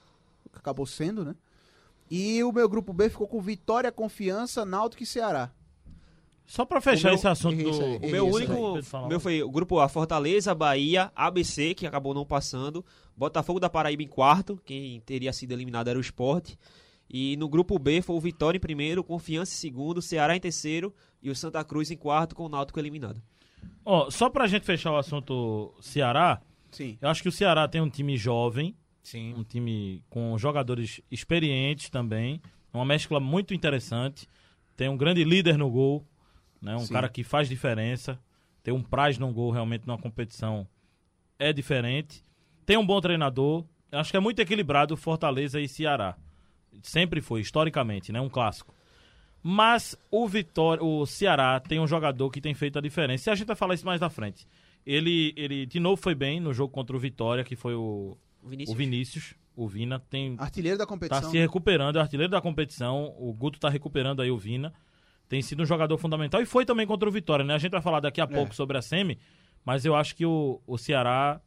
Acabou 0.54 0.86
sendo, 0.86 1.26
né? 1.26 1.36
E 2.10 2.43
o 2.43 2.52
meu 2.52 2.67
grupo 2.67 2.91
B 2.91 3.10
ficou 3.10 3.28
com 3.28 3.39
Vitória, 3.39 3.91
Confiança, 3.91 4.65
Náutico 4.65 5.04
e 5.04 5.06
Ceará. 5.06 5.52
Só 6.50 6.65
para 6.65 6.82
fechar 6.82 7.10
meu, 7.10 7.15
esse 7.15 7.28
assunto 7.28 7.62
do. 7.62 7.98
o 7.98 8.10
meu 8.10 8.28
único. 8.28 8.54
O 8.54 9.08
meu 9.08 9.19
foi 9.19 9.43
o 9.43 9.52
grupo 9.52 9.80
A, 9.80 9.88
Fortaleza, 9.88 10.56
Bahia, 10.56 11.12
ABC, 11.15 11.76
que 11.76 11.86
acabou 11.86 12.12
não 12.12 12.26
passando. 12.26 12.84
Botafogo 13.15 13.60
da 13.60 13.69
Paraíba 13.69 14.02
em 14.02 14.08
quarto, 14.08 14.60
quem 14.65 15.00
teria 15.02 15.32
sido 15.32 15.52
eliminado 15.52 15.89
era 15.89 16.00
o 16.00 16.02
esporte. 16.02 16.58
E 17.08 17.38
no 17.38 17.48
grupo 17.48 17.78
B 17.78 18.02
foi 18.02 18.15
o 18.15 18.19
Vitória 18.19 18.58
em 18.58 18.62
primeiro, 18.62 19.04
Confiança 19.04 19.54
em 19.54 19.58
segundo, 19.58 20.02
Ceará 20.02 20.36
em 20.36 20.39
terceiro 20.39 20.91
e 21.22 21.30
o 21.30 21.36
Santa 21.36 21.63
Cruz 21.63 21.91
em 21.91 21.98
quarto, 21.98 22.36
com 22.36 22.45
o 22.45 22.50
Náutico 22.50 22.80
eliminado. 22.80 23.22
Ó, 23.86 24.08
oh, 24.08 24.12
só 24.12 24.28
pra 24.28 24.48
gente 24.48 24.65
fechar 24.65 24.91
o 24.91 24.98
assunto 24.98 25.74
Ceará, 25.82 26.41
Sim. 26.72 26.98
eu 27.00 27.10
acho 27.10 27.22
que 27.22 27.30
o 27.30 27.32
Ceará 27.32 27.67
tem 27.67 27.82
um 27.82 27.89
time 27.89 28.17
jovem, 28.17 28.76
Sim. 29.03 29.33
Um 29.35 29.43
time 29.43 30.03
com 30.09 30.38
jogadores 30.38 31.01
experientes 31.09 31.89
também. 31.89 32.41
Uma 32.73 32.85
mescla 32.85 33.19
muito 33.19 33.53
interessante. 33.53 34.27
Tem 34.75 34.89
um 34.89 34.97
grande 34.97 35.23
líder 35.23 35.57
no 35.57 35.69
gol, 35.69 36.05
né? 36.62 36.75
Um 36.75 36.79
Sim. 36.79 36.93
cara 36.93 37.09
que 37.09 37.23
faz 37.23 37.49
diferença. 37.49 38.19
Tem 38.63 38.73
um 38.73 38.83
prazo 38.83 39.19
no 39.19 39.31
gol 39.31 39.51
realmente 39.51 39.88
numa 39.88 39.97
competição 39.97 40.67
é 41.38 41.51
diferente. 41.53 42.23
Tem 42.65 42.77
um 42.77 42.85
bom 42.85 42.99
treinador. 43.01 43.65
Acho 43.91 44.12
que 44.12 44.17
é 44.17 44.19
muito 44.19 44.39
equilibrado 44.39 44.95
Fortaleza 44.95 45.59
e 45.59 45.67
Ceará. 45.67 46.15
Sempre 46.83 47.21
foi, 47.21 47.41
historicamente, 47.41 48.12
né? 48.12 48.21
Um 48.21 48.29
clássico. 48.29 48.73
Mas 49.41 49.97
o 50.12 50.27
Vitória, 50.27 50.83
o 50.83 51.05
Ceará 51.05 51.59
tem 51.59 51.79
um 51.79 51.88
jogador 51.88 52.29
que 52.29 52.41
tem 52.41 52.53
feito 52.53 52.77
a 52.77 52.81
diferença. 52.81 53.29
E 53.29 53.31
a 53.31 53.35
gente 53.35 53.47
vai 53.47 53.55
falar 53.55 53.73
isso 53.73 53.85
mais 53.85 54.01
na 54.01 54.09
frente. 54.09 54.45
Ele, 54.85 55.33
ele 55.35 55.65
de 55.65 55.79
novo 55.79 56.01
foi 56.01 56.13
bem 56.13 56.39
no 56.39 56.53
jogo 56.53 56.73
contra 56.73 56.95
o 56.95 56.99
Vitória, 56.99 57.43
que 57.43 57.55
foi 57.55 57.73
o 57.73 58.17
Vinícius. 58.49 58.75
O 58.75 58.77
Vinícius, 58.77 59.33
o 59.55 59.67
Vina, 59.67 59.99
tem. 59.99 60.35
Artilheiro 60.38 60.77
da 60.77 60.85
competição. 60.85 61.21
Tá 61.21 61.29
se 61.29 61.38
recuperando, 61.38 61.97
é 61.97 62.01
artilheiro 62.01 62.31
da 62.31 62.41
competição. 62.41 63.13
O 63.17 63.33
Guto 63.33 63.59
tá 63.59 63.69
recuperando 63.69 64.21
aí 64.21 64.31
o 64.31 64.38
Vina. 64.38 64.73
Tem 65.27 65.41
sido 65.41 65.62
um 65.62 65.65
jogador 65.65 65.97
fundamental 65.97 66.41
e 66.41 66.45
foi 66.45 66.65
também 66.65 66.88
contra 66.88 67.07
o 67.07 67.12
Vitória, 67.12 67.45
né? 67.45 67.53
A 67.53 67.59
gente 67.59 67.71
vai 67.71 67.81
falar 67.81 67.99
daqui 67.99 68.19
a 68.19 68.23
é. 68.23 68.27
pouco 68.27 68.55
sobre 68.55 68.77
a 68.77 68.81
Semi, 68.81 69.19
mas 69.63 69.85
eu 69.85 69.95
acho 69.95 70.15
que 70.15 70.25
o, 70.25 70.59
o 70.65 70.77
Ceará 70.77 71.39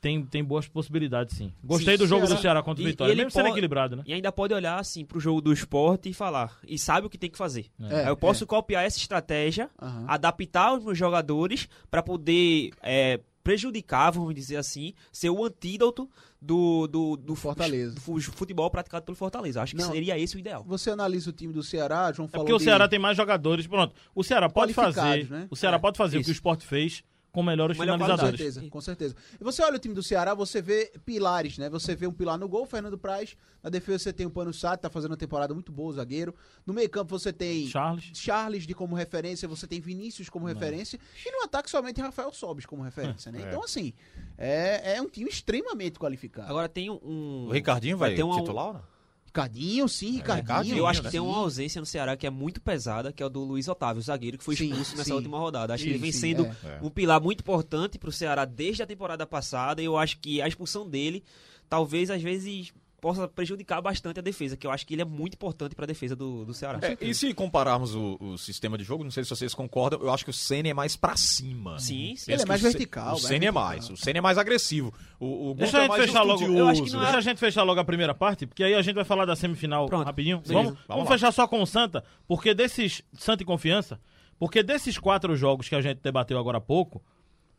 tem, 0.00 0.24
tem 0.24 0.44
boas 0.44 0.68
possibilidades, 0.68 1.36
sim. 1.36 1.52
Gostei 1.64 1.96
sim, 1.96 2.04
do 2.04 2.06
jogo 2.06 2.26
Ceará. 2.26 2.36
do 2.36 2.42
Ceará 2.42 2.62
contra 2.62 2.84
o 2.84 2.86
Vitória, 2.86 3.12
e 3.12 3.16
mesmo 3.16 3.32
pode, 3.32 3.44
sendo 3.44 3.52
equilibrado, 3.52 3.96
né? 3.96 4.02
E 4.06 4.12
ainda 4.12 4.30
pode 4.30 4.54
olhar, 4.54 4.78
assim, 4.78 5.04
pro 5.04 5.18
jogo 5.18 5.40
do 5.40 5.52
esporte 5.52 6.08
e 6.08 6.14
falar. 6.14 6.56
E 6.68 6.78
sabe 6.78 7.06
o 7.06 7.10
que 7.10 7.18
tem 7.18 7.28
que 7.28 7.36
fazer. 7.36 7.66
É. 7.80 8.08
eu 8.08 8.16
posso 8.16 8.44
é. 8.44 8.46
copiar 8.46 8.84
essa 8.84 8.98
estratégia, 8.98 9.68
uhum. 9.82 10.04
adaptar 10.06 10.74
os 10.74 10.84
meus 10.84 10.96
jogadores 10.96 11.68
para 11.90 12.02
poder 12.02 12.70
é, 12.82 13.20
prejudicar, 13.46 14.10
vamos 14.10 14.34
dizer 14.34 14.56
assim, 14.56 14.92
ser 15.12 15.30
o 15.30 15.44
antídoto 15.44 16.10
do, 16.42 16.88
do, 16.88 17.16
do 17.16 17.36
Fortaleza. 17.36 17.94
Do 17.94 18.00
futebol 18.00 18.68
praticado 18.68 19.04
pelo 19.04 19.16
Fortaleza. 19.16 19.62
Acho 19.62 19.76
que 19.76 19.80
Não, 19.80 19.92
seria 19.92 20.18
esse 20.18 20.34
o 20.34 20.38
ideal. 20.40 20.64
Você 20.66 20.90
analisa 20.90 21.30
o 21.30 21.32
time 21.32 21.52
do 21.52 21.62
Ceará, 21.62 22.10
João 22.12 22.26
falou. 22.26 22.44
É 22.44 22.48
porque 22.48 22.52
o 22.52 22.58
Ceará 22.58 22.88
tem 22.88 22.98
mais 22.98 23.16
jogadores. 23.16 23.68
Pronto. 23.68 23.94
O 24.12 24.24
Ceará 24.24 24.48
pode 24.48 24.74
fazer. 24.74 25.30
Né? 25.30 25.46
O 25.48 25.54
Ceará 25.54 25.76
é, 25.76 25.78
pode 25.78 25.96
fazer 25.96 26.16
isso. 26.16 26.22
o 26.22 26.24
que 26.24 26.30
o 26.32 26.32
esporte 26.32 26.66
fez 26.66 27.04
com 27.36 27.42
melhores 27.42 27.76
Melhor 27.76 27.98
finalizadores. 27.98 28.30
Com 28.30 28.36
certeza, 28.38 28.70
com 28.70 28.80
certeza. 28.80 29.16
E 29.38 29.44
você 29.44 29.62
olha 29.62 29.76
o 29.76 29.78
time 29.78 29.92
do 29.94 30.02
Ceará, 30.02 30.32
você 30.32 30.62
vê 30.62 30.90
pilares, 31.04 31.58
né? 31.58 31.68
Você 31.68 31.94
vê 31.94 32.06
um 32.06 32.12
pilar 32.12 32.38
no 32.38 32.48
gol, 32.48 32.64
Fernando 32.64 32.96
Praz. 32.96 33.36
Na 33.62 33.68
defesa 33.68 34.04
você 34.04 34.12
tem 34.14 34.24
o 34.24 34.30
Pano 34.30 34.54
Sato, 34.54 34.80
tá 34.80 34.88
fazendo 34.88 35.10
uma 35.10 35.18
temporada 35.18 35.52
muito 35.52 35.70
boa, 35.70 35.92
zagueiro. 35.92 36.34
No 36.64 36.72
meio 36.72 36.88
campo 36.88 37.10
você 37.10 37.34
tem 37.34 37.68
Charles, 37.68 38.10
Charles 38.14 38.66
de 38.66 38.74
como 38.74 38.96
referência, 38.96 39.46
você 39.46 39.66
tem 39.66 39.82
Vinícius 39.82 40.30
como 40.30 40.46
Não. 40.46 40.54
referência. 40.54 40.98
E 41.26 41.30
no 41.30 41.44
ataque 41.44 41.68
somente 41.68 42.00
Rafael 42.00 42.32
Sobes 42.32 42.64
como 42.64 42.82
referência, 42.82 43.30
né? 43.30 43.36
É. 43.46 43.48
Então, 43.48 43.62
assim, 43.62 43.92
é, 44.38 44.94
é 44.94 45.02
um 45.02 45.08
time 45.10 45.28
extremamente 45.28 45.98
qualificado. 45.98 46.48
Agora 46.48 46.70
tem 46.70 46.88
um... 46.88 47.48
O 47.48 47.50
Ricardinho 47.50 47.98
vai, 47.98 48.08
vai 48.08 48.16
ter 48.16 48.22
um 48.22 48.34
titular, 48.34 48.72
não? 48.72 48.95
Ricardinho, 49.36 49.88
sim, 49.88 50.06
é, 50.06 50.10
Ricardinho. 50.12 50.42
Ricardinho 50.42 50.76
eu 50.78 50.86
acho 50.86 51.00
que 51.00 51.06
né? 51.06 51.10
tem 51.10 51.20
uma 51.20 51.36
ausência 51.36 51.80
no 51.80 51.86
Ceará 51.86 52.16
que 52.16 52.26
é 52.26 52.30
muito 52.30 52.60
pesada, 52.60 53.12
que 53.12 53.22
é 53.22 53.26
o 53.26 53.28
do 53.28 53.44
Luiz 53.44 53.68
Otávio, 53.68 54.00
o 54.00 54.02
zagueiro, 54.02 54.38
que 54.38 54.44
foi 54.44 54.54
expulso 54.54 54.84
sim, 54.84 54.96
nessa 54.96 55.04
sim. 55.04 55.12
última 55.12 55.38
rodada. 55.38 55.74
Acho 55.74 55.82
sim, 55.82 55.90
que 55.90 55.94
ele 55.94 56.02
vem 56.02 56.12
sendo 56.12 56.46
é. 56.46 56.78
um 56.82 56.88
pilar 56.88 57.20
muito 57.20 57.40
importante 57.40 57.98
para 57.98 58.08
o 58.08 58.12
Ceará 58.12 58.44
desde 58.44 58.82
a 58.82 58.86
temporada 58.86 59.26
passada. 59.26 59.82
E 59.82 59.84
eu 59.84 59.98
acho 59.98 60.18
que 60.18 60.40
a 60.40 60.48
expulsão 60.48 60.88
dele, 60.88 61.22
talvez, 61.68 62.10
às 62.10 62.22
vezes, 62.22 62.72
possa 63.06 63.28
prejudicar 63.28 63.80
bastante 63.80 64.18
a 64.18 64.22
defesa, 64.22 64.56
que 64.56 64.66
eu 64.66 64.70
acho 64.72 64.84
que 64.84 64.92
ele 64.92 65.02
é 65.02 65.04
muito 65.04 65.34
importante 65.34 65.76
para 65.76 65.84
a 65.84 65.86
defesa 65.86 66.16
do, 66.16 66.44
do 66.44 66.52
Ceará. 66.52 66.80
É, 66.82 66.96
e 67.00 67.14
se 67.14 67.32
compararmos 67.32 67.94
o, 67.94 68.16
o, 68.18 68.36
sistema 68.36 68.76
de 68.76 68.82
jogo, 68.82 69.04
não 69.04 69.12
sei 69.12 69.22
se 69.22 69.30
vocês 69.30 69.54
concordam, 69.54 70.00
eu 70.02 70.12
acho 70.12 70.24
que 70.24 70.30
o 70.30 70.32
Senna 70.32 70.70
é 70.70 70.74
mais 70.74 70.96
para 70.96 71.16
cima. 71.16 71.78
Sim, 71.78 72.16
sim. 72.16 72.32
Ele 72.32 72.42
é 72.42 72.44
mais 72.46 72.60
vertical. 72.60 73.14
O 73.14 73.18
Senna 73.20 73.44
é 73.44 73.50
mais. 73.52 73.88
O 73.90 73.96
Senna 73.96 74.18
é 74.18 74.20
mais 74.20 74.38
agressivo. 74.38 74.92
O, 75.20 75.52
o 75.52 75.54
deixa 75.54 75.78
a 75.78 75.82
gente 75.82 75.92
é 75.92 76.06
fechar 76.06 76.22
logo. 76.22 76.42
Eu 76.42 76.66
acho 76.66 76.82
que 76.82 76.90
não 76.90 76.98
é... 76.98 77.04
Deixa 77.04 77.18
a 77.18 77.20
gente 77.20 77.38
fechar 77.38 77.62
logo 77.62 77.78
a 77.78 77.84
primeira 77.84 78.12
parte, 78.12 78.44
porque 78.44 78.64
aí 78.64 78.74
a 78.74 78.82
gente 78.82 78.96
vai 78.96 79.04
falar 79.04 79.24
da 79.24 79.36
semifinal 79.36 79.86
Pronto. 79.86 80.04
rapidinho. 80.04 80.42
Vamos, 80.44 80.64
vamos, 80.64 80.80
vamos 80.88 81.08
fechar 81.08 81.30
só 81.30 81.46
com 81.46 81.62
o 81.62 81.66
Santa, 81.66 82.02
porque 82.26 82.54
desses 82.54 83.02
Santa 83.12 83.44
e 83.44 83.46
Confiança, 83.46 84.00
porque 84.36 84.64
desses 84.64 84.98
quatro 84.98 85.36
jogos 85.36 85.68
que 85.68 85.76
a 85.76 85.80
gente 85.80 86.00
debateu 86.02 86.40
agora 86.40 86.58
há 86.58 86.60
pouco, 86.60 87.00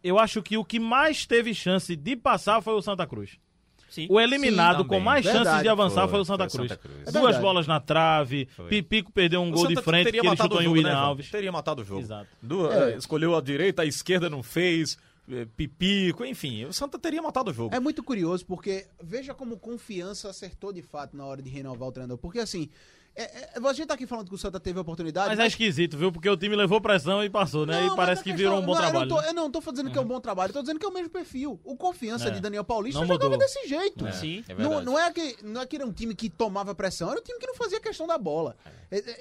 eu 0.03 0.19
acho 0.19 0.43
que 0.43 0.57
o 0.57 0.65
que 0.65 0.77
mais 0.77 1.25
teve 1.25 1.53
chance 1.53 1.95
de 1.95 2.17
passar 2.17 2.61
foi 2.61 2.73
o 2.73 2.81
Santa 2.81 3.07
Cruz. 3.07 3.39
Sim. 3.89 4.07
O 4.09 4.19
eliminado 4.19 4.83
Sim, 4.83 4.87
com 4.87 4.99
mais 4.99 5.23
Verdade. 5.23 5.45
chances 5.45 5.63
de 5.63 5.69
avançar 5.69 6.01
foi, 6.01 6.11
foi 6.11 6.19
o 6.19 6.25
Santa 6.25 6.47
Cruz. 6.47 6.69
Santa 6.69 6.77
Cruz. 6.77 7.07
É 7.07 7.11
Duas 7.11 7.37
bolas 7.37 7.67
na 7.67 7.79
trave, 7.79 8.47
foi. 8.55 8.67
Pipico 8.67 9.11
perdeu 9.11 9.41
um 9.41 9.49
o 9.49 9.51
gol 9.51 9.63
Santa 9.63 9.75
de 9.75 9.81
frente 9.81 10.11
que 10.11 10.17
ele 10.17 10.37
chutou 10.37 10.61
em 10.61 10.67
William 10.67 10.89
né, 10.89 10.95
Alves. 10.95 11.29
Teria 11.29 11.51
matado 11.51 11.81
o 11.81 11.85
jogo. 11.85 12.01
Exato. 12.01 12.27
Du 12.41 12.71
é. 12.71 12.95
Escolheu 12.97 13.35
a 13.35 13.41
direita, 13.41 13.81
a 13.81 13.85
esquerda 13.85 14.29
não 14.29 14.43
fez. 14.43 14.97
É, 15.29 15.45
Pipico, 15.57 16.23
enfim, 16.23 16.63
o 16.63 16.71
Santa 16.71 16.97
teria 16.97 17.21
matado 17.21 17.51
o 17.51 17.53
jogo. 17.53 17.75
É 17.75 17.79
muito 17.79 18.01
curioso 18.01 18.45
porque 18.45 18.87
veja 19.03 19.33
como 19.33 19.57
confiança 19.57 20.29
acertou 20.29 20.71
de 20.71 20.81
fato 20.81 21.17
na 21.17 21.25
hora 21.25 21.41
de 21.41 21.49
renovar 21.49 21.89
o 21.89 21.91
treinador. 21.91 22.17
Porque 22.17 22.39
assim, 22.39 22.69
é, 23.17 23.49
é, 23.55 23.67
a 23.67 23.73
gente 23.73 23.87
tá 23.87 23.95
aqui 23.95 24.05
falando 24.05 24.27
que 24.27 24.35
o 24.35 24.37
Santa 24.37 24.59
teve 24.59 24.77
a 24.77 24.81
oportunidade. 24.81 25.29
Mas, 25.29 25.39
é 25.39 25.41
mas, 25.41 25.45
é 25.45 25.47
esquisito, 25.47 25.97
viu? 25.97 26.11
Porque 26.11 26.29
o 26.29 26.37
time 26.37 26.55
levou 26.55 26.79
pressão 26.79 27.23
e 27.23 27.29
passou, 27.29 27.65
né? 27.65 27.81
Não, 27.81 27.93
e 27.93 27.95
parece 27.95 28.23
que 28.23 28.31
virou 28.31 28.59
um 28.59 28.65
bom 28.65 28.73
não, 28.73 28.81
trabalho. 28.81 29.05
Eu 29.05 29.07
não, 29.07 29.17
tô, 29.17 29.21
eu 29.23 29.33
não 29.33 29.51
tô 29.51 29.71
dizendo 29.71 29.91
que 29.91 29.97
é 29.97 30.01
um 30.01 30.05
bom 30.05 30.19
trabalho, 30.19 30.51
eu 30.51 30.53
tô 30.53 30.61
dizendo 30.61 30.79
que 30.79 30.85
é 30.85 30.89
o 30.89 30.93
mesmo 30.93 31.09
perfil. 31.09 31.59
O 31.63 31.75
confiança 31.75 32.27
é. 32.27 32.31
de 32.31 32.39
Daniel 32.39 32.63
Paulista 32.63 32.99
não 32.99 33.07
jogava 33.07 33.31
mudou. 33.31 33.45
desse 33.45 33.67
jeito. 33.67 34.05
É, 34.05 34.11
Sim, 34.11 34.43
é 34.47 34.53
não, 34.53 34.83
não, 34.83 34.99
é 34.99 35.11
que, 35.11 35.37
não 35.43 35.61
é 35.61 35.65
que 35.65 35.75
era 35.75 35.85
um 35.85 35.91
time 35.91 36.13
que 36.13 36.29
tomava 36.29 36.75
pressão, 36.75 37.09
era 37.09 37.19
um 37.19 37.23
time 37.23 37.39
que 37.39 37.47
não 37.47 37.55
fazia 37.55 37.79
questão 37.79 38.05
da 38.05 38.17
bola. 38.17 38.55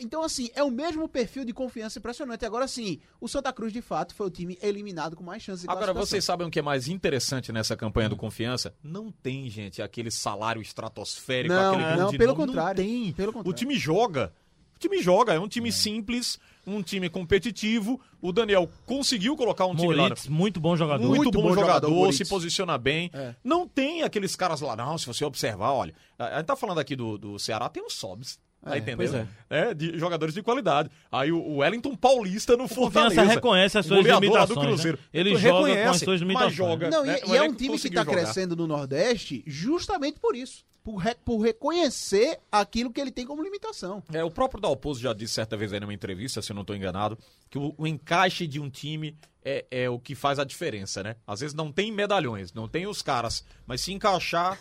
Então, 0.00 0.22
assim, 0.22 0.48
é 0.54 0.62
o 0.62 0.70
mesmo 0.70 1.08
perfil 1.08 1.44
de 1.44 1.52
confiança 1.52 1.98
impressionante. 1.98 2.44
Agora, 2.44 2.68
sim, 2.68 3.00
o 3.20 3.28
Santa 3.28 3.52
Cruz, 3.52 3.72
de 3.72 3.82
fato, 3.82 4.14
foi 4.14 4.26
o 4.26 4.30
time 4.30 4.56
eliminado 4.62 5.16
com 5.16 5.24
mais 5.24 5.42
chances 5.42 5.62
de 5.62 5.70
Agora, 5.70 5.92
vocês 5.92 6.24
sabem 6.24 6.46
o 6.46 6.50
que 6.50 6.58
é 6.58 6.62
mais 6.62 6.88
interessante 6.88 7.52
nessa 7.52 7.76
campanha 7.76 8.06
hum. 8.06 8.10
do 8.10 8.16
Confiança? 8.16 8.74
Não 8.82 9.10
tem, 9.10 9.48
gente, 9.50 9.82
aquele 9.82 10.10
salário 10.10 10.62
estratosférico, 10.62 11.54
não, 11.54 11.74
aquele 11.74 11.96
não, 11.96 12.10
pelo 12.12 12.36
contrário. 12.36 12.82
Não 12.82 12.90
tem. 12.90 13.12
Pelo 13.12 13.32
contrário. 13.32 13.50
O 13.50 13.54
time 13.54 13.76
joga 13.76 14.32
O 14.76 14.78
time 14.78 15.02
joga, 15.02 15.32
é 15.32 15.40
um 15.40 15.48
time 15.48 15.72
simples, 15.72 16.38
um 16.66 16.82
time 16.82 17.08
competitivo. 17.08 18.00
O 18.20 18.30
Daniel 18.30 18.70
conseguiu 18.84 19.34
colocar 19.36 19.66
um 19.66 19.74
time 19.74 19.94
lá. 19.94 20.04
Moritz, 20.04 20.28
muito 20.28 20.60
bom 20.60 20.76
jogador. 20.76 21.02
Muito, 21.06 21.22
Muito 21.24 21.30
bom, 21.32 21.42
bom 21.42 21.54
jogador, 21.54 21.88
jogador, 21.88 21.90
Moritz. 21.90 22.18
se 22.18 22.24
posiciona 22.24 22.76
bem. 22.76 23.10
É. 23.12 23.34
Não 23.42 23.66
tem 23.66 24.02
aqueles 24.02 24.36
caras 24.36 24.60
lá, 24.60 24.76
não, 24.76 24.98
se 24.98 25.06
você 25.06 25.24
observar, 25.24 25.72
olha. 25.72 25.94
A 26.18 26.36
gente 26.36 26.46
tá 26.46 26.54
falando 26.54 26.78
aqui 26.78 26.94
do, 26.94 27.16
do 27.16 27.38
Ceará, 27.38 27.68
tem 27.68 27.84
os 27.84 27.94
Sobs. 27.94 28.38
Tá 28.62 28.74
É, 28.74 28.78
entendendo? 28.78 28.96
pois 28.96 29.14
é. 29.14 29.26
É, 29.48 29.74
de 29.74 29.96
jogadores 29.98 30.34
de 30.34 30.42
qualidade. 30.42 30.90
Aí 31.12 31.30
o, 31.30 31.58
Wellington 31.58 31.94
Paulista 31.94 32.56
no 32.56 32.66
Fortaleza. 32.66 33.14
Confiança 33.14 33.34
reconhece 33.34 33.78
as 33.78 33.86
suas 33.86 34.04
limitações. 34.04 34.48
do 34.48 34.60
Cruzeiro. 34.60 34.98
né? 34.98 35.04
Ele 35.12 35.32
Tu 35.34 35.38
joga 35.38 35.82
com 35.84 35.88
as 35.90 35.98
suas 35.98 36.06
mas 36.08 36.20
limitações. 36.20 36.54
joga. 36.54 36.90
Não, 36.90 37.04
e, 37.04 37.08
né? 37.08 37.20
e 37.24 37.30
O 37.30 37.34
é 37.34 37.42
um 37.42 37.54
time 37.54 37.78
que 37.78 37.86
está 37.88 38.04
crescendo 38.04 38.56
no 38.56 38.66
Nordeste 38.66 39.44
justamente 39.46 40.18
por 40.18 40.34
isso. 40.34 40.64
Por, 40.82 40.96
re- 40.96 41.16
por 41.24 41.38
reconhecer 41.40 42.38
aquilo 42.50 42.92
que 42.92 43.00
ele 43.00 43.10
tem 43.10 43.26
como 43.26 43.42
limitação. 43.42 44.02
É, 44.12 44.22
o 44.22 44.30
próprio 44.30 44.60
Dalpozo 44.60 45.00
já 45.00 45.12
disse 45.12 45.34
certa 45.34 45.56
vez 45.56 45.72
aí 45.72 45.80
numa 45.80 45.92
entrevista, 45.92 46.40
se 46.40 46.52
eu 46.52 46.54
não 46.54 46.62
estou 46.62 46.76
enganado, 46.76 47.18
que 47.50 47.58
o, 47.58 47.74
o 47.76 47.86
encaixe 47.88 48.46
de 48.46 48.60
um 48.60 48.70
time 48.70 49.16
é, 49.44 49.64
é 49.70 49.90
o 49.90 49.98
que 49.98 50.14
faz 50.14 50.38
a 50.38 50.44
diferença, 50.44 51.02
né? 51.02 51.16
Às 51.26 51.40
vezes 51.40 51.54
não 51.54 51.72
tem 51.72 51.90
medalhões, 51.90 52.52
não 52.52 52.68
tem 52.68 52.86
os 52.86 53.02
caras, 53.02 53.44
mas 53.66 53.80
se 53.80 53.92
encaixar, 53.92 54.60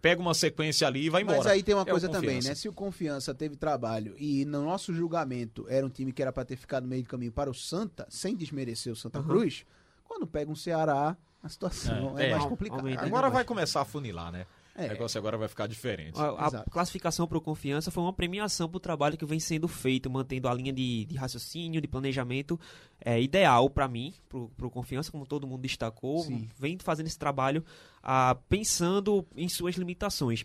pega 0.00 0.20
uma 0.20 0.34
sequência 0.34 0.86
ali 0.86 1.06
e 1.06 1.10
vai 1.10 1.22
embora. 1.22 1.38
Mas 1.38 1.46
aí 1.46 1.62
tem 1.62 1.74
uma 1.74 1.82
É 1.82 1.90
coisa 1.90 2.08
também, 2.08 2.40
né? 2.42 2.54
Se 2.54 2.68
o 2.68 2.72
Confiança 2.72 3.34
teve 3.34 3.56
trabalho 3.56 4.14
e 4.18 4.44
no 4.44 4.62
nosso 4.64 4.92
julgamento 4.94 5.66
era 5.68 5.84
um 5.84 5.90
time 5.90 6.12
que 6.12 6.22
era 6.22 6.32
para 6.32 6.44
ter 6.44 6.56
ficado 6.56 6.84
no 6.84 6.88
meio 6.90 7.02
do 7.02 7.08
caminho 7.08 7.32
para 7.32 7.50
o 7.50 7.54
Santa, 7.54 8.06
sem 8.08 8.34
desmerecer 8.36 8.92
o 8.92 8.96
Santa 8.96 9.22
Cruz, 9.22 9.64
quando 10.04 10.26
pega 10.26 10.50
um 10.50 10.56
Ceará, 10.56 11.16
a 11.42 11.48
situação 11.48 12.18
é, 12.18 12.28
É, 12.28 12.30
mais 12.30 12.44
é. 12.44 12.48
complicada. 12.48 13.00
Agora 13.00 13.28
vai 13.30 13.44
começar 13.44 13.80
a 13.80 13.84
funilar, 13.84 14.30
né? 14.32 14.46
É. 14.76 14.86
O 14.86 14.88
negócio 14.88 15.18
agora 15.18 15.38
vai 15.38 15.46
ficar 15.46 15.68
diferente. 15.68 16.20
A, 16.20 16.48
a 16.48 16.64
classificação 16.64 17.28
para 17.28 17.38
o 17.38 17.40
Confiança 17.40 17.90
foi 17.92 18.02
uma 18.02 18.12
premiação 18.12 18.68
para 18.68 18.76
o 18.76 18.80
trabalho 18.80 19.16
que 19.16 19.24
vem 19.24 19.38
sendo 19.38 19.68
feito, 19.68 20.10
mantendo 20.10 20.48
a 20.48 20.54
linha 20.54 20.72
de, 20.72 21.04
de 21.04 21.16
raciocínio, 21.16 21.80
de 21.80 21.86
planejamento 21.86 22.58
é, 23.00 23.20
ideal 23.20 23.70
para 23.70 23.86
mim, 23.86 24.12
para 24.28 24.66
o 24.66 24.70
Confiança, 24.70 25.12
como 25.12 25.24
todo 25.24 25.46
mundo 25.46 25.62
destacou. 25.62 26.24
Sim. 26.24 26.48
Vem 26.58 26.76
fazendo 26.78 27.06
esse 27.06 27.18
trabalho 27.18 27.64
ah, 28.02 28.36
pensando 28.48 29.24
em 29.36 29.48
suas 29.48 29.76
limitações. 29.76 30.44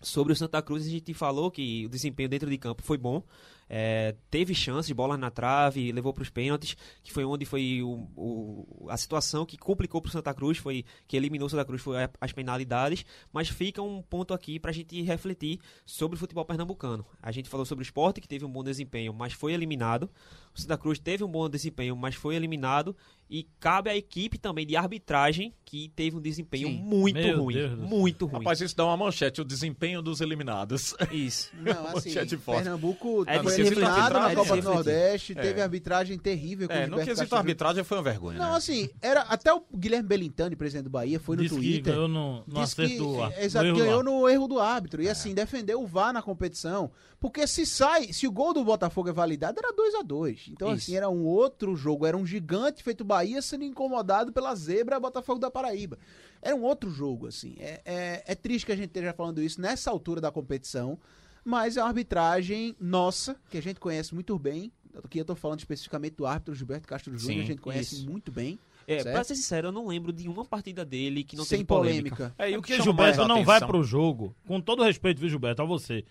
Sobre 0.00 0.32
o 0.32 0.36
Santa 0.36 0.60
Cruz, 0.62 0.86
a 0.86 0.90
gente 0.90 1.12
falou 1.14 1.50
que 1.50 1.86
o 1.86 1.88
desempenho 1.88 2.28
dentro 2.28 2.48
de 2.48 2.58
campo 2.58 2.82
foi 2.82 2.96
bom. 2.98 3.22
É, 3.68 4.14
teve 4.30 4.54
chances, 4.54 4.90
bola 4.92 5.16
na 5.16 5.30
trave, 5.30 5.90
levou 5.92 6.12
para 6.12 6.22
os 6.22 6.30
pênaltis, 6.30 6.76
que 7.02 7.12
foi 7.12 7.24
onde 7.24 7.44
foi 7.44 7.82
o, 7.82 8.08
o- 8.16 8.86
a 8.88 8.96
situação 8.96 9.44
que 9.44 9.56
complicou 9.56 10.00
para 10.00 10.08
o 10.08 10.12
Santa 10.12 10.32
Cruz, 10.34 10.58
foi 10.58 10.84
que 11.08 11.16
eliminou 11.16 11.46
o 11.46 11.50
Santa 11.50 11.64
Cruz, 11.64 11.82
foi 11.82 12.02
a- 12.04 12.10
as 12.20 12.32
penalidades. 12.32 13.04
Mas 13.32 13.48
fica 13.48 13.82
um 13.82 14.02
ponto 14.02 14.32
aqui 14.32 14.58
para 14.60 14.70
a 14.70 14.74
gente 14.74 15.00
refletir 15.02 15.58
sobre 15.84 16.16
o 16.16 16.18
futebol 16.18 16.44
pernambucano. 16.44 17.04
A 17.22 17.32
gente 17.32 17.48
falou 17.48 17.66
sobre 17.66 17.82
o 17.82 17.86
esporte, 17.86 18.20
que 18.20 18.28
teve 18.28 18.44
um 18.44 18.50
bom 18.50 18.62
desempenho, 18.62 19.12
mas 19.12 19.32
foi 19.32 19.52
eliminado. 19.52 20.08
O 20.54 20.60
Santa 20.60 20.78
Cruz 20.78 20.98
teve 20.98 21.22
um 21.24 21.28
bom 21.28 21.48
desempenho, 21.48 21.94
mas 21.96 22.14
foi 22.14 22.34
eliminado. 22.36 22.96
E 23.28 23.48
cabe 23.58 23.90
à 23.90 23.96
equipe 23.96 24.38
também 24.38 24.64
de 24.64 24.76
arbitragem, 24.76 25.52
que 25.64 25.88
teve 25.96 26.16
um 26.16 26.20
desempenho 26.20 26.68
Sim. 26.68 26.74
muito 26.78 27.16
Meu 27.20 27.42
ruim. 27.42 27.54
Deus. 27.54 27.78
Muito 27.80 28.24
ruim. 28.26 28.38
Rapaz, 28.38 28.60
isso 28.60 28.76
dá 28.76 28.84
uma 28.84 28.96
manchete, 28.96 29.40
o 29.40 29.44
desensempenho 29.44 30.00
dos 30.00 30.20
eliminados. 30.20 30.94
Isso. 31.10 31.50
Não, 31.60 31.86
assim, 31.88 32.08
Manchete 32.10 32.36
forte. 32.36 32.62
Pernambuco 32.62 33.24
É 33.26 33.36
de 33.38 33.42
foi 33.42 33.55
refletir, 33.62 34.12
na 34.12 34.30
é 34.30 34.34
Copa 34.34 34.56
do. 34.56 34.62
Nordeste, 34.62 35.32
É. 35.36 35.42
teve 35.42 35.60
arbitragem 35.60 36.18
terrível 36.18 36.68
com 36.68 36.74
o 36.74 36.76
É, 36.76 36.86
no 36.86 36.96
quesito 36.96 37.16
Castro 37.18 37.38
arbitragem 37.38 37.84
foi 37.84 37.96
uma 37.98 38.02
vergonha, 38.04 38.38
Não, 38.38 38.50
né? 38.52 38.56
assim, 38.56 38.88
era 39.00 39.22
até 39.22 39.52
o 39.52 39.62
Guilherme 39.74 40.08
Belintani, 40.08 40.56
presidente 40.56 40.84
do 40.84 40.90
Bahia, 40.90 41.18
foi 41.20 41.36
no 41.36 41.42
que 41.42 41.48
Twitter. 41.48 41.92
ganhou 41.94 42.08
no, 42.08 42.38
no 42.46 42.60
Disse 42.60 42.60
acerto 42.80 42.90
que, 42.92 42.98
do 42.98 43.24
é, 43.24 43.44
exato, 43.44 43.64
no 43.66 43.70
erro 43.70 43.78
do 43.78 43.84
ganhou 43.84 44.02
no 44.02 44.28
erro 44.28 44.48
do 44.48 44.60
árbitro. 44.60 45.02
E 45.02 45.08
assim, 45.08 45.34
defendeu 45.34 45.82
o 45.82 45.86
VAR 45.86 46.12
na 46.12 46.22
competição. 46.22 46.90
Porque 47.18 47.46
se 47.46 47.64
sai, 47.64 48.12
se 48.12 48.26
o 48.26 48.30
gol 48.32 48.52
do 48.52 48.62
Botafogo 48.64 49.08
é 49.08 49.12
validado, 49.12 49.58
era 49.58 49.72
2 49.72 49.94
a 49.94 50.02
2 50.02 50.48
Então, 50.50 50.68
Isso. 50.68 50.84
assim, 50.84 50.96
era 50.96 51.08
um 51.08 51.24
outro 51.24 51.74
jogo. 51.74 52.06
Era 52.06 52.16
um 52.16 52.26
gigante 52.26 52.82
feito 52.82 53.04
Bahia 53.04 53.40
sendo 53.40 53.64
incomodado 53.64 54.32
pela 54.32 54.54
zebra 54.54 55.00
Botafogo 55.00 55.40
da 55.40 55.50
Paraíba. 55.50 55.98
Era 56.42 56.54
um 56.54 56.62
outro 56.62 56.90
jogo, 56.90 57.26
assim. 57.26 57.56
É, 57.58 57.80
é, 57.84 58.22
é 58.26 58.34
triste 58.34 58.66
que 58.66 58.72
a 58.72 58.76
gente 58.76 58.88
esteja 58.88 59.12
falando 59.12 59.42
isso 59.42 59.60
nessa 59.60 59.90
altura 59.90 60.20
da 60.20 60.30
competição. 60.30 60.98
Mas 61.46 61.76
é 61.76 61.80
uma 61.80 61.86
arbitragem 61.86 62.74
nossa, 62.80 63.36
que 63.48 63.56
a 63.56 63.62
gente 63.62 63.78
conhece 63.78 64.12
muito 64.12 64.36
bem. 64.36 64.72
Aqui 65.04 65.20
eu 65.20 65.24
tô 65.24 65.36
falando 65.36 65.60
especificamente 65.60 66.16
do 66.16 66.26
árbitro 66.26 66.52
Gilberto 66.56 66.88
Castro 66.88 67.16
Júnior, 67.16 67.44
a 67.44 67.46
gente 67.46 67.60
conhece 67.60 67.94
isso. 67.94 68.10
muito 68.10 68.32
bem. 68.32 68.58
É, 68.84 69.00
certo? 69.00 69.14
pra 69.14 69.22
ser 69.22 69.36
sincero, 69.36 69.68
eu 69.68 69.72
não 69.72 69.86
lembro 69.86 70.12
de 70.12 70.28
uma 70.28 70.44
partida 70.44 70.84
dele 70.84 71.22
que 71.22 71.36
não 71.36 71.44
sem 71.44 71.58
teve 71.58 71.68
polêmica. 71.68 72.16
polêmica. 72.16 72.34
É, 72.36 72.50
e 72.50 72.54
É 72.54 72.58
o 72.58 72.62
que 72.62 72.82
Gilberto 72.82 73.28
não 73.28 73.44
vai 73.44 73.60
pro 73.64 73.84
jogo, 73.84 74.34
com 74.44 74.60
todo 74.60 74.82
respeito, 74.82 75.20
viu, 75.20 75.28
Gilberto, 75.28 75.62
a 75.62 75.64
você. 75.64 76.04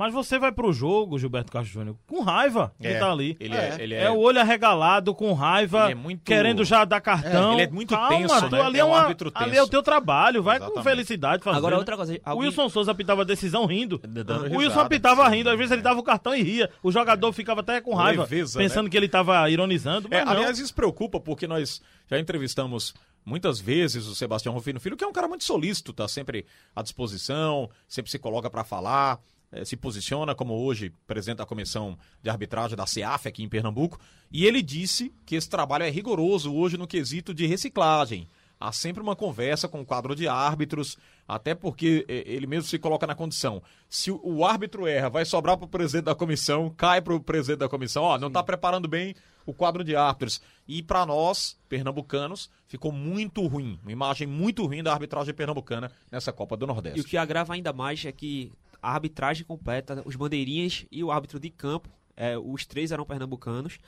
Mas 0.00 0.14
você 0.14 0.38
vai 0.38 0.50
pro 0.50 0.72
jogo, 0.72 1.18
Gilberto 1.18 1.52
Castro 1.52 1.70
Júnior, 1.74 1.94
com 2.06 2.22
raiva 2.22 2.72
de 2.80 2.88
É, 2.88 2.98
tá 2.98 3.12
ali. 3.12 3.36
Ele 3.38 3.54
É. 3.54 3.58
é, 3.78 3.82
ele 3.82 3.94
É. 3.94 4.04
é, 4.04 4.10
o 4.10 4.16
olho 4.18 4.40
arregalado, 4.40 5.14
com 5.14 5.30
raiva, 5.34 5.82
Ele 5.84 5.92
é 5.92 5.94
muito- 5.94 6.22
querendo 6.24 6.64
já 6.64 6.86
dar 6.86 7.02
cartão. 7.02 7.50
É, 7.50 7.54
ele 7.56 7.62
é 7.64 7.68
muito 7.68 7.94
Calma, 7.94 8.08
tenso, 8.08 8.48
tu, 8.48 8.50
né? 8.50 8.62
ali 8.62 8.76
É 8.78 8.80
é, 8.80 8.84
um 8.86 8.88
uma, 8.88 8.98
árbitro 9.00 9.30
ali 9.34 9.50
é 9.50 9.54
tenso. 9.56 9.66
o 9.66 9.68
teu 9.68 9.82
trabalho, 9.82 10.42
vai 10.42 10.58
com 10.58 10.64
Exatamente. 10.64 10.88
felicidade 10.88 11.44
fazer. 11.44 11.58
Agora, 11.58 11.74
né? 11.74 11.78
outra 11.80 11.96
coisa. 11.98 12.14
O 12.14 12.20
alguém- 12.24 12.48
Wilson 12.48 12.68
Souza 12.70 12.92
apitava 12.92 13.20
a 13.20 13.24
decisão 13.26 13.66
rindo. 13.66 13.98
Dando 13.98 14.30
o 14.30 14.34
risada, 14.44 14.56
Wilson 14.56 14.80
apitava 14.80 15.24
sim. 15.28 15.36
rindo, 15.36 15.50
às 15.50 15.58
vezes 15.58 15.70
ele 15.72 15.82
dava 15.82 16.00
o 16.00 16.02
cartão 16.02 16.34
e 16.34 16.42
ria. 16.42 16.70
O 16.82 16.90
jogador 16.90 17.30
ficava 17.34 17.60
até 17.60 17.78
com 17.82 17.94
raiva, 17.94 18.22
Leveza, 18.22 18.58
pensando 18.58 18.88
que 18.88 18.96
ele 18.96 19.06
tava 19.06 19.50
ironizando. 19.50 20.08
Mas 20.10 20.20
É, 20.20 20.24
não. 20.24 20.32
aliás, 20.32 20.58
isso 20.58 20.74
preocupa 20.74 21.20
porque 21.20 21.46
nós 21.46 21.82
já 22.08 22.18
entrevistamos 22.18 22.94
muitas 23.22 23.60
vezes 23.60 24.06
o 24.06 24.14
Sebastião 24.14 24.54
Rufino 24.54 24.80
Filho, 24.80 24.96
que 24.96 25.04
é 25.04 25.06
um 25.06 25.12
cara 25.12 25.28
muito 25.28 25.44
solícito, 25.44 25.92
tá 25.92 26.08
sempre 26.08 26.46
à 26.74 26.80
disposição, 26.82 27.68
sempre 27.86 28.10
se 28.10 28.18
coloca 28.18 28.48
para 28.48 28.64
falar, 28.64 29.18
eh, 29.52 29.64
se 29.64 29.76
posiciona 29.76 30.34
como 30.34 30.54
hoje 30.54 30.92
presidente 31.06 31.38
da 31.38 31.46
comissão 31.46 31.98
de 32.22 32.30
arbitragem 32.30 32.76
da 32.76 32.86
CEAF 32.86 33.28
aqui 33.28 33.42
em 33.42 33.48
Pernambuco, 33.48 33.98
e 34.30 34.46
ele 34.46 34.62
disse 34.62 35.12
que 35.26 35.34
esse 35.34 35.48
trabalho 35.48 35.84
é 35.84 35.90
rigoroso 35.90 36.54
hoje 36.54 36.76
no 36.76 36.86
quesito 36.86 37.34
de 37.34 37.46
reciclagem. 37.46 38.28
Há 38.58 38.72
sempre 38.72 39.02
uma 39.02 39.16
conversa 39.16 39.66
com 39.66 39.80
o 39.80 39.86
quadro 39.86 40.14
de 40.14 40.28
árbitros, 40.28 40.98
até 41.26 41.54
porque 41.54 42.04
eh, 42.06 42.24
ele 42.26 42.46
mesmo 42.46 42.68
se 42.68 42.78
coloca 42.78 43.06
na 43.06 43.14
condição. 43.14 43.62
Se 43.88 44.10
o, 44.10 44.20
o 44.22 44.44
árbitro 44.44 44.86
erra, 44.86 45.08
vai 45.08 45.24
sobrar 45.24 45.56
para 45.56 45.64
o 45.64 45.68
presidente 45.68 46.04
da 46.04 46.14
comissão, 46.14 46.68
cai 46.76 47.00
para 47.00 47.14
o 47.14 47.20
presidente 47.20 47.60
da 47.60 47.68
comissão, 47.70 48.02
ó, 48.02 48.18
não 48.18 48.28
está 48.28 48.42
preparando 48.42 48.86
bem 48.86 49.14
o 49.46 49.54
quadro 49.54 49.82
de 49.82 49.96
árbitros. 49.96 50.42
E 50.68 50.82
para 50.82 51.06
nós, 51.06 51.58
pernambucanos, 51.70 52.50
ficou 52.68 52.92
muito 52.92 53.46
ruim, 53.46 53.78
uma 53.82 53.92
imagem 53.92 54.26
muito 54.26 54.66
ruim 54.66 54.82
da 54.82 54.92
arbitragem 54.92 55.34
pernambucana 55.34 55.90
nessa 56.10 56.30
Copa 56.30 56.54
do 56.54 56.64
E 56.64 56.66
o 56.66 56.68
Nordeste. 56.68 57.02
que 57.04 57.16
agrava 57.16 57.54
ainda 57.54 57.72
mais 57.72 58.04
é 58.04 58.12
que 58.12 58.52
a 58.82 58.92
arbitragem 58.92 59.44
completa, 59.44 60.02
os 60.04 60.16
bandeirinhas 60.16 60.86
e 60.90 61.02
o 61.04 61.10
árbitro 61.10 61.38
de 61.40 61.50
campo, 61.50 61.88
é, 62.16 62.36
os 62.38 62.64
três 62.66 62.92
eram 62.92 63.04
pernambucanos. 63.04 63.78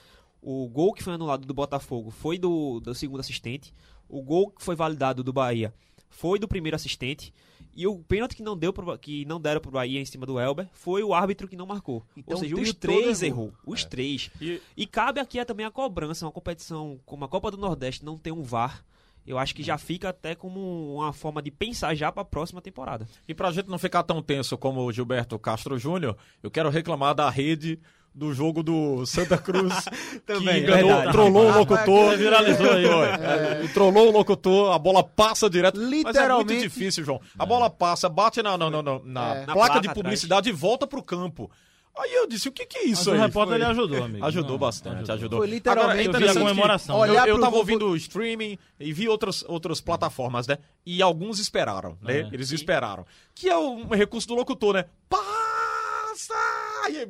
O 0.40 0.68
gol 0.68 0.92
que 0.92 1.02
foi 1.02 1.14
anulado 1.14 1.46
do 1.46 1.54
Botafogo 1.54 2.10
foi 2.10 2.36
do, 2.38 2.80
do 2.80 2.94
segundo 2.94 3.20
assistente. 3.20 3.72
O 4.08 4.20
gol 4.22 4.50
que 4.50 4.62
foi 4.64 4.74
validado 4.74 5.22
do 5.22 5.32
Bahia 5.32 5.72
foi 6.10 6.38
do 6.38 6.48
primeiro 6.48 6.74
assistente. 6.76 7.32
E 7.74 7.86
o 7.86 7.98
pênalti 8.00 8.36
que 8.36 8.42
não, 8.42 8.54
deu 8.56 8.70
pro, 8.72 8.98
que 8.98 9.24
não 9.24 9.40
deram 9.40 9.60
pro 9.60 9.70
Bahia 9.70 9.98
em 10.00 10.04
cima 10.04 10.26
do 10.26 10.38
Elber 10.38 10.68
foi 10.74 11.02
o 11.02 11.14
árbitro 11.14 11.48
que 11.48 11.56
não 11.56 11.64
marcou. 11.64 12.04
Então, 12.16 12.34
Ou 12.36 12.40
seja, 12.42 12.54
os 12.54 12.72
três 12.74 13.22
errou. 13.22 13.46
errou. 13.46 13.52
Os 13.64 13.84
três. 13.84 14.30
E- 14.40 14.60
E 14.76 14.86
cabe 14.86 15.20
aqui 15.20 15.38
é 15.38 15.44
também 15.44 15.64
a 15.64 15.70
cobrança, 15.70 16.26
uma 16.26 16.32
competição 16.32 17.00
como 17.06 17.24
a 17.24 17.28
Copa 17.28 17.50
do 17.50 17.56
Nordeste 17.56 18.04
não 18.04 18.18
tem 18.18 18.32
um 18.32 18.42
VAR. 18.42 18.84
Eu 19.26 19.38
acho 19.38 19.54
que 19.54 19.62
já 19.62 19.78
fica 19.78 20.08
até 20.08 20.34
como 20.34 20.94
uma 20.96 21.12
forma 21.12 21.40
de 21.40 21.50
pensar 21.50 21.94
já 21.94 22.10
para 22.10 22.22
a 22.22 22.24
próxima 22.24 22.60
temporada. 22.60 23.06
E 23.28 23.34
pra 23.34 23.50
gente 23.52 23.68
não 23.68 23.78
ficar 23.78 24.02
tão 24.02 24.20
tenso 24.22 24.58
como 24.58 24.80
o 24.84 24.92
Gilberto 24.92 25.38
Castro 25.38 25.78
Júnior, 25.78 26.16
eu 26.42 26.50
quero 26.50 26.68
reclamar 26.70 27.14
da 27.14 27.30
rede 27.30 27.78
do 28.14 28.34
jogo 28.34 28.62
do 28.62 29.06
Santa 29.06 29.38
Cruz, 29.38 29.72
Também, 30.26 30.62
que 30.64 30.70
enganou, 30.70 30.88
verdade. 30.88 31.12
trollou 31.12 31.46
o 31.50 31.58
locutor. 31.58 32.16
viralizou 32.18 32.70
aí, 32.72 32.84
Foi. 32.86 33.08
É, 33.08 33.68
Trollou 33.72 34.08
o 34.08 34.12
locutor, 34.12 34.72
a 34.74 34.78
bola 34.78 35.02
passa 35.02 35.48
direto. 35.48 35.78
Mas 35.80 35.86
é 35.86 35.96
Literalmente. 35.96 36.52
muito 36.52 36.62
difícil, 36.62 37.04
João. 37.04 37.20
A 37.38 37.46
bola 37.46 37.70
passa, 37.70 38.08
bate 38.10 38.42
na, 38.42 38.58
na, 38.58 38.68
na, 38.70 38.82
na- 38.82 38.90
É. 38.92 39.00
Na 39.04 39.04
placa 39.06 39.52
placa 39.54 39.72
de 39.80 39.88
atrás. 39.88 39.94
publicidade 39.94 40.48
e 40.50 40.52
volta 40.52 40.86
pro 40.86 41.02
campo. 41.02 41.50
Aí 41.94 42.10
eu 42.14 42.26
disse, 42.26 42.48
o 42.48 42.52
que 42.52 42.64
que 42.64 42.78
é 42.78 42.82
Mas 42.88 42.98
isso 43.00 43.10
o 43.10 43.12
aí? 43.12 43.18
repórter 43.20 43.56
Foi- 43.58 43.62
ele 43.62 43.70
ajudou, 43.70 44.02
amigo. 44.04 44.24
Ajudou 44.24 44.50
Não, 44.52 44.58
bastante, 44.58 45.12
ajudou. 45.12 45.38
Foi 45.40 45.46
literalmente- 45.46 45.90
Agora, 46.00 46.02
é 46.02 46.06
Eu 46.06 46.12
vi 46.26 46.28
a 46.28 46.32
que 46.32 46.38
comemoração. 46.48 46.98
olhar 46.98 47.28
Eu, 47.28 47.34
eu 47.36 47.40
tava 47.40 47.56
ouvindo 47.56 47.86
o 47.90 47.96
streaming 47.96 48.58
e 48.80 48.92
vi 48.94 49.08
outras, 49.08 49.44
outras 49.46 49.78
plataformas, 49.80 50.46
né? 50.46 50.56
E 50.86 51.02
alguns 51.02 51.38
esperaram, 51.38 51.98
né? 52.00 52.20
É. 52.20 52.28
Eles 52.32 52.50
esperaram. 52.50 53.04
Que 53.34 53.48
é 53.50 53.58
um 53.58 53.88
recurso 53.88 54.26
do 54.28 54.34
locutor, 54.34 54.72
né? 54.74 54.86
Passa! 55.08 56.34
E 56.90 57.08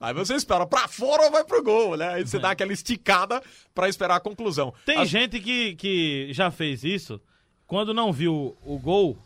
Aí 0.00 0.12
você 0.12 0.34
espera 0.34 0.66
pra 0.66 0.86
fora 0.88 1.22
ou 1.24 1.30
vai 1.30 1.44
pro 1.44 1.62
gol, 1.62 1.96
né? 1.96 2.08
Aí 2.14 2.26
você 2.26 2.38
dá 2.38 2.50
aquela 2.50 2.72
esticada 2.72 3.40
pra 3.74 3.88
esperar 3.88 4.16
a 4.16 4.20
conclusão. 4.20 4.74
Tem 4.84 4.98
As- 4.98 5.08
gente 5.08 5.40
que, 5.40 5.74
que 5.76 6.28
já 6.32 6.50
fez 6.50 6.84
isso, 6.84 7.20
quando 7.66 7.94
não 7.94 8.12
viu 8.12 8.54
o 8.66 8.78
gol, 8.78 9.16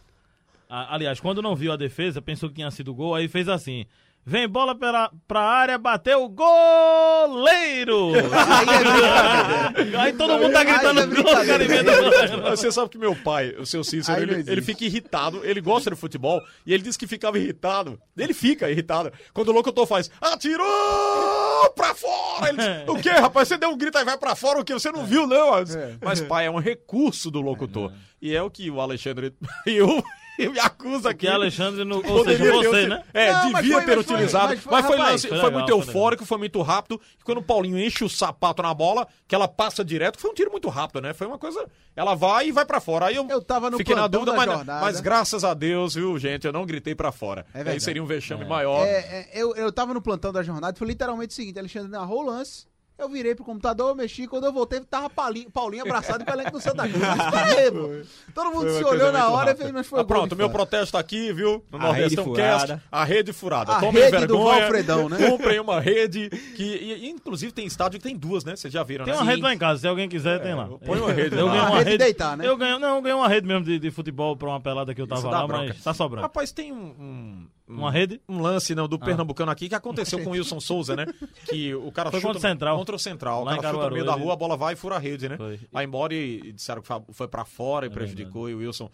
a- 0.69 0.95
aliás, 0.95 1.19
quando 1.19 1.43
não 1.43 1.57
viu 1.57 1.73
a 1.73 1.77
defesa, 1.77 2.23
pensou 2.23 2.49
que 2.49 2.57
tinha 2.57 2.71
sido 2.71 2.95
gol, 2.95 3.15
aí 3.15 3.27
fez 3.27 3.49
assim. 3.49 3.87
Vem 4.29 4.47
bola 4.47 4.75
pela, 4.75 5.11
pra 5.27 5.41
área, 5.41 5.79
bateu 5.79 6.29
goleiro! 6.29 8.13
Aí, 9.75 9.95
é 9.95 9.97
Aí 9.97 10.13
todo 10.13 10.39
mundo 10.39 10.53
tá 10.53 10.63
gritando 10.65 11.01
é 11.01 11.07
gol, 11.07 11.25
cara, 11.25 11.65
em 11.65 11.67
vez 11.67 11.83
do 11.83 11.91
goleiro. 11.91 12.43
Você 12.51 12.71
sabe 12.71 12.91
que 12.91 12.99
meu 12.99 13.17
pai, 13.17 13.55
o 13.59 13.65
seu 13.65 13.83
Cícero, 13.83 14.19
Aí 14.19 14.25
ele, 14.25 14.45
ele 14.47 14.61
fica 14.61 14.85
irritado, 14.85 15.41
ele 15.47 15.63
gosta 15.63 15.89
de 15.89 15.97
futebol, 15.97 16.43
e 16.67 16.75
ele 16.75 16.83
disse 16.83 16.99
que 16.99 17.07
ficava 17.07 17.39
irritado. 17.39 17.99
Ele 18.19 18.35
fica 18.35 18.71
irritado. 18.71 19.11
Quando 19.33 19.49
o 19.49 19.53
locutor 19.53 19.87
faz, 19.87 20.11
atirou 20.21 21.71
pra 21.75 21.95
fora! 21.95 22.28
Ele 22.47 22.57
diz, 22.59 22.89
o 22.89 22.97
quê, 23.03 23.11
rapaz? 23.11 23.49
Você 23.49 23.57
deu 23.57 23.71
um 23.71 23.77
grito 23.79 23.97
aí, 23.99 24.05
vai 24.05 24.17
pra 24.19 24.35
fora, 24.37 24.61
o 24.61 24.65
quê? 24.65 24.73
Você 24.75 24.91
não 24.93 25.05
viu, 25.07 25.27
não? 25.27 25.63
Disse, 25.63 25.79
Mas, 26.03 26.21
pai, 26.21 26.47
é 26.47 26.51
um 26.51 26.59
recurso 26.59 27.31
do 27.31 27.41
locutor. 27.41 27.93
E 28.21 28.35
é 28.35 28.43
o 28.43 28.51
que 28.51 28.71
o 28.71 28.81
Alexandre 28.81 29.33
e 29.67 29.77
eu, 29.77 30.03
eu 30.39 30.53
me 30.53 30.59
acusa 30.59 31.11
aqui. 31.11 31.21
Que 31.21 31.29
Alexandre, 31.29 31.85
no, 31.85 31.97
ou 32.05 32.25
seja, 32.25 32.53
você, 32.53 32.87
né? 32.89 33.05
É, 33.15 33.33
Não, 33.33 33.51
mas 33.53 33.63
devia 33.63 33.77
foi- 33.77 33.85
ter 33.87 33.97
mas 33.97 34.05
foi- 34.07 34.15
utilizado. 34.15 34.49
mas 34.49 34.65
Mas 34.65 34.65
foi- 34.65 34.83
foi, 34.83 34.97
rapaz, 34.97 35.13
lance- 35.13 35.29
foi 35.29 35.37
foi 35.39 35.47
legal, 35.47 35.53
muito 35.53 35.69
foi 35.69 35.79
legal. 35.79 35.89
eufórico, 35.95 36.25
foi 36.27 36.39
muito 36.39 36.63
rápido. 36.63 37.01
E 37.21 37.23
quando 37.23 37.39
o 37.39 37.43
Paulinho 37.43 37.79
enche 37.79 38.03
o 38.05 38.09
sapato 38.09 38.61
na 38.61 38.75
bola, 38.75 39.07
que 39.29 39.35
ela 39.37 39.47
passa 39.47 39.85
direto, 39.85 40.19
foi 40.19 40.31
um 40.31 40.35
tiro 40.35 40.51
muito 40.51 40.69
rápido, 40.69 41.01
né? 41.01 41.15
Foi 41.15 41.29
uma 41.29 41.39
coisa. 41.39 41.65
Ela 41.95 42.15
vai 42.17 42.49
e 42.49 42.53
vai 42.53 42.65
pra 42.65 42.81
fora. 42.81 43.07
Aí 43.07 43.15
eu, 43.17 43.27
Eu 43.29 43.41
tava 43.41 43.71
no 43.71 43.77
fiquei 43.77 43.95
na 43.95 44.03
plantão 44.09 44.21
dúvida, 44.25 44.33
da 44.33 44.37
mas, 44.47 44.57
jornada. 44.57 44.81
mas 44.85 45.01
graças 45.01 45.45
a 45.45 45.55
Deus, 45.55 45.95
viu, 45.95 46.19
gente? 46.19 46.45
Eu 46.45 46.53
não 46.53 46.67
gritei 46.67 46.95
pra 46.95 47.13
fora. 47.13 47.47
É 47.55 47.63
Aí 47.71 47.81
seria 47.81 48.03
um 48.03 48.07
vexame 48.07 48.45
maior. 48.45 48.85
É, 48.85 48.99
é, 48.99 49.29
eu, 49.33 49.55
eu 49.55 49.73
tava 49.73 49.95
no 49.95 50.03
plantão 50.03 50.33
da 50.33 50.43
jornada 50.43 50.75
e 50.75 50.79
foi 50.79 50.89
literalmente 50.89 51.33
o 51.33 51.35
seguinte: 51.37 51.59
Alexandre 51.59 51.91
narrou 51.91 52.25
lance. 52.29 52.67
Eu 52.99 53.09
virei 53.09 53.33
pro 53.33 53.45
computador, 53.45 53.95
mexi, 53.95 54.27
quando 54.27 54.43
eu 54.47 54.53
voltei, 54.53 54.81
tava 54.81 55.09
Paulinho, 55.09 55.49
Paulinho 55.53 55.85
abraçado 55.85 56.25
com 56.25 56.31
o 56.33 56.35
elenco 56.35 56.51
do 56.51 56.61
Santa 56.61 56.83
Cruz. 56.89 56.99
Mas 57.01 57.31
pera 57.31 57.61
aí, 57.61 57.71
pô. 57.71 58.33
Todo 58.35 58.51
mundo 58.53 58.71
se 58.73 58.83
olhou 58.83 59.13
na 59.13 59.31
hora 59.31 59.53
e 59.53 59.55
fez, 59.55 59.71
mas 59.71 59.87
foi 59.87 60.01
Ah, 60.01 60.05
pronto, 60.05 60.35
meu 60.35 60.49
fora. 60.51 60.59
protesto 60.67 60.97
aqui, 60.99 61.33
viu? 61.33 61.65
No 61.71 61.79
A 61.79 61.83
Nordestão 61.83 62.25
rede 62.25 62.37
Cast. 62.37 62.67
furada. 62.67 62.83
A 62.91 63.05
rede 63.05 63.33
furada. 63.33 63.73
A 63.77 63.79
Tomem 63.81 64.03
rede 64.03 64.27
do 64.27 64.35
vergonha. 64.37 64.61
Valfredão, 64.63 65.09
né? 65.09 65.31
Comprem 65.31 65.61
uma 65.61 65.79
rede 65.81 66.29
que. 66.57 66.65
e- 66.65 67.09
inclusive 67.09 67.53
tem 67.53 67.67
estádio 67.67 68.01
que 68.01 68.03
tem 68.09 68.17
duas, 68.17 68.43
né? 68.43 68.57
Vocês 68.57 68.73
já 68.73 68.83
viram, 68.83 69.05
Tem 69.05 69.15
né? 69.15 69.21
uma 69.21 69.25
Sim. 69.27 69.31
rede 69.31 69.43
lá 69.43 69.55
em 69.55 69.59
casa, 69.59 69.81
se 69.81 69.87
alguém 69.87 70.09
quiser, 70.09 70.43
tem 70.43 70.57
lá. 70.57 70.67
põe 70.85 70.99
uma 70.99 71.13
rede 71.13 71.37
Eu 71.37 71.47
lá. 71.47 71.53
uma 71.53 71.79
rede 71.79 71.91
rede. 71.91 71.99
deitar, 72.03 72.37
né? 72.37 72.49
Eu 72.49 72.57
ganhei, 72.57 72.81
não, 72.81 72.97
eu 72.97 73.03
ganhei 73.03 73.17
uma 73.17 73.29
rede 73.29 73.47
mesmo 73.47 73.63
de, 73.65 73.79
de 73.79 73.91
futebol 73.93 74.37
pra 74.37 74.49
uma 74.49 74.61
pelada 74.61 74.93
que 74.93 75.01
eu 75.01 75.07
tava 75.07 75.31
lá, 75.31 75.47
bronca. 75.47 75.67
mas 75.69 75.85
tá 75.85 75.95
sobrando. 75.95 76.23
Rapaz, 76.23 76.51
tem 76.51 76.73
um. 76.73 77.47
Um- 77.69 77.75
um- 77.75 77.79
Uma 77.79 77.91
rede? 77.93 78.21
Um 78.29 78.41
lance 78.41 78.75
não, 78.75 78.89
do 78.89 78.97
Ah. 78.97 79.05
Pernambucano 79.05 79.51
aqui 79.51 79.69
que 79.69 79.75
aconteceu 79.75 80.23
com 80.23 80.31
o 80.31 80.33
Wilson 80.33 80.61
Souza, 80.61 80.97
né? 80.97 81.07
Que 81.49 81.75
o 81.75 81.91
cara 81.93 82.11
Foi 82.11 82.21
chuta 82.21 82.35
contra 82.35 82.39
o 82.49 82.51
Central. 82.51 82.79
Contra 82.79 82.97
o 82.97 82.99
Central. 82.99 83.45
Lá 83.45 83.53
o 83.53 83.57
cara 83.61 83.75
chuta 83.75 83.87
no 83.89 83.93
meio 83.95 84.05
da 84.05 84.15
rua, 84.15 84.33
a 84.33 84.37
bola 84.37 84.57
vai 84.57 84.75
e 84.75 84.77
fura 84.77 84.97
a 84.97 84.99
rede, 84.99 85.29
né? 85.29 85.37
Foi. 85.37 85.61
Vai 85.73 85.85
embora 85.85 86.15
e, 86.15 86.53
disseram 86.53 86.83
que 86.83 86.89
foi 87.13 87.29
pra 87.29 87.45
fora 87.45 87.87
e 87.87 87.89
É 87.89 87.93
prejudicou. 87.93 88.49
E 88.49 88.55
o 88.55 88.59
Wilson 88.59 88.91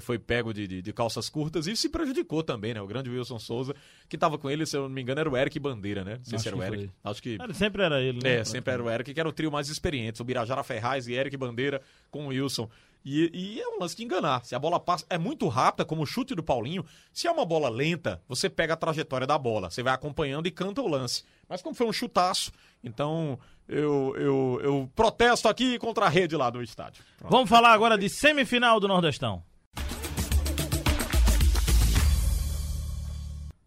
foi 0.00 0.18
pego 0.18 0.54
de, 0.54 0.66
de- 0.66 0.80
de 0.80 0.90
calças 0.90 1.28
curtas 1.28 1.66
e 1.66 1.76
se 1.76 1.90
prejudicou 1.90 2.42
também, 2.42 2.72
né? 2.72 2.80
O 2.80 2.86
grande 2.86 3.10
Wilson 3.10 3.38
Souza, 3.38 3.74
que 4.08 4.16
tava 4.16 4.38
com 4.38 4.48
ele, 4.48 4.64
se 4.64 4.74
eu 4.74 4.84
não 4.84 4.88
me 4.88 5.02
engano, 5.02 5.20
era 5.20 5.28
o 5.30 5.36
Eric 5.36 5.58
Bandeira, 5.60 6.02
né? 6.02 6.16
Não 6.16 6.24
sei 6.24 6.36
Acho 6.36 6.42
se 6.44 6.48
era 6.48 6.56
o 6.56 6.62
Eric. 6.62 6.90
Acho 7.04 7.22
que. 7.22 7.36
Ele 7.38 7.52
sempre 7.54 7.82
era 7.82 8.00
ele, 8.00 8.18
né? 8.22 8.36
É, 8.36 8.44
sempre 8.44 8.72
era 8.72 8.82
o 8.82 8.88
Eric, 8.90 9.12
que 9.12 9.20
era 9.20 9.28
o 9.28 9.32
trio 9.32 9.52
mais 9.52 9.68
experiente. 9.68 10.22
O 10.22 10.24
Birajara 10.24 10.62
Ferraz 10.62 11.06
e 11.08 11.12
Eric 11.12 11.36
Bandeira 11.36 11.82
com 12.10 12.24
o 12.24 12.28
Wilson. 12.28 12.70
E, 13.08 13.30
e 13.32 13.60
é 13.60 13.68
um 13.68 13.78
lance 13.78 13.96
de 13.96 14.02
enganar. 14.02 14.44
Se 14.44 14.52
a 14.52 14.58
bola 14.58 14.80
passa, 14.80 15.06
é 15.08 15.16
muito 15.16 15.46
rápida, 15.46 15.84
como 15.84 16.02
o 16.02 16.06
chute 16.06 16.34
do 16.34 16.42
Paulinho. 16.42 16.84
Se 17.12 17.28
é 17.28 17.30
uma 17.30 17.44
bola 17.44 17.68
lenta, 17.68 18.20
você 18.28 18.50
pega 18.50 18.74
a 18.74 18.76
trajetória 18.76 19.24
da 19.24 19.38
bola. 19.38 19.70
Você 19.70 19.80
vai 19.80 19.94
acompanhando 19.94 20.48
e 20.48 20.50
canta 20.50 20.82
o 20.82 20.88
lance. 20.88 21.22
Mas 21.48 21.62
como 21.62 21.72
foi 21.72 21.86
um 21.86 21.92
chutaço, 21.92 22.50
então 22.82 23.38
eu, 23.68 24.12
eu, 24.16 24.60
eu 24.60 24.90
protesto 24.92 25.46
aqui 25.46 25.78
contra 25.78 26.06
a 26.06 26.08
rede 26.08 26.36
lá 26.36 26.50
do 26.50 26.60
estádio. 26.60 27.04
Pronto. 27.16 27.30
Vamos 27.30 27.48
falar 27.48 27.72
agora 27.72 27.96
de 27.96 28.08
semifinal 28.08 28.80
do 28.80 28.88
Nordestão. 28.88 29.40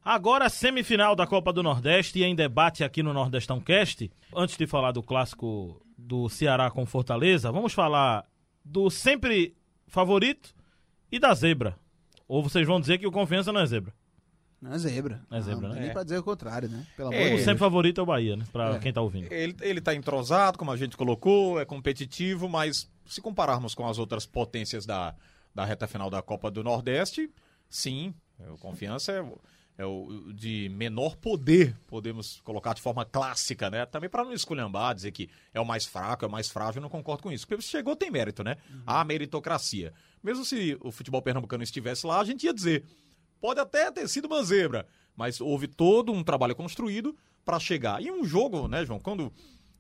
Agora 0.04 0.50
semifinal 0.50 1.16
da 1.16 1.26
Copa 1.26 1.54
do 1.54 1.64
Nordeste 1.64 2.20
e 2.20 2.26
em 2.26 2.36
debate 2.36 2.84
aqui 2.84 3.02
no 3.02 3.14
Nordestão 3.14 3.62
Cast. 3.62 4.12
Antes 4.36 4.58
de 4.58 4.68
falar 4.68 4.92
do 4.92 5.02
clássico 5.02 5.82
do 5.98 6.28
Ceará 6.28 6.70
com 6.70 6.86
Fortaleza, 6.86 7.54
vamos 7.54 7.72
falar 7.72 8.26
do 8.64 8.90
sempre 8.90 9.56
favorito 9.88 10.54
e 11.12 11.20
da 11.20 11.34
zebra. 11.34 11.78
Ou 12.28 12.44
vocês 12.44 12.66
vão 12.68 12.80
dizer 12.80 12.98
que 12.98 13.08
o 13.08 13.12
Confiança 13.12 13.52
não 13.52 13.62
é 13.62 13.66
zebra. 13.66 13.94
Não 14.62 14.74
é 14.74 14.78
zebra. 14.78 15.22
É 15.32 15.40
zebra, 15.42 15.68
não, 15.70 15.76
né? 15.76 15.82
Nem 15.82 15.90
É. 15.90 15.94
pra 15.94 16.04
dizer 16.04 16.18
o 16.18 16.24
contrário, 16.24 16.68
né? 16.70 16.86
Pelo 16.98 17.08
amor 17.10 17.18
É, 17.18 17.24
de 17.24 17.28
O 17.28 17.36
Deus. 17.36 17.42
sempre 17.46 17.60
favorito 17.60 18.00
é 18.00 18.04
o 18.04 18.06
Bahia, 18.06 18.36
né? 18.36 18.46
Pra 18.52 18.76
É. 18.76 18.80
quem 18.80 18.92
tá 18.92 19.02
ouvindo. 19.02 19.32
Ele, 19.32 19.56
ele 19.62 19.80
tá 19.82 19.96
entrosado, 19.96 20.58
como 20.58 20.70
a 20.72 20.76
gente 20.78 20.98
colocou, 20.98 21.60
é 21.60 21.66
competitivo, 21.66 22.50
mas 22.50 22.90
se 23.06 23.22
compararmos 23.22 23.74
com 23.74 23.88
as 23.88 23.98
outras 23.98 24.26
potências 24.26 24.86
da, 24.86 25.16
da 25.56 25.64
reta 25.64 25.88
final 25.88 26.10
da 26.10 26.22
Copa 26.22 26.52
do 26.52 26.62
Nordeste, 26.64 27.32
sim, 27.70 28.14
o 28.54 28.58
Confiança 28.58 29.14
é, 29.14 29.22
o- 29.22 29.40
é 29.80 29.86
o 29.86 30.34
de 30.34 30.68
menor 30.76 31.16
poder, 31.16 31.74
podemos 31.88 32.42
colocar 32.42 32.74
de 32.74 32.82
forma 32.82 33.06
clássica, 33.06 33.70
né? 33.70 33.86
Também 33.86 34.10
para 34.10 34.26
não 34.26 34.34
esculhambar, 34.34 34.94
dizer 34.94 35.14
que 35.14 35.30
é 35.54 35.62
o 35.62 35.66
mais 35.66 35.86
fraco, 35.86 36.26
é 36.26 36.28
o 36.28 36.32
mais 36.32 36.50
frágil, 36.50 36.80
eu 36.80 36.82
não 36.82 36.90
concordo 36.90 37.24
com 37.24 37.32
isso. 37.32 37.48
Porque 37.48 37.62
se 37.64 37.70
chegou, 37.70 37.96
tem 37.96 38.12
mérito, 38.12 38.44
né? 38.44 38.58
Há 38.86 39.06
meritocracia. 39.06 39.94
Mesmo 40.22 40.44
se 40.44 40.78
o 40.82 40.92
futebol 40.92 41.22
pernambucano 41.22 41.64
estivesse 41.64 42.06
lá, 42.06 42.20
a 42.20 42.26
gente 42.26 42.46
ia 42.46 42.54
dizer, 42.54 42.84
pode 43.40 43.62
até 43.62 43.90
ter 43.90 44.06
sido 44.10 44.26
uma 44.26 44.44
zebra, 44.44 44.86
mas 45.16 45.40
houve 45.40 45.66
todo 45.66 46.12
um 46.12 46.26
trabalho 46.26 46.58
construído 46.58 47.16
para 47.46 47.58
chegar. 47.58 48.04
E 48.04 48.12
um 48.12 48.26
jogo, 48.26 48.68
né, 48.68 48.86
João, 48.86 49.00
quando 49.00 49.32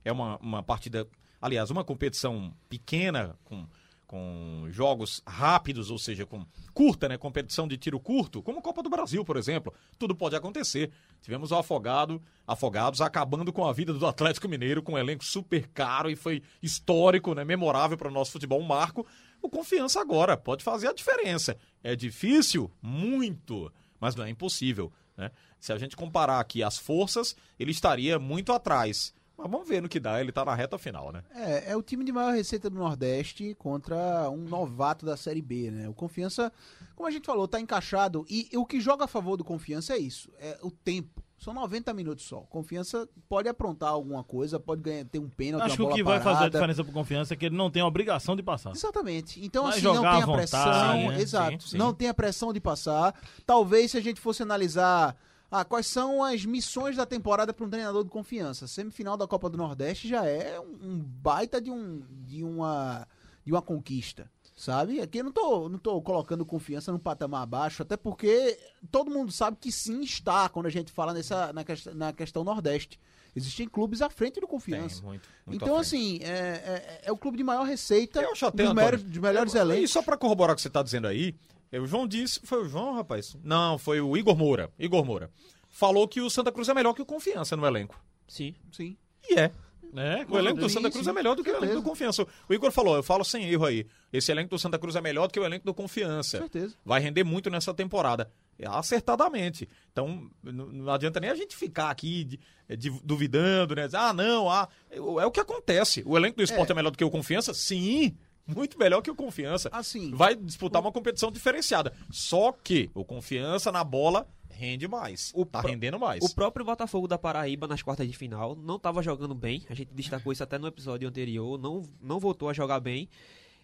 é 0.06 0.14
uma, 0.14 0.38
uma 0.38 0.64
partida, 0.64 1.06
aliás, 1.41 1.72
uma 1.72 1.84
competição 1.84 2.54
pequena, 2.70 3.36
com, 3.43 3.68
com 4.10 4.66
jogos 4.72 5.22
rápidos, 5.24 5.91
ou 5.91 5.99
seja, 5.99 6.26
com 6.26 6.43
curta, 6.74 7.07
né, 7.07 7.16
competição 7.16 7.68
de 7.68 7.78
tiro 7.78 7.99
curto, 7.99 8.41
como 8.41 8.57
a 8.57 8.62
Copa 8.62 8.82
do 8.82 8.89
Brasil, 8.89 9.24
por 9.24 9.38
exemplo, 9.38 9.72
tudo 9.99 10.16
pode 10.16 10.36
acontecer. 10.36 10.89
Tivemos 11.22 11.51
o 11.51 11.55
Afogado, 11.55 12.20
Afogados 12.47 13.01
acabando 13.01 13.53
com 13.53 13.68
a 13.68 13.72
vida 13.72 13.93
do 13.93 14.07
Atlético 14.07 14.49
Mineiro, 14.49 14.82
com 14.82 14.93
um 14.93 14.97
elenco 14.97 15.24
super 15.24 15.68
caro 15.68 16.10
e 16.10 16.16
foi 16.16 16.41
histórico, 16.60 17.36
né, 17.36 17.45
memorável 17.45 17.95
para 17.99 18.07
o 18.07 18.12
nosso 18.12 18.32
futebol, 18.32 18.60
um 18.60 18.66
marco. 18.66 19.05
O 19.43 19.47
Confiança 19.47 20.01
agora 20.01 20.36
pode 20.36 20.64
fazer 20.64 20.88
a 20.88 20.93
diferença. 20.93 21.55
É 21.84 21.95
difícil? 21.95 22.72
Muito, 22.82 23.72
mas 23.99 24.16
não 24.16 24.26
é 24.26 24.30
impossível. 24.32 24.91
Né? 25.16 25.30
Se 25.60 25.72
a 25.72 25.78
gente 25.78 25.95
comparar 25.95 26.39
aqui 26.39 26.64
as 26.64 26.80
forças, 26.80 27.36
ele 27.60 27.70
estaria 27.70 28.18
muito 28.18 28.51
atrás. 28.51 29.14
Mas 29.40 29.50
vamos 29.50 29.68
ver 29.70 29.82
no 29.82 29.88
que 29.88 30.02
dá, 30.02 30.20
ele 30.20 30.34
tá 30.34 30.44
na 30.44 30.54
reta 30.54 30.78
final, 30.78 31.14
né? 31.14 31.24
É, 31.34 31.72
é 31.72 31.78
o 31.78 31.82
time 31.82 32.04
de 32.04 32.12
maior 32.12 32.34
receita 32.34 32.70
do 32.70 32.78
Nordeste 32.78 33.56
contra 33.58 34.30
um 34.30 34.44
novato 34.44 35.06
da 35.06 35.16
Série 35.16 35.42
B, 35.42 35.72
né? 35.72 35.88
O 35.88 35.94
Confiança, 35.94 36.52
como 36.94 37.08
a 37.08 37.12
gente 37.12 37.26
falou, 37.26 37.48
tá 37.48 37.58
encaixado. 37.58 38.26
E, 38.30 38.50
o 38.58 38.66
que 38.66 38.82
joga 38.82 39.06
a 39.06 39.08
favor 39.08 39.38
do 39.38 39.46
Confiança 39.46 39.94
é 39.94 39.98
isso: 39.98 40.30
é 40.40 40.60
o 40.62 40.70
tempo. 40.70 41.24
São 41.38 41.54
90 41.54 41.94
minutos 41.94 42.26
só. 42.26 42.42
Confiança 42.42 43.08
pode 43.30 43.48
aprontar 43.48 43.92
alguma 43.92 44.26
coisa, 44.26 44.60
pode 44.60 44.82
ganhar, 44.82 45.06
ter 45.06 45.20
um 45.20 45.30
pênalti, 45.30 45.68
Acho 45.68 45.78
que 45.78 45.82
uma 45.84 45.86
o 45.86 45.90
bola 45.92 45.98
que 45.98 46.04
vai 46.04 46.20
fazer 46.20 46.46
a 46.46 46.50
diferença 46.50 46.84
pro 46.84 46.92
Confiança 46.92 47.34
é 47.34 47.38
que 47.38 47.46
ele 47.46 47.56
não 47.56 47.72
tem 47.72 47.82
a 47.82 47.88
obrigação 47.88 48.36
de 48.36 48.44
passar. 48.44 48.72
Exatamente. 48.72 49.42
Então, 49.42 49.64
Vai 49.64 49.78
assim, 49.78 49.84
não 49.84 50.02
tem 50.02 50.22
a 50.22 50.28
pressão. 50.28 50.66
vontade, 50.66 51.08
né? 51.08 51.22
Exato. 51.22 51.64
Sim, 51.64 51.70
sim. 51.70 51.78
Não 51.78 51.94
tem 51.94 52.10
a 52.10 52.14
pressão 52.14 52.52
de 52.52 52.60
passar. 52.60 53.16
Talvez 53.46 53.92
se 53.92 53.98
a 53.98 54.02
gente 54.02 54.20
fosse 54.20 54.44
analisar 54.44 55.16
ah, 55.52 55.66
quais 55.66 55.88
são 55.88 56.24
as 56.24 56.45
missões 56.45 56.95
da 56.95 57.06
temporada 57.06 57.54
para 57.54 57.66
um 57.66 57.70
treinador 57.70 58.04
de 58.04 58.10
confiança. 58.10 58.68
Semifinal 58.68 59.18
da 59.18 59.28
Copa 59.28 59.50
do 59.50 59.58
Nordeste 59.58 60.08
já 60.08 60.26
é 60.26 60.60
um, 60.60 61.00
baita 61.00 61.60
de, 61.60 61.72
um, 61.72 62.04
de, 62.26 62.43
uma, 62.43 63.08
de 63.45 63.52
uma 63.52 63.62
conquista. 63.62 64.30
Sabe? 64.56 65.00
Aqui 65.00 65.20
eu 65.20 65.24
não 65.24 65.32
tô, 65.32 65.70
não 65.70 65.80
tô 65.80 66.02
colocando 66.02 66.45
confiança 66.45 66.91
num 66.91 67.00
patamar 67.00 67.43
abaixo, 67.43 67.82
até 67.82 67.95
porque 67.95 68.60
todo 68.91 69.10
mundo 69.10 69.32
sabe 69.32 69.56
que 69.56 69.72
sim 69.72 70.02
está 70.02 70.50
quando 70.50 70.66
a 70.66 70.70
gente 70.70 70.91
fala 70.91 71.14
nessa, 71.14 71.54
na, 71.54 71.64
na 71.95 72.14
questão 72.14 72.43
Nordeste. 72.43 73.00
Existem 73.34 73.70
clubes 73.70 74.02
à 74.02 74.10
frente 74.10 74.41
do 74.41 74.47
confiança. 74.47 74.95
Tem, 74.95 75.06
muito, 75.06 75.30
muito 75.45 75.64
Então, 75.64 75.78
assim, 75.78 76.20
é, 76.22 76.28
é- 76.28 77.02
é 77.06 77.12
o 77.12 77.18
clube 77.18 77.38
de 77.38 77.43
maior 77.43 77.64
receita, 77.64 78.20
Eu 78.20 78.36
até, 78.36 78.64
dos, 78.64 78.72
Antônio, 78.72 78.76
melhores, 78.76 79.04
dos 79.04 79.18
melhores 79.18 79.56
eu-. 79.56 79.84
E 79.84 79.88
só 79.88 80.02
pra 80.02 80.18
corroborar 80.18 80.54
o 80.54 80.56
que 80.58 80.62
você 80.62 80.70
tá 80.70 80.84
dizendo 80.84 81.08
aí, 81.08 81.34
o 81.78 81.86
João 81.86 82.07
disse, 82.07 82.39
foi 82.43 82.63
o 82.63 82.67
João, 82.67 82.95
rapaz? 82.95 83.36
Não, 83.43 83.78
foi 83.78 84.01
o 84.01 84.15
Igor 84.17 84.36
Moura. 84.38 84.72
Igor 84.80 85.05
Moura. 85.05 85.30
Falou 85.70 86.07
que 86.07 86.20
o 86.22 86.30
Santa 86.30 86.51
Cruz 86.51 86.67
é 86.70 86.74
melhor 86.74 86.93
que 86.93 87.01
o 87.01 87.05
Confiança 87.05 87.55
no 87.55 87.65
elenco. 87.65 88.01
Sim. 88.28 88.55
Sim. 88.72 88.97
E 89.30 89.39
é. 89.39 89.51
É, 89.95 90.24
O 90.30 90.38
elenco 90.38 90.59
do 90.59 90.70
Santa 90.70 90.91
Cruz 90.91 91.03
sim, 91.03 91.09
é 91.09 91.13
melhor 91.13 91.36
do 91.36 91.43
que 91.43 91.49
o 91.49 91.55
elenco 91.57 91.74
do 91.76 91.82
Confiança. 91.82 92.26
O 92.47 92.53
Igor 92.53 92.72
falou, 92.72 92.95
eu 92.95 93.01
falo 93.01 93.24
sem 93.24 93.49
erro 93.49 93.65
aí. 93.65 93.88
Esse 94.13 94.32
elenco 94.32 94.49
do 94.51 94.59
Santa 94.59 94.78
Cruz 94.78 94.95
é 94.95 95.01
melhor 95.01 95.26
do 95.28 95.34
que 95.34 95.39
o 95.39 95.43
elenco 95.45 95.65
do 95.65 95.74
Confiança. 95.74 96.38
certeza. 96.38 96.76
Vai 96.86 96.99
render 97.01 97.24
muito 97.24 97.49
nessa 97.49 97.74
temporada. 97.74 98.32
É, 98.59 98.67
Acertadamente. 98.67 99.67
Então, 99.91 100.30
não 100.43 100.91
adianta 100.93 101.20
nem 101.20 101.30
a 101.32 101.36
gente 101.36 101.55
ficar 101.55 101.89
aqui 101.89 102.24
de- 102.24 102.39
é, 102.67 102.76
de- 102.76 102.91
duvidando, 103.03 103.74
né? 103.76 103.88
Ah, 103.93 104.13
não, 104.13 104.47
ah. 104.49 104.67
É, 104.91 104.97
é 104.97 105.01
o 105.26 105.32
que 105.32 105.39
acontece. 105.39 106.03
O 106.05 106.15
elenco 106.15 106.38
do 106.38 106.43
esporte 106.43 106.72
é. 106.72 106.76
melhor 106.76 106.91
do 106.91 106.97
que 106.97 107.03
o 107.03 107.09
Confiança? 107.09 107.51
Sim. 107.53 108.15
Muito 108.56 108.78
melhor 108.78 109.02
que 109.02 109.12
o 109.12 109.16
Confiança. 109.16 109.70
Assim, 109.72 110.12
Vai 110.12 110.36
disputar 110.36 110.82
uma 110.82 110.91
competição 110.91 111.32
diferenciada. 111.32 111.93
Só 112.12 112.52
que 112.52 112.89
o 112.93 113.04
Confiança 113.06 113.72
na 113.72 113.84
bola 113.84 114.28
rende 114.50 114.88
mais. 114.88 115.32
O 115.36 115.45
tá 115.45 115.62
pro- 115.62 115.70
rendendo 115.72 115.97
mais. 116.00 116.24
O 116.24 116.36
próprio 116.36 116.66
Botafogo 116.66 117.08
da 117.08 117.18
Paraíba 117.18 117.66
nas 117.68 117.82
quartas 117.82 118.08
de 118.08 118.18
final 118.18 118.56
não 118.56 118.76
estava 118.76 119.02
jogando 119.02 119.34
bem. 119.34 119.64
A 119.70 119.74
gente 119.74 119.93
destacou 119.93 120.34
isso 120.34 120.43
até 120.43 120.58
no 120.58 120.68
episódio 120.68 121.08
anterior. 121.08 121.58
Não, 121.58 121.84
não 122.02 122.20
voltou 122.20 122.50
a 122.50 122.54
jogar 122.54 122.80
bem. 122.80 123.08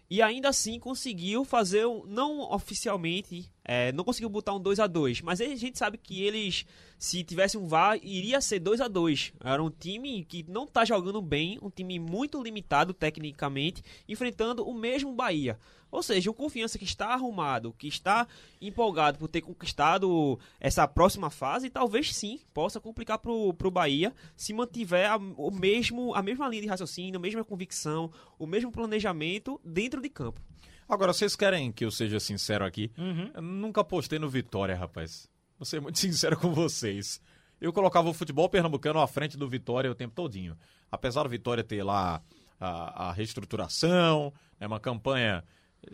E 0.08 0.22
ainda 0.22 0.48
assim 0.50 0.78
conseguiu 0.78 1.44
fazer, 1.44 1.84
não 2.06 2.40
oficialmente 2.52 3.50
É, 3.68 3.90
não 3.90 4.04
conseguiu 4.04 4.28
botar 4.28 4.54
um 4.54 4.60
2 4.60 4.78
a 4.78 4.86
2 4.86 5.22
mas 5.22 5.40
a 5.40 5.44
gente 5.56 5.76
sabe 5.76 5.98
que 5.98 6.22
eles, 6.22 6.64
se 6.96 7.24
tivesse 7.24 7.58
um 7.58 7.66
VAR, 7.66 7.98
iria 8.00 8.40
ser 8.40 8.60
2 8.60 8.80
a 8.80 8.86
2 8.86 9.32
Era 9.42 9.60
um 9.60 9.70
time 9.70 10.24
que 10.24 10.44
não 10.48 10.68
tá 10.68 10.84
jogando 10.84 11.20
bem, 11.20 11.58
um 11.60 11.68
time 11.68 11.98
muito 11.98 12.40
limitado 12.40 12.94
tecnicamente, 12.94 13.82
enfrentando 14.08 14.64
o 14.64 14.72
mesmo 14.72 15.12
Bahia. 15.12 15.58
Ou 15.90 16.02
seja, 16.02 16.30
o 16.30 16.34
Confiança 16.34 16.78
que 16.78 16.84
está 16.84 17.08
arrumado, 17.08 17.74
que 17.78 17.88
está 17.88 18.26
empolgado 18.60 19.18
por 19.18 19.28
ter 19.28 19.40
conquistado 19.40 20.38
essa 20.60 20.86
próxima 20.86 21.30
fase, 21.30 21.70
talvez 21.70 22.14
sim 22.14 22.40
possa 22.52 22.80
complicar 22.80 23.18
pro, 23.18 23.54
pro 23.54 23.70
Bahia 23.70 24.12
se 24.36 24.52
mantiver 24.52 25.10
a, 25.10 25.16
o 25.16 25.50
mesmo, 25.50 26.14
a 26.14 26.22
mesma 26.22 26.48
linha 26.48 26.62
de 26.62 26.68
raciocínio, 26.68 27.18
a 27.18 27.22
mesma 27.22 27.44
convicção, 27.44 28.10
o 28.38 28.46
mesmo 28.46 28.70
planejamento 28.70 29.60
dentro 29.64 30.00
de 30.00 30.08
campo. 30.08 30.40
Agora, 30.88 31.12
vocês 31.12 31.34
querem 31.34 31.72
que 31.72 31.84
eu 31.84 31.90
seja 31.90 32.20
sincero 32.20 32.64
aqui? 32.64 32.92
Uhum. 32.96 33.30
Eu 33.34 33.42
nunca 33.42 33.82
postei 33.82 34.18
no 34.18 34.28
Vitória, 34.28 34.76
rapaz. 34.76 35.28
Vou 35.58 35.66
ser 35.66 35.80
muito 35.80 35.98
sincero 36.00 36.38
com 36.38 36.52
vocês. 36.52 37.20
Eu 37.60 37.72
colocava 37.72 38.08
o 38.08 38.14
futebol 38.14 38.48
pernambucano 38.48 39.00
à 39.00 39.06
frente 39.06 39.36
do 39.36 39.48
Vitória 39.48 39.90
o 39.90 39.94
tempo 39.94 40.14
todinho. 40.14 40.56
Apesar 40.90 41.24
do 41.24 41.28
Vitória 41.28 41.64
ter 41.64 41.82
lá 41.82 42.22
a, 42.60 43.08
a 43.08 43.12
reestruturação, 43.12 44.32
é 44.60 44.66
uma 44.66 44.78
campanha 44.78 45.42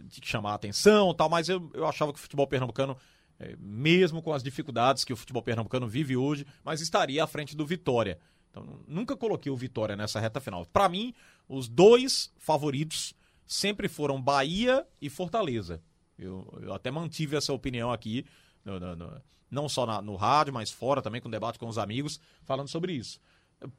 de 0.05 0.20
chamar 0.24 0.53
a 0.53 0.55
atenção 0.55 1.14
tal, 1.14 1.28
mas 1.28 1.49
eu, 1.49 1.70
eu 1.74 1.86
achava 1.86 2.12
que 2.12 2.18
o 2.18 2.22
futebol 2.22 2.47
pernambucano, 2.47 2.97
é, 3.38 3.57
mesmo 3.59 4.22
com 4.22 4.32
as 4.32 4.43
dificuldades 4.43 5.05
que 5.05 5.12
o 5.12 5.16
futebol 5.16 5.43
pernambucano 5.43 5.88
vive 5.88 6.16
hoje, 6.16 6.47
mas 6.64 6.80
estaria 6.80 7.22
à 7.24 7.26
frente 7.26 7.57
do 7.57 7.64
Vitória. 7.64 8.18
Então, 8.51 8.80
nunca 8.86 9.16
coloquei 9.16 9.51
o 9.51 9.57
Vitória 9.57 9.97
nessa 9.97 10.20
reta 10.20 10.40
final. 10.40 10.66
Para 10.66 10.88
mim, 10.88 11.14
os 11.49 11.68
dois 11.68 12.30
favoritos 12.36 13.14
sempre 13.47 13.88
foram 13.88 14.20
Bahia 14.20 14.86
e 15.01 15.09
Fortaleza. 15.09 15.82
Eu, 16.18 16.47
eu 16.62 16.72
até 16.72 16.90
mantive 16.90 17.36
essa 17.36 17.53
opinião 17.53 17.93
aqui, 17.93 18.24
no, 18.64 18.78
no, 18.78 18.97
no, 18.97 19.22
não 19.51 19.68
só 19.68 19.84
na, 19.84 20.01
no 20.01 20.16
rádio, 20.16 20.53
mas 20.53 20.70
fora 20.70 21.03
também, 21.03 21.20
com 21.20 21.30
debate 21.30 21.59
com 21.59 21.66
os 21.66 21.78
amigos, 21.78 22.20
falando 22.45 22.68
sobre 22.68 22.93
isso. 22.93 23.18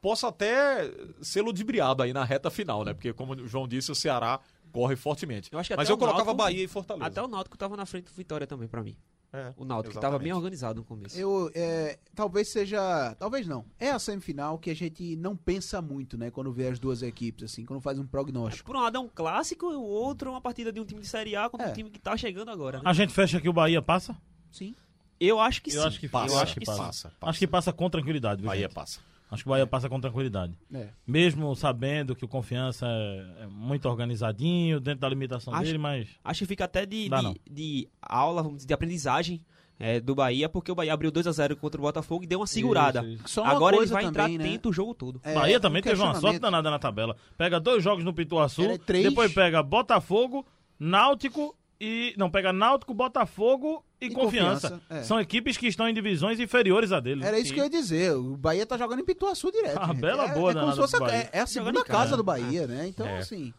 Posso 0.02 0.26
até 0.26 0.90
ser 1.22 1.42
ludibriado 1.42 2.04
aí 2.04 2.14
na 2.14 2.24
reta 2.24 2.50
final, 2.50 2.86
né? 2.86 2.94
Porque, 2.94 3.12
como 3.12 3.34
o 3.34 3.48
João 3.48 3.68
disse, 3.68 3.92
o 3.92 3.96
Ceará 3.96 4.40
corre 4.72 4.96
fortemente. 4.96 5.50
Eu 5.52 5.60
mas 5.76 5.90
eu 5.90 5.98
colocava 5.98 6.26
Náutico, 6.26 6.38
Bahia 6.38 6.64
e 6.64 6.68
Fortaleza. 6.68 7.06
Até 7.06 7.22
o 7.22 7.28
Náutico 7.28 7.56
estava 7.56 7.76
na 7.76 7.86
frente 7.86 8.06
do 8.06 8.14
Vitória 8.14 8.48
também, 8.48 8.68
para 8.68 8.82
mim. 8.82 8.98
É, 9.34 9.52
o 9.58 9.66
Náutico, 9.66 9.94
que 9.94 9.98
estava 9.98 10.20
bem 10.20 10.32
organizado 10.32 10.82
no 10.82 10.86
começo. 10.86 11.20
Eu, 11.20 11.50
é, 11.56 11.98
talvez 12.14 12.50
seja. 12.50 13.16
Talvez 13.18 13.48
não. 13.48 13.66
É 13.80 13.90
a 13.90 13.98
semifinal 13.98 14.60
que 14.60 14.70
a 14.70 14.76
gente 14.76 15.16
não 15.16 15.36
pensa 15.36 15.82
muito, 15.82 16.16
né? 16.20 16.30
Quando 16.30 16.54
vê 16.54 16.68
as 16.68 16.78
duas 16.78 17.02
equipes, 17.02 17.52
assim, 17.52 17.66
quando 17.66 17.82
faz 17.82 17.98
um 17.98 18.06
prognóstico. 18.06 18.68
por 18.68 18.76
um 18.76 18.82
lado 18.82 18.98
é 18.98 19.00
um 19.00 19.10
clássico, 19.10 19.66
o 19.66 19.82
outro 19.82 20.30
é 20.30 20.32
uma 20.34 20.42
partida 20.42 20.72
de 20.72 20.80
um 20.80 20.86
time 20.86 21.02
de 21.02 21.08
Série 21.08 21.36
A 21.36 21.50
contra 21.50 21.66
é. 21.66 21.72
um 21.72 21.74
time 21.74 21.90
que 21.90 22.00
tá 22.00 22.16
chegando 22.16 22.52
agora. 22.52 22.78
Né? 22.78 22.84
A 22.86 22.94
gente 22.94 23.12
fecha 23.12 23.42
que 23.42 23.50
o 23.50 23.54
Bahia 23.54 23.82
passa? 23.82 24.16
Sim. 24.52 24.76
Eu 25.20 25.40
acho 25.40 25.64
que 25.64 25.72
eu 25.72 25.82
sim. 25.82 25.88
Acho 25.88 26.00
que 26.00 26.08
passa, 26.08 26.36
eu 26.36 26.40
acho 26.40 26.54
que 26.54 26.66
passa, 26.66 26.84
passa, 26.84 27.12
Acho 27.20 27.40
que 27.40 27.48
passa 27.48 27.74
com 27.74 27.90
tranquilidade. 27.90 28.44
Bahia 28.44 28.68
gente? 28.68 28.74
passa. 28.76 29.00
Acho 29.34 29.44
que 29.44 29.50
o 29.50 29.52
Bahia 29.52 29.66
passa 29.66 29.90
com 29.90 30.00
tranquilidade. 30.00 30.58
É. 30.72 30.90
Mesmo 31.08 31.56
sabendo 31.56 32.16
que 32.16 32.24
o 32.24 32.28
Confiança 32.28 32.86
é, 32.88 33.44
é 33.44 33.48
muito 33.48 33.90
organizadinho, 33.90 34.80
dentro 34.80 35.02
da 35.02 35.10
limitação 35.10 35.54
acho, 35.54 35.64
dele, 35.64 35.78
mas. 35.80 36.08
Acho 36.24 36.40
que 36.40 36.46
fica 36.46 36.66
até 36.66 36.86
de, 36.86 37.10
de, 37.10 37.42
de, 37.50 37.90
aula, 38.00 38.44
vamos 38.44 38.58
dizer, 38.58 38.68
de 38.68 38.74
aprendizagem 38.74 39.44
é, 39.80 40.00
do 40.00 40.14
Bahia, 40.14 40.48
porque 40.48 40.72
o 40.72 40.76
Bahia 40.76 40.94
abriu 40.94 41.10
2 41.10 41.26
a 41.26 41.32
0 41.32 41.58
contra 41.58 41.82
o 41.82 41.84
Botafogo 41.84 42.24
e 42.24 42.28
deu 42.28 42.40
uma 42.40 42.48
segurada. 42.48 43.04
Isso, 43.04 43.26
isso. 43.26 43.42
Agora 43.42 43.76
ele 43.76 43.88
vai 43.88 44.04
também, 44.04 44.10
entrar 44.10 44.44
né? 44.44 44.50
atento 44.50 44.70
o 44.70 44.74
jogo 44.74 44.94
todo. 44.94 45.20
É, 45.24 45.34
Bahia 45.34 45.60
também 45.60 45.80
um 45.80 45.84
teve 45.84 46.00
uma 46.00 46.14
sorte 46.16 46.40
danada 46.40 46.70
na 46.70 46.78
tabela. 46.78 47.16
Pega 47.36 47.60
dois 47.60 47.84
jogos 47.84 48.04
no 48.04 48.14
Pituaçu, 48.14 48.62
depois 48.86 49.34
pega 49.34 49.64
Botafogo, 49.64 50.46
Náutico 50.80 51.56
e. 51.84 52.14
Não, 52.18 52.32
pega 52.32 52.54
Náutico, 52.54 52.94
Botafogo 52.94 53.84
e, 54.00 54.06
e 54.06 54.10
Confiança. 54.10 54.70
confiança 54.70 54.84
é. 54.90 55.04
São 55.04 55.20
equipes 55.20 55.58
que 55.58 55.68
estão 55.68 55.90
em 55.90 55.94
divisões 55.94 56.40
inferiores 56.40 56.94
a 56.94 57.02
dele. 57.02 57.26
Era 57.26 57.38
isso 57.38 57.50
Sim. 57.50 57.56
que 57.56 57.60
eu 57.60 57.64
ia 57.66 57.70
dizer. 57.70 58.16
O 58.16 58.38
Bahia 58.38 58.66
tá 58.66 58.78
jogando 58.78 59.02
em 59.02 59.06
Pituaçu 59.06 59.52
direto. 59.52 59.78
Ah, 59.82 59.94
bela 59.94 60.32
é, 60.32 60.34
boa, 60.34 60.52
é, 60.52 60.54
como 60.54 60.72
se 60.72 60.78
fosse 60.78 60.96
a, 60.96 61.14
é, 61.14 61.30
é 61.34 61.40
a 61.42 61.46
segunda 61.46 61.84
casa 61.84 62.16
do 62.16 62.24
Bahia, 62.24 62.66
né? 62.68 62.88
Então, 62.88 63.06
é. 63.06 63.18
assim. 63.18 63.54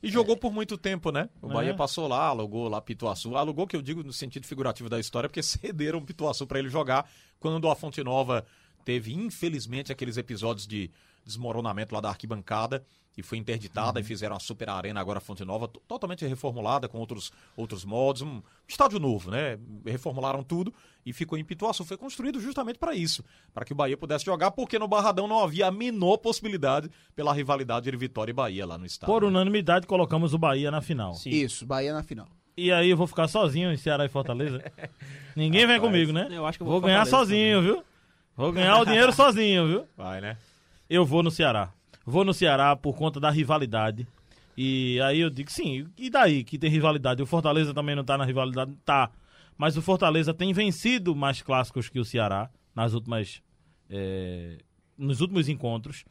E 0.00 0.08
jogou 0.08 0.36
por 0.36 0.52
muito 0.52 0.78
tempo, 0.78 1.10
né? 1.10 1.28
O 1.42 1.48
Bahia 1.48 1.72
é. 1.72 1.74
passou 1.74 2.06
lá, 2.06 2.26
alugou 2.26 2.68
lá 2.68 2.80
Pituaçu. 2.80 3.36
Alugou, 3.36 3.66
que 3.66 3.74
eu 3.74 3.82
digo 3.82 4.04
no 4.04 4.12
sentido 4.12 4.46
figurativo 4.46 4.88
da 4.88 5.00
história, 5.00 5.28
porque 5.28 5.42
cederam 5.42 6.04
Pituaçu 6.04 6.46
para 6.46 6.60
ele 6.60 6.68
jogar 6.68 7.10
quando 7.40 7.68
a 7.68 7.74
Fonte 7.74 8.04
Nova 8.04 8.46
teve, 8.84 9.12
infelizmente, 9.12 9.90
aqueles 9.90 10.16
episódios 10.16 10.64
de 10.64 10.90
desmoronamento 11.28 11.94
lá 11.94 12.00
da 12.00 12.08
arquibancada 12.08 12.84
e 13.16 13.22
foi 13.22 13.36
interditada 13.36 13.98
uhum. 13.98 14.04
e 14.04 14.06
fizeram 14.06 14.36
a 14.36 14.38
super 14.38 14.68
arena 14.68 15.00
agora 15.00 15.18
Fonte 15.18 15.44
Nova 15.44 15.66
totalmente 15.66 16.24
reformulada 16.24 16.88
com 16.88 16.98
outros 16.98 17.32
outros 17.56 17.84
modos, 17.84 18.22
um 18.22 18.40
estádio 18.66 19.00
novo, 19.00 19.30
né? 19.30 19.58
Reformularam 19.84 20.44
tudo 20.44 20.72
e 21.04 21.12
ficou 21.12 21.36
em 21.36 21.44
Pituaçu, 21.44 21.84
foi 21.84 21.96
construído 21.96 22.40
justamente 22.40 22.78
para 22.78 22.94
isso, 22.94 23.24
para 23.52 23.64
que 23.64 23.72
o 23.72 23.76
Bahia 23.76 23.96
pudesse 23.96 24.24
jogar, 24.24 24.52
porque 24.52 24.78
no 24.78 24.86
Barradão 24.86 25.26
não 25.26 25.42
havia 25.42 25.66
a 25.66 25.70
menor 25.70 26.18
possibilidade 26.18 26.88
pela 27.16 27.32
rivalidade 27.32 27.90
de 27.90 27.96
Vitória 27.96 28.30
e 28.30 28.34
Bahia 28.34 28.64
lá 28.64 28.78
no 28.78 28.86
estádio. 28.86 29.12
Por 29.12 29.24
unanimidade 29.24 29.86
colocamos 29.86 30.32
o 30.32 30.38
Bahia 30.38 30.70
na 30.70 30.80
final. 30.80 31.14
Sim. 31.14 31.30
Isso, 31.30 31.66
Bahia 31.66 31.92
na 31.92 32.04
final. 32.04 32.28
E 32.56 32.70
aí 32.70 32.90
eu 32.90 32.96
vou 32.96 33.06
ficar 33.06 33.26
sozinho 33.26 33.72
em 33.72 33.76
Ceará 33.76 34.04
e 34.04 34.08
Fortaleza. 34.08 34.62
Ninguém 35.34 35.62
Rapaz, 35.62 35.80
vem 35.80 35.90
comigo, 35.90 36.12
né? 36.12 36.28
Eu 36.30 36.46
acho 36.46 36.58
que 36.58 36.64
vou, 36.64 36.74
vou 36.74 36.80
ganhar 36.80 37.04
sozinho, 37.04 37.58
também. 37.58 37.74
viu? 37.74 37.84
Vou 38.36 38.52
ganhar 38.52 38.78
o 38.80 38.84
dinheiro 38.84 39.10
sozinho, 39.14 39.66
viu? 39.66 39.86
Vai, 39.96 40.20
né? 40.20 40.36
Eu 40.88 41.04
vou 41.04 41.22
no 41.22 41.30
Ceará. 41.30 41.72
Vou 42.04 42.24
no 42.24 42.32
Ceará 42.32 42.74
por 42.74 42.96
conta 42.96 43.20
da 43.20 43.30
rivalidade. 43.30 44.06
E 44.56 45.00
aí 45.02 45.20
eu 45.20 45.30
digo, 45.30 45.50
sim, 45.50 45.86
e 45.96 46.10
daí 46.10 46.42
que 46.42 46.58
tem 46.58 46.70
rivalidade? 46.70 47.22
O 47.22 47.26
Fortaleza 47.26 47.72
também 47.74 47.94
não 47.94 48.02
tá 48.02 48.18
na 48.18 48.24
rivalidade? 48.24 48.72
Tá. 48.84 49.10
Mas 49.56 49.76
o 49.76 49.82
Fortaleza 49.82 50.32
tem 50.32 50.52
vencido 50.52 51.14
mais 51.14 51.42
clássicos 51.42 51.88
que 51.88 52.00
o 52.00 52.04
Ceará 52.04 52.50
nas 52.74 52.94
últimas. 52.94 53.42
É, 53.90 54.58
nos 54.96 55.20
últimos 55.20 55.48
encontros. 55.48 56.04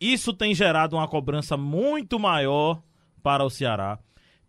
Isso 0.00 0.32
tem 0.32 0.54
gerado 0.54 0.96
uma 0.96 1.08
cobrança 1.08 1.56
muito 1.56 2.18
maior 2.18 2.82
para 3.22 3.44
o 3.44 3.50
Ceará. 3.50 3.98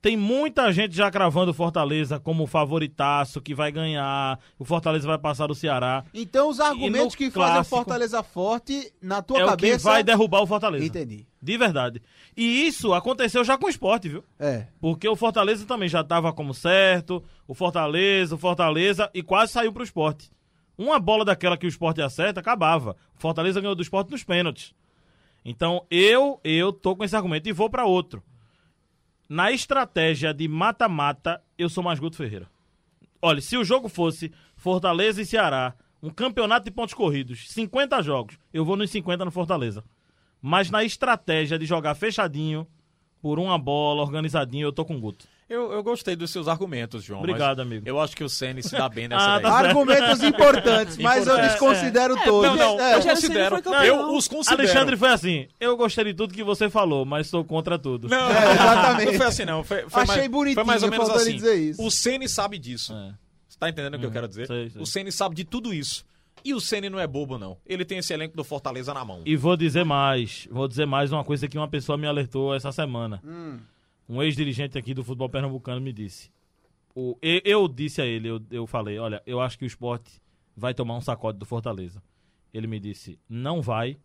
Tem 0.06 0.16
muita 0.16 0.72
gente 0.72 0.96
já 0.96 1.10
cravando 1.10 1.50
o 1.50 1.54
Fortaleza 1.54 2.20
como 2.20 2.46
favoritaço, 2.46 3.42
que 3.42 3.56
vai 3.56 3.72
ganhar, 3.72 4.40
o 4.60 4.64
Fortaleza 4.64 5.08
vai 5.08 5.18
passar 5.18 5.50
o 5.50 5.56
Ceará. 5.56 6.06
Então 6.14 6.48
os 6.48 6.60
argumentos 6.60 7.16
que 7.16 7.32
fazem 7.32 7.62
o 7.62 7.64
Fortaleza 7.64 8.22
forte, 8.22 8.94
na 9.02 9.24
tua 9.24 9.42
é 9.42 9.46
cabeça... 9.48 9.74
É 9.74 9.74
o 9.74 9.78
que 9.80 9.84
vai 9.84 10.04
derrubar 10.04 10.44
o 10.44 10.46
Fortaleza. 10.46 10.86
Entendi. 10.86 11.26
De 11.42 11.58
verdade. 11.58 12.04
E 12.38 12.68
isso 12.68 12.94
aconteceu 12.94 13.44
já 13.44 13.58
com 13.58 13.66
o 13.66 13.70
esporte, 13.70 14.08
viu? 14.08 14.24
É. 14.38 14.68
Porque 14.80 15.10
o 15.10 15.16
Fortaleza 15.16 15.66
também 15.66 15.90
já 15.90 16.02
estava 16.02 16.32
como 16.32 16.54
certo, 16.54 17.24
o 17.48 17.56
Fortaleza, 17.56 18.36
o 18.36 18.38
Fortaleza, 18.38 19.10
e 19.12 19.24
quase 19.24 19.54
saiu 19.54 19.74
pro 19.74 19.84
esporte. 19.84 20.30
Uma 20.78 21.00
bola 21.00 21.26
daquela 21.26 21.58
que 21.58 21.66
o 21.66 21.68
esporte 21.68 22.00
acerta, 22.00 22.40
acabava. 22.40 22.96
O 23.18 23.20
Fortaleza 23.20 23.60
ganhou 23.60 23.74
do 23.74 23.82
esporte 23.82 24.12
nos 24.12 24.24
pênaltis. 24.24 24.72
Então 25.44 25.84
eu, 25.90 26.40
eu 26.44 26.72
tô 26.72 26.96
com 26.96 27.04
esse 27.04 27.16
argumento 27.16 27.50
e 27.50 27.52
vou 27.52 27.72
para 27.72 27.88
outro. 27.88 28.22
Na 29.28 29.52
estratégia 29.52 30.32
de 30.32 30.48
mata-mata, 30.48 31.42
eu 31.58 31.68
sou 31.68 31.84
mais 31.84 32.00
Guto 32.00 32.16
Ferreira. 32.16 32.48
Olha, 33.20 33.42
se 33.42 33.58
o 33.58 33.64
jogo 33.64 33.90
fosse 33.90 34.32
Fortaleza 34.56 35.20
e 35.20 35.26
Ceará, 35.26 35.74
um 36.02 36.12
campeonato 36.12 36.66
de 36.66 36.72
pontos 36.72 36.94
corridos, 36.94 37.50
50 37.50 38.04
jogos, 38.04 38.38
eu 38.54 38.64
vou 38.64 38.78
nos 38.78 38.92
50 38.92 39.26
no 39.26 39.32
Fortaleza. 39.32 39.84
Mas 40.40 40.70
na 40.70 40.84
estratégia 40.84 41.58
de 41.58 41.66
jogar 41.66 41.96
fechadinho, 41.96 42.68
por 43.20 43.40
uma 43.40 43.58
bola, 43.58 44.04
organizadinho, 44.04 44.68
eu 44.68 44.72
tô 44.72 44.86
com 44.86 44.96
o 44.96 45.00
Guto. 45.00 45.28
Eu, 45.48 45.72
eu 45.72 45.84
gostei 45.84 46.16
dos 46.16 46.32
seus 46.32 46.48
argumentos, 46.48 47.04
João. 47.04 47.20
Obrigado, 47.20 47.60
amigo. 47.60 47.88
Eu 47.88 48.00
acho 48.00 48.16
que 48.16 48.24
o 48.24 48.30
Ceni 48.30 48.64
se 48.64 48.72
dá 48.72 48.90
bem 48.90 49.06
nessa 49.10 49.36
ah, 49.36 49.40
tá 49.40 49.52
Argumentos 49.52 50.24
importantes, 50.24 50.98
mas 50.98 51.28
eu 51.28 51.38
desconsidero 51.40 52.18
é, 52.18 52.24
todos. 52.24 52.58
Não, 52.58 52.78
não, 52.78 52.84
é. 52.84 52.96
eu 52.96 53.02
considero. 53.04 53.62
Não, 53.64 53.84
eu 53.84 54.16
os 54.16 54.28
considero. 54.28 54.62
Alexandre 54.62 54.98
foi 54.98 55.10
assim, 55.10 55.48
eu 55.60 55.78
gostei 55.78 56.06
de 56.06 56.14
tudo 56.16 56.34
que 56.34 56.44
você 56.44 56.68
falou, 56.68 57.06
mas 57.06 57.28
sou 57.28 57.46
contra 57.46 57.78
tudo. 57.78 58.10
Não, 58.10 58.28
é, 58.32 58.54
exatamente. 58.54 59.12
Não 59.12 59.14
foi 59.14 59.26
assim, 59.28 59.46
não. 59.46 59.64
Foi, 59.64 59.88
foi 59.88 60.02
Achei 60.02 60.18
mais, 60.18 60.32
bonitinho, 60.32 60.56
foi 60.56 60.64
mais 60.64 60.82
ou 60.82 60.90
menos 60.90 61.10
assim. 61.12 61.36
Dizer 61.36 61.56
isso. 61.56 61.84
O 61.84 61.92
Ceni 61.92 62.28
sabe 62.28 62.58
disso. 62.58 62.94
É. 62.94 63.14
Você 63.48 63.60
tá 63.60 63.70
entendendo 63.70 63.96
o 63.96 64.00
que 64.00 64.06
eu 64.06 64.10
uhum. 64.10 64.14
quero 64.14 64.28
dizer? 64.28 64.48
Sei, 64.48 64.70
sei. 64.72 64.82
O 64.82 64.86
Ceni 64.86 65.12
sabe 65.12 65.36
de 65.36 65.44
tudo 65.44 65.72
isso. 65.72 66.04
E 66.44 66.56
o 66.56 66.60
Ceni 66.60 66.90
não 66.90 67.00
é 67.00 67.06
bobo, 67.06 67.38
não. 67.38 67.58
Ele 67.68 67.86
tem 67.86 68.00
esse 68.00 68.12
elenco 68.14 68.36
do 68.36 68.44
Fortaleza 68.44 68.94
na 68.96 69.06
mão. 69.06 69.22
E 69.26 69.36
vou 69.36 69.56
dizer 69.56 69.86
mais. 69.86 70.48
Vou 70.50 70.68
dizer 70.68 70.88
mais 70.88 71.12
uma 71.12 71.24
coisa 71.24 71.48
que 71.48 71.58
uma 71.58 71.68
pessoa 71.68 71.98
me 71.98 72.08
alertou 72.08 72.54
essa 72.54 72.72
semana. 72.72 73.22
Hum 73.24 73.60
um 74.08 74.22
ex-dirigente 74.22 74.78
aqui 74.78 74.94
do 74.94 75.04
futebol 75.04 75.30
pernambucano 75.30 75.82
me 75.82 75.92
disse. 75.92 76.32
O, 76.94 77.18
eu, 77.22 77.42
eu 77.44 77.68
disse 77.68 78.02
a 78.02 78.06
ele, 78.06 78.30
eu, 78.30 78.42
eu 78.50 78.66
falei, 78.68 78.98
olha, 78.98 79.22
eu 79.26 79.42
acho 79.42 79.58
que 79.58 79.66
o 79.66 79.68
esporte 79.68 80.22
vai 80.56 80.74
tomar 80.74 80.96
um 80.96 81.02
sacode 81.02 81.38
do 81.38 81.46
Fortaleza. 81.46 82.02
Ele 82.54 82.68
me 82.68 82.80
disse, 82.80 83.20
não 83.28 83.62
vai, 83.62 83.98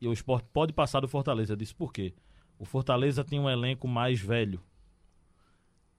e 0.00 0.08
o 0.08 0.12
esporte 0.12 0.48
pode 0.52 0.72
passar 0.72 1.00
do 1.00 1.08
Fortaleza. 1.08 1.52
Eu 1.52 1.56
disse, 1.56 1.74
por 1.74 1.92
quê? 1.92 2.14
O 2.58 2.64
Fortaleza 2.64 3.22
tem 3.22 3.38
um 3.38 3.50
elenco 3.50 3.86
mais 3.86 4.20
velho. 4.20 4.60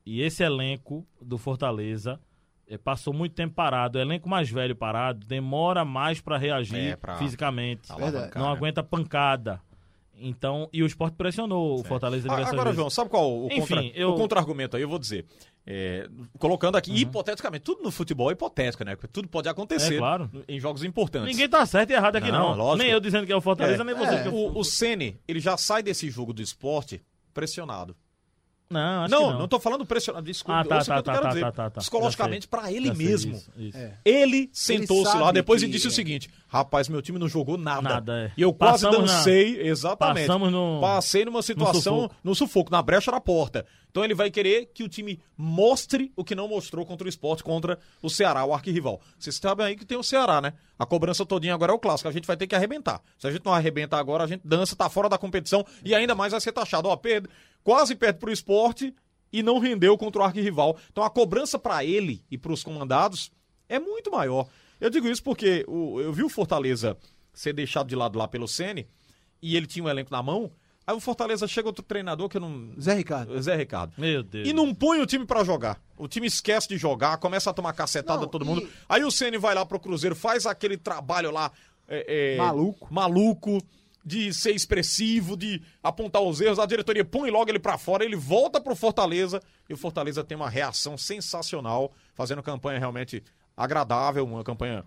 E 0.05 0.21
esse 0.21 0.43
elenco 0.43 1.05
do 1.21 1.37
Fortaleza 1.37 2.19
é, 2.67 2.77
passou 2.77 3.13
muito 3.13 3.35
tempo 3.35 3.53
parado. 3.53 3.97
O 3.97 4.01
elenco 4.01 4.27
mais 4.27 4.49
velho 4.49 4.75
parado 4.75 5.25
demora 5.25 5.85
mais 5.85 6.19
para 6.19 6.37
reagir 6.37 6.93
é, 6.93 6.95
pra 6.95 7.17
fisicamente. 7.17 7.89
Não 8.35 8.45
né? 8.45 8.51
aguenta 8.51 8.83
pancada. 8.83 9.61
Então, 10.21 10.69
e 10.73 10.83
o 10.83 10.85
esporte 10.85 11.15
pressionou 11.15 11.79
o 11.79 11.83
Fortaleza 11.83 12.27
Ah, 12.27 12.31
diversas 12.31 12.53
Agora, 12.53 12.65
vezes. 12.69 12.77
João, 12.77 12.89
sabe 12.89 13.09
qual 13.09 13.31
o, 13.31 13.47
Enfim, 13.47 13.59
contra, 13.75 13.81
eu- 13.95 14.09
o 14.11 14.15
contra-argumento 14.15 14.75
aí? 14.77 14.83
Eu 14.83 14.89
vou 14.89 14.99
dizer. 14.99 15.25
É, 15.71 16.09
colocando 16.39 16.77
aqui, 16.77 16.89
Uhum. 16.89 16.97
hipoteticamente, 16.97 17.63
tudo 17.63 17.83
no 17.83 17.91
futebol 17.91 18.29
é 18.29 18.33
hipotético, 18.33 18.83
né? 18.83 18.95
Porque 18.95 19.07
tudo 19.07 19.27
pode 19.27 19.47
acontecer 19.47 19.95
É, 19.95 19.97
claro. 19.99 20.29
em 20.47 20.59
jogos 20.59 20.83
importantes. 20.83 21.29
Ninguém 21.29 21.47
tá 21.47 21.63
certo 21.65 21.91
e 21.91 21.93
errado 21.93 22.15
aqui, 22.15 22.31
não. 22.31 22.51
Não, 22.51 22.57
lógico. 22.57 22.83
Nem 22.83 22.91
eu 22.91 22.99
dizendo 22.99 23.25
que 23.27 23.31
é 23.31 23.35
o 23.35 23.41
Fortaleza, 23.41 23.83
É. 23.83 23.85
nem 23.85 23.93
você. 23.95 24.15
É. 24.15 24.25
é 24.25 24.29
O, 24.29 24.57
o 24.57 24.63
Ceni, 24.63 25.19
ele 25.27 25.39
já 25.39 25.55
sai 25.57 25.83
desse 25.83 26.09
jogo 26.09 26.33
do 26.33 26.41
esporte 26.41 27.01
pressionado. 27.33 27.95
Não, 28.71 29.03
acho 29.03 29.11
Não, 29.11 29.19
que 29.25 29.31
não, 29.33 29.39
não. 29.39 29.47
tô 29.47 29.59
falando 29.59 29.83
pressionado, 29.83 30.23
desculpa, 30.27 30.59
Ah, 30.59 30.63
tá, 30.63 30.77
tá, 30.77 30.83
que 30.85 30.91
eu 30.99 31.03
tá, 31.03 31.11
quero 31.11 31.23
tá, 31.23 31.29
dizer. 31.29 31.41
tá, 31.41 31.51
tá, 31.51 31.69
tá. 31.71 31.81
Psicologicamente, 31.81 32.47
pra 32.47 32.71
ele 32.71 32.93
mesmo. 32.93 33.33
isso, 33.35 33.51
isso. 33.57 33.75
É. 33.77 33.97
Ele 34.05 34.47
sentou-se 34.53 35.17
lá 35.17 35.31
depois 35.31 35.63
e 35.63 35.65
que- 35.65 35.71
disse 35.71 35.87
o 35.87 35.89
é. 35.89 35.91
seguinte: 35.91 36.29
rapaz, 36.49 36.89
meu 36.89 37.01
time 37.01 37.17
não 37.17 37.29
jogou 37.29 37.57
nada. 37.57 37.81
Nada, 37.87 38.23
é. 38.25 38.31
E 38.35 38.41
eu 38.41 38.51
quase 38.53 38.83
Passamos 38.85 39.09
na- 39.09 39.17
dancei, 39.17 39.61
exatamente. 39.61 40.27
Passamos 40.27 40.51
no- 40.51 40.81
Passei 40.81 41.23
numa 41.23 41.41
situação, 41.41 41.95
sufoco. 42.01 42.15
no 42.23 42.35
sufoco, 42.35 42.71
na 42.71 42.81
brecha 42.81 43.11
da 43.11 43.21
porta. 43.21 43.65
Então 43.91 44.03
ele 44.03 44.13
vai 44.13 44.29
querer 44.29 44.69
que 44.73 44.83
o 44.83 44.89
time 44.89 45.19
mostre 45.37 46.11
o 46.15 46.23
que 46.23 46.35
não 46.35 46.47
mostrou 46.47 46.85
contra 46.85 47.05
o 47.05 47.09
esporte, 47.09 47.43
contra 47.43 47.79
o 48.01 48.09
Ceará, 48.09 48.43
o 48.45 48.53
arquirrival. 48.53 48.99
Vocês 49.17 49.35
sabem 49.35 49.65
aí 49.65 49.75
que 49.75 49.85
tem 49.85 49.97
o 49.97 50.03
Ceará, 50.03 50.41
né? 50.41 50.53
A 50.77 50.85
cobrança 50.85 51.25
todinha 51.25 51.53
agora 51.53 51.71
é 51.71 51.75
o 51.75 51.79
clássico. 51.79 52.07
A 52.09 52.11
gente 52.11 52.27
vai 52.27 52.37
ter 52.37 52.45
que 52.47 52.55
arrebentar. 52.55 53.01
Se 53.17 53.25
a 53.27 53.31
gente 53.31 53.45
não 53.45 53.53
arrebentar 53.53 53.97
agora, 53.99 54.23
a 54.23 54.27
gente 54.27 54.41
dança, 54.45 54.75
tá 54.75 54.89
fora 54.89 55.09
da 55.09 55.17
competição 55.17 55.65
e 55.83 55.95
ainda 55.95 56.13
mais 56.13 56.31
vai 56.31 56.41
ser 56.41 56.51
taxado. 56.51 56.87
Ó, 56.87 56.95
perde, 56.95 57.27
quase 57.63 57.95
perde 57.95 58.19
pro 58.19 58.31
esporte 58.31 58.93
e 59.33 59.41
não 59.41 59.57
rendeu 59.59 59.97
contra 59.97 60.21
o 60.21 60.25
arquirrival. 60.25 60.77
Então 60.91 61.03
a 61.03 61.09
cobrança 61.09 61.57
pra 61.57 61.83
ele 61.83 62.23
e 62.29 62.37
pros 62.37 62.63
comandados 62.63 63.31
é 63.67 63.79
muito 63.79 64.11
maior. 64.11 64.47
Eu 64.79 64.89
digo 64.89 65.07
isso 65.07 65.23
porque 65.23 65.65
o- 65.67 65.99
eu 66.01 66.11
vi 66.13 66.23
o 66.23 66.29
Fortaleza 66.29 66.97
ser 67.33 67.53
deixado 67.53 67.87
de 67.87 67.95
lado 67.95 68.17
lá 68.17 68.27
pelo 68.27 68.47
Sene 68.47 68.87
e 69.41 69.55
ele 69.55 69.67
tinha 69.67 69.83
um 69.85 69.89
elenco 69.89 70.11
na 70.11 70.21
mão. 70.23 70.51
Aí 70.87 70.95
o 70.95 70.99
Fortaleza 70.99 71.47
chega 71.47 71.67
outro 71.67 71.83
treinador 71.83 72.27
que 72.27 72.37
eu 72.37 72.41
não. 72.41 72.71
Zé 72.81 72.95
Ricardo. 72.95 73.39
Zé 73.41 73.55
Ricardo. 73.55 73.93
Meu 73.97 74.23
Deus. 74.23 74.47
E 74.47 74.53
não 74.53 74.73
põe 74.73 74.99
o 74.99 75.05
time 75.05 75.23
pra 75.25 75.43
jogar. 75.43 75.79
O 75.95 76.07
time 76.07 76.25
esquece 76.25 76.67
de 76.67 76.77
jogar, 76.77 77.17
começa 77.17 77.49
a 77.49 77.53
tomar 77.53 77.73
cacetada 77.73 78.21
Não, 78.21 78.27
todo 78.27 78.43
e- 78.43 78.47
mundo. 78.47 78.67
Aí 78.87 79.03
o 79.03 79.11
Ceni 79.11 79.37
vai 79.37 79.53
lá 79.53 79.63
pro 79.65 79.79
Cruzeiro, 79.79 80.15
faz 80.15 80.45
aquele 80.47 80.77
trabalho 80.77 81.29
lá. 81.31 81.51
é, 81.87 82.35
é, 82.35 82.37
Maluco. 82.37 82.87
Maluco. 82.93 83.57
De 84.05 84.33
ser 84.33 84.51
expressivo, 84.55 85.35
de 85.35 85.61
apontar 85.83 86.21
os 86.21 86.39
erros. 86.39 86.57
A 86.57 86.65
diretoria 86.65 87.03
põe 87.03 87.29
logo 87.29 87.49
ele 87.51 87.59
pra 87.59 87.77
fora, 87.77 88.03
ele 88.05 88.15
volta 88.15 88.59
pro 88.61 88.75
Fortaleza. 88.75 89.41
E 89.69 89.73
o 89.73 89.77
Fortaleza 89.77 90.23
tem 90.23 90.35
uma 90.37 90.49
reação 90.49 90.97
sensacional, 90.97 91.91
fazendo 92.15 92.41
campanha 92.41 92.79
realmente 92.79 93.21
agradável, 93.59 94.25
uma 94.25 94.43
campanha 94.43 94.85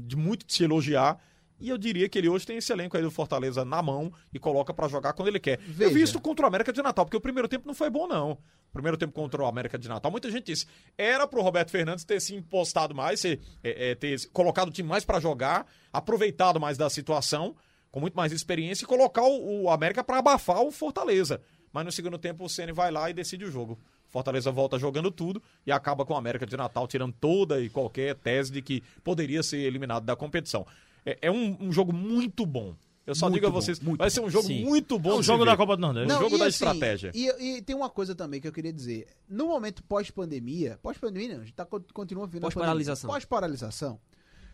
de 0.00 0.16
muito 0.16 0.46
de 0.46 0.52
se 0.52 0.64
elogiar. 0.64 1.18
E 1.60 1.68
eu 1.68 1.76
diria 1.76 2.08
que 2.08 2.16
ele 2.16 2.28
hoje 2.28 2.46
tem 2.46 2.58
esse 2.58 2.72
elenco 2.72 2.96
aí 2.96 3.02
do 3.02 3.10
Fortaleza 3.10 3.64
na 3.64 3.82
mão 3.82 4.12
e 4.32 4.38
coloca 4.38 4.72
pra 4.72 4.86
jogar 4.86 5.12
quando 5.12 5.26
ele 5.26 5.40
quer. 5.40 5.58
Eu 5.58 5.74
Veja. 5.74 5.94
vi 5.94 6.02
isso 6.02 6.20
contra 6.20 6.44
o 6.44 6.48
América 6.48 6.72
de 6.72 6.80
Natal, 6.80 7.04
porque 7.04 7.16
o 7.16 7.20
primeiro 7.20 7.48
tempo 7.48 7.66
não 7.66 7.74
foi 7.74 7.90
bom, 7.90 8.06
não. 8.06 8.32
O 8.32 8.72
primeiro 8.72 8.96
tempo 8.96 9.12
contra 9.12 9.42
o 9.42 9.46
América 9.46 9.76
de 9.76 9.88
Natal, 9.88 10.08
muita 10.08 10.30
gente 10.30 10.46
disse, 10.46 10.66
era 10.96 11.26
pro 11.26 11.42
Roberto 11.42 11.70
Fernandes 11.70 12.04
ter 12.04 12.20
se 12.20 12.36
impostado 12.36 12.94
mais, 12.94 13.18
ser, 13.18 13.40
é, 13.64 13.90
é, 13.90 13.94
ter 13.96 14.28
colocado 14.28 14.68
o 14.68 14.70
time 14.70 14.88
mais 14.88 15.04
pra 15.04 15.18
jogar, 15.18 15.66
aproveitado 15.92 16.60
mais 16.60 16.78
da 16.78 16.88
situação, 16.88 17.56
com 17.90 17.98
muito 17.98 18.14
mais 18.14 18.30
experiência, 18.30 18.84
e 18.84 18.86
colocar 18.86 19.22
o, 19.22 19.62
o 19.62 19.70
América 19.70 20.04
pra 20.04 20.18
abafar 20.18 20.60
o 20.60 20.70
Fortaleza. 20.70 21.40
Mas 21.72 21.84
no 21.84 21.90
segundo 21.90 22.18
tempo 22.18 22.44
o 22.44 22.48
Ceni 22.48 22.70
vai 22.70 22.92
lá 22.92 23.10
e 23.10 23.14
decide 23.14 23.44
o 23.44 23.50
jogo. 23.50 23.78
Fortaleza 24.08 24.50
volta 24.50 24.78
jogando 24.78 25.10
tudo 25.10 25.42
e 25.66 25.72
acaba 25.72 26.04
com 26.04 26.14
o 26.14 26.16
América 26.16 26.46
de 26.46 26.56
Natal 26.56 26.86
tirando 26.88 27.14
toda 27.20 27.60
e 27.60 27.68
qualquer 27.68 28.14
tese 28.14 28.50
de 28.50 28.62
que 28.62 28.82
poderia 29.04 29.42
ser 29.42 29.58
eliminado 29.58 30.04
da 30.04 30.16
competição. 30.16 30.66
É, 31.04 31.18
é 31.22 31.30
um, 31.30 31.56
um 31.60 31.72
jogo 31.72 31.92
muito 31.92 32.44
bom. 32.44 32.74
Eu 33.06 33.14
só 33.14 33.24
Muito 33.24 33.36
digo 33.36 33.46
a 33.46 33.50
bom, 33.50 33.58
vocês, 33.58 33.80
muito 33.80 33.98
vai 33.98 34.10
ser 34.10 34.20
um 34.20 34.28
jogo 34.28 34.46
Sim. 34.46 34.66
muito 34.66 34.98
bom. 34.98 35.16
É 35.16 35.20
de 35.20 35.26
jogo 35.26 35.42
da. 35.42 35.56
Copa 35.56 35.76
do 35.76 35.80
Nordeste. 35.80 36.08
Não, 36.08 36.20
jogo 36.20 36.36
da 36.36 36.44
assim, 36.44 36.56
estratégia. 36.56 37.10
E, 37.14 37.56
e 37.56 37.62
tem 37.62 37.74
uma 37.74 37.88
coisa 37.88 38.14
também 38.14 38.38
que 38.38 38.46
eu 38.46 38.52
queria 38.52 38.70
dizer. 38.70 39.06
No 39.26 39.46
momento 39.46 39.82
pós-pandemia, 39.82 40.78
pós-pandemia 40.82 41.36
não, 41.36 41.40
a 41.40 41.44
gente 41.46 41.54
tá, 41.54 41.66
continua 41.94 42.26
vivendo 42.26 42.42
a 42.42 42.46
Pós-paralisação. 42.48 43.08
Pós-paralisação. 43.08 43.98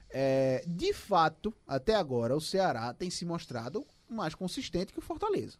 é, 0.09 0.63
de 0.69 0.93
fato, 0.93 1.53
até 1.67 1.97
agora, 1.97 2.37
o 2.37 2.41
Ceará 2.41 2.95
tem 2.95 3.11
se 3.11 3.25
mostrado 3.25 3.85
mais 4.09 4.37
consistente 4.37 4.93
que 4.93 5.01
o 5.01 5.03
Fortaleza. 5.03 5.59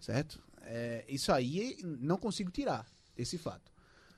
Certo? 0.00 0.42
É, 0.64 1.04
isso 1.08 1.32
aí 1.32 1.76
não 1.82 2.16
consigo 2.16 2.50
tirar, 2.50 2.86
esse 3.16 3.38
fato. 3.38 3.72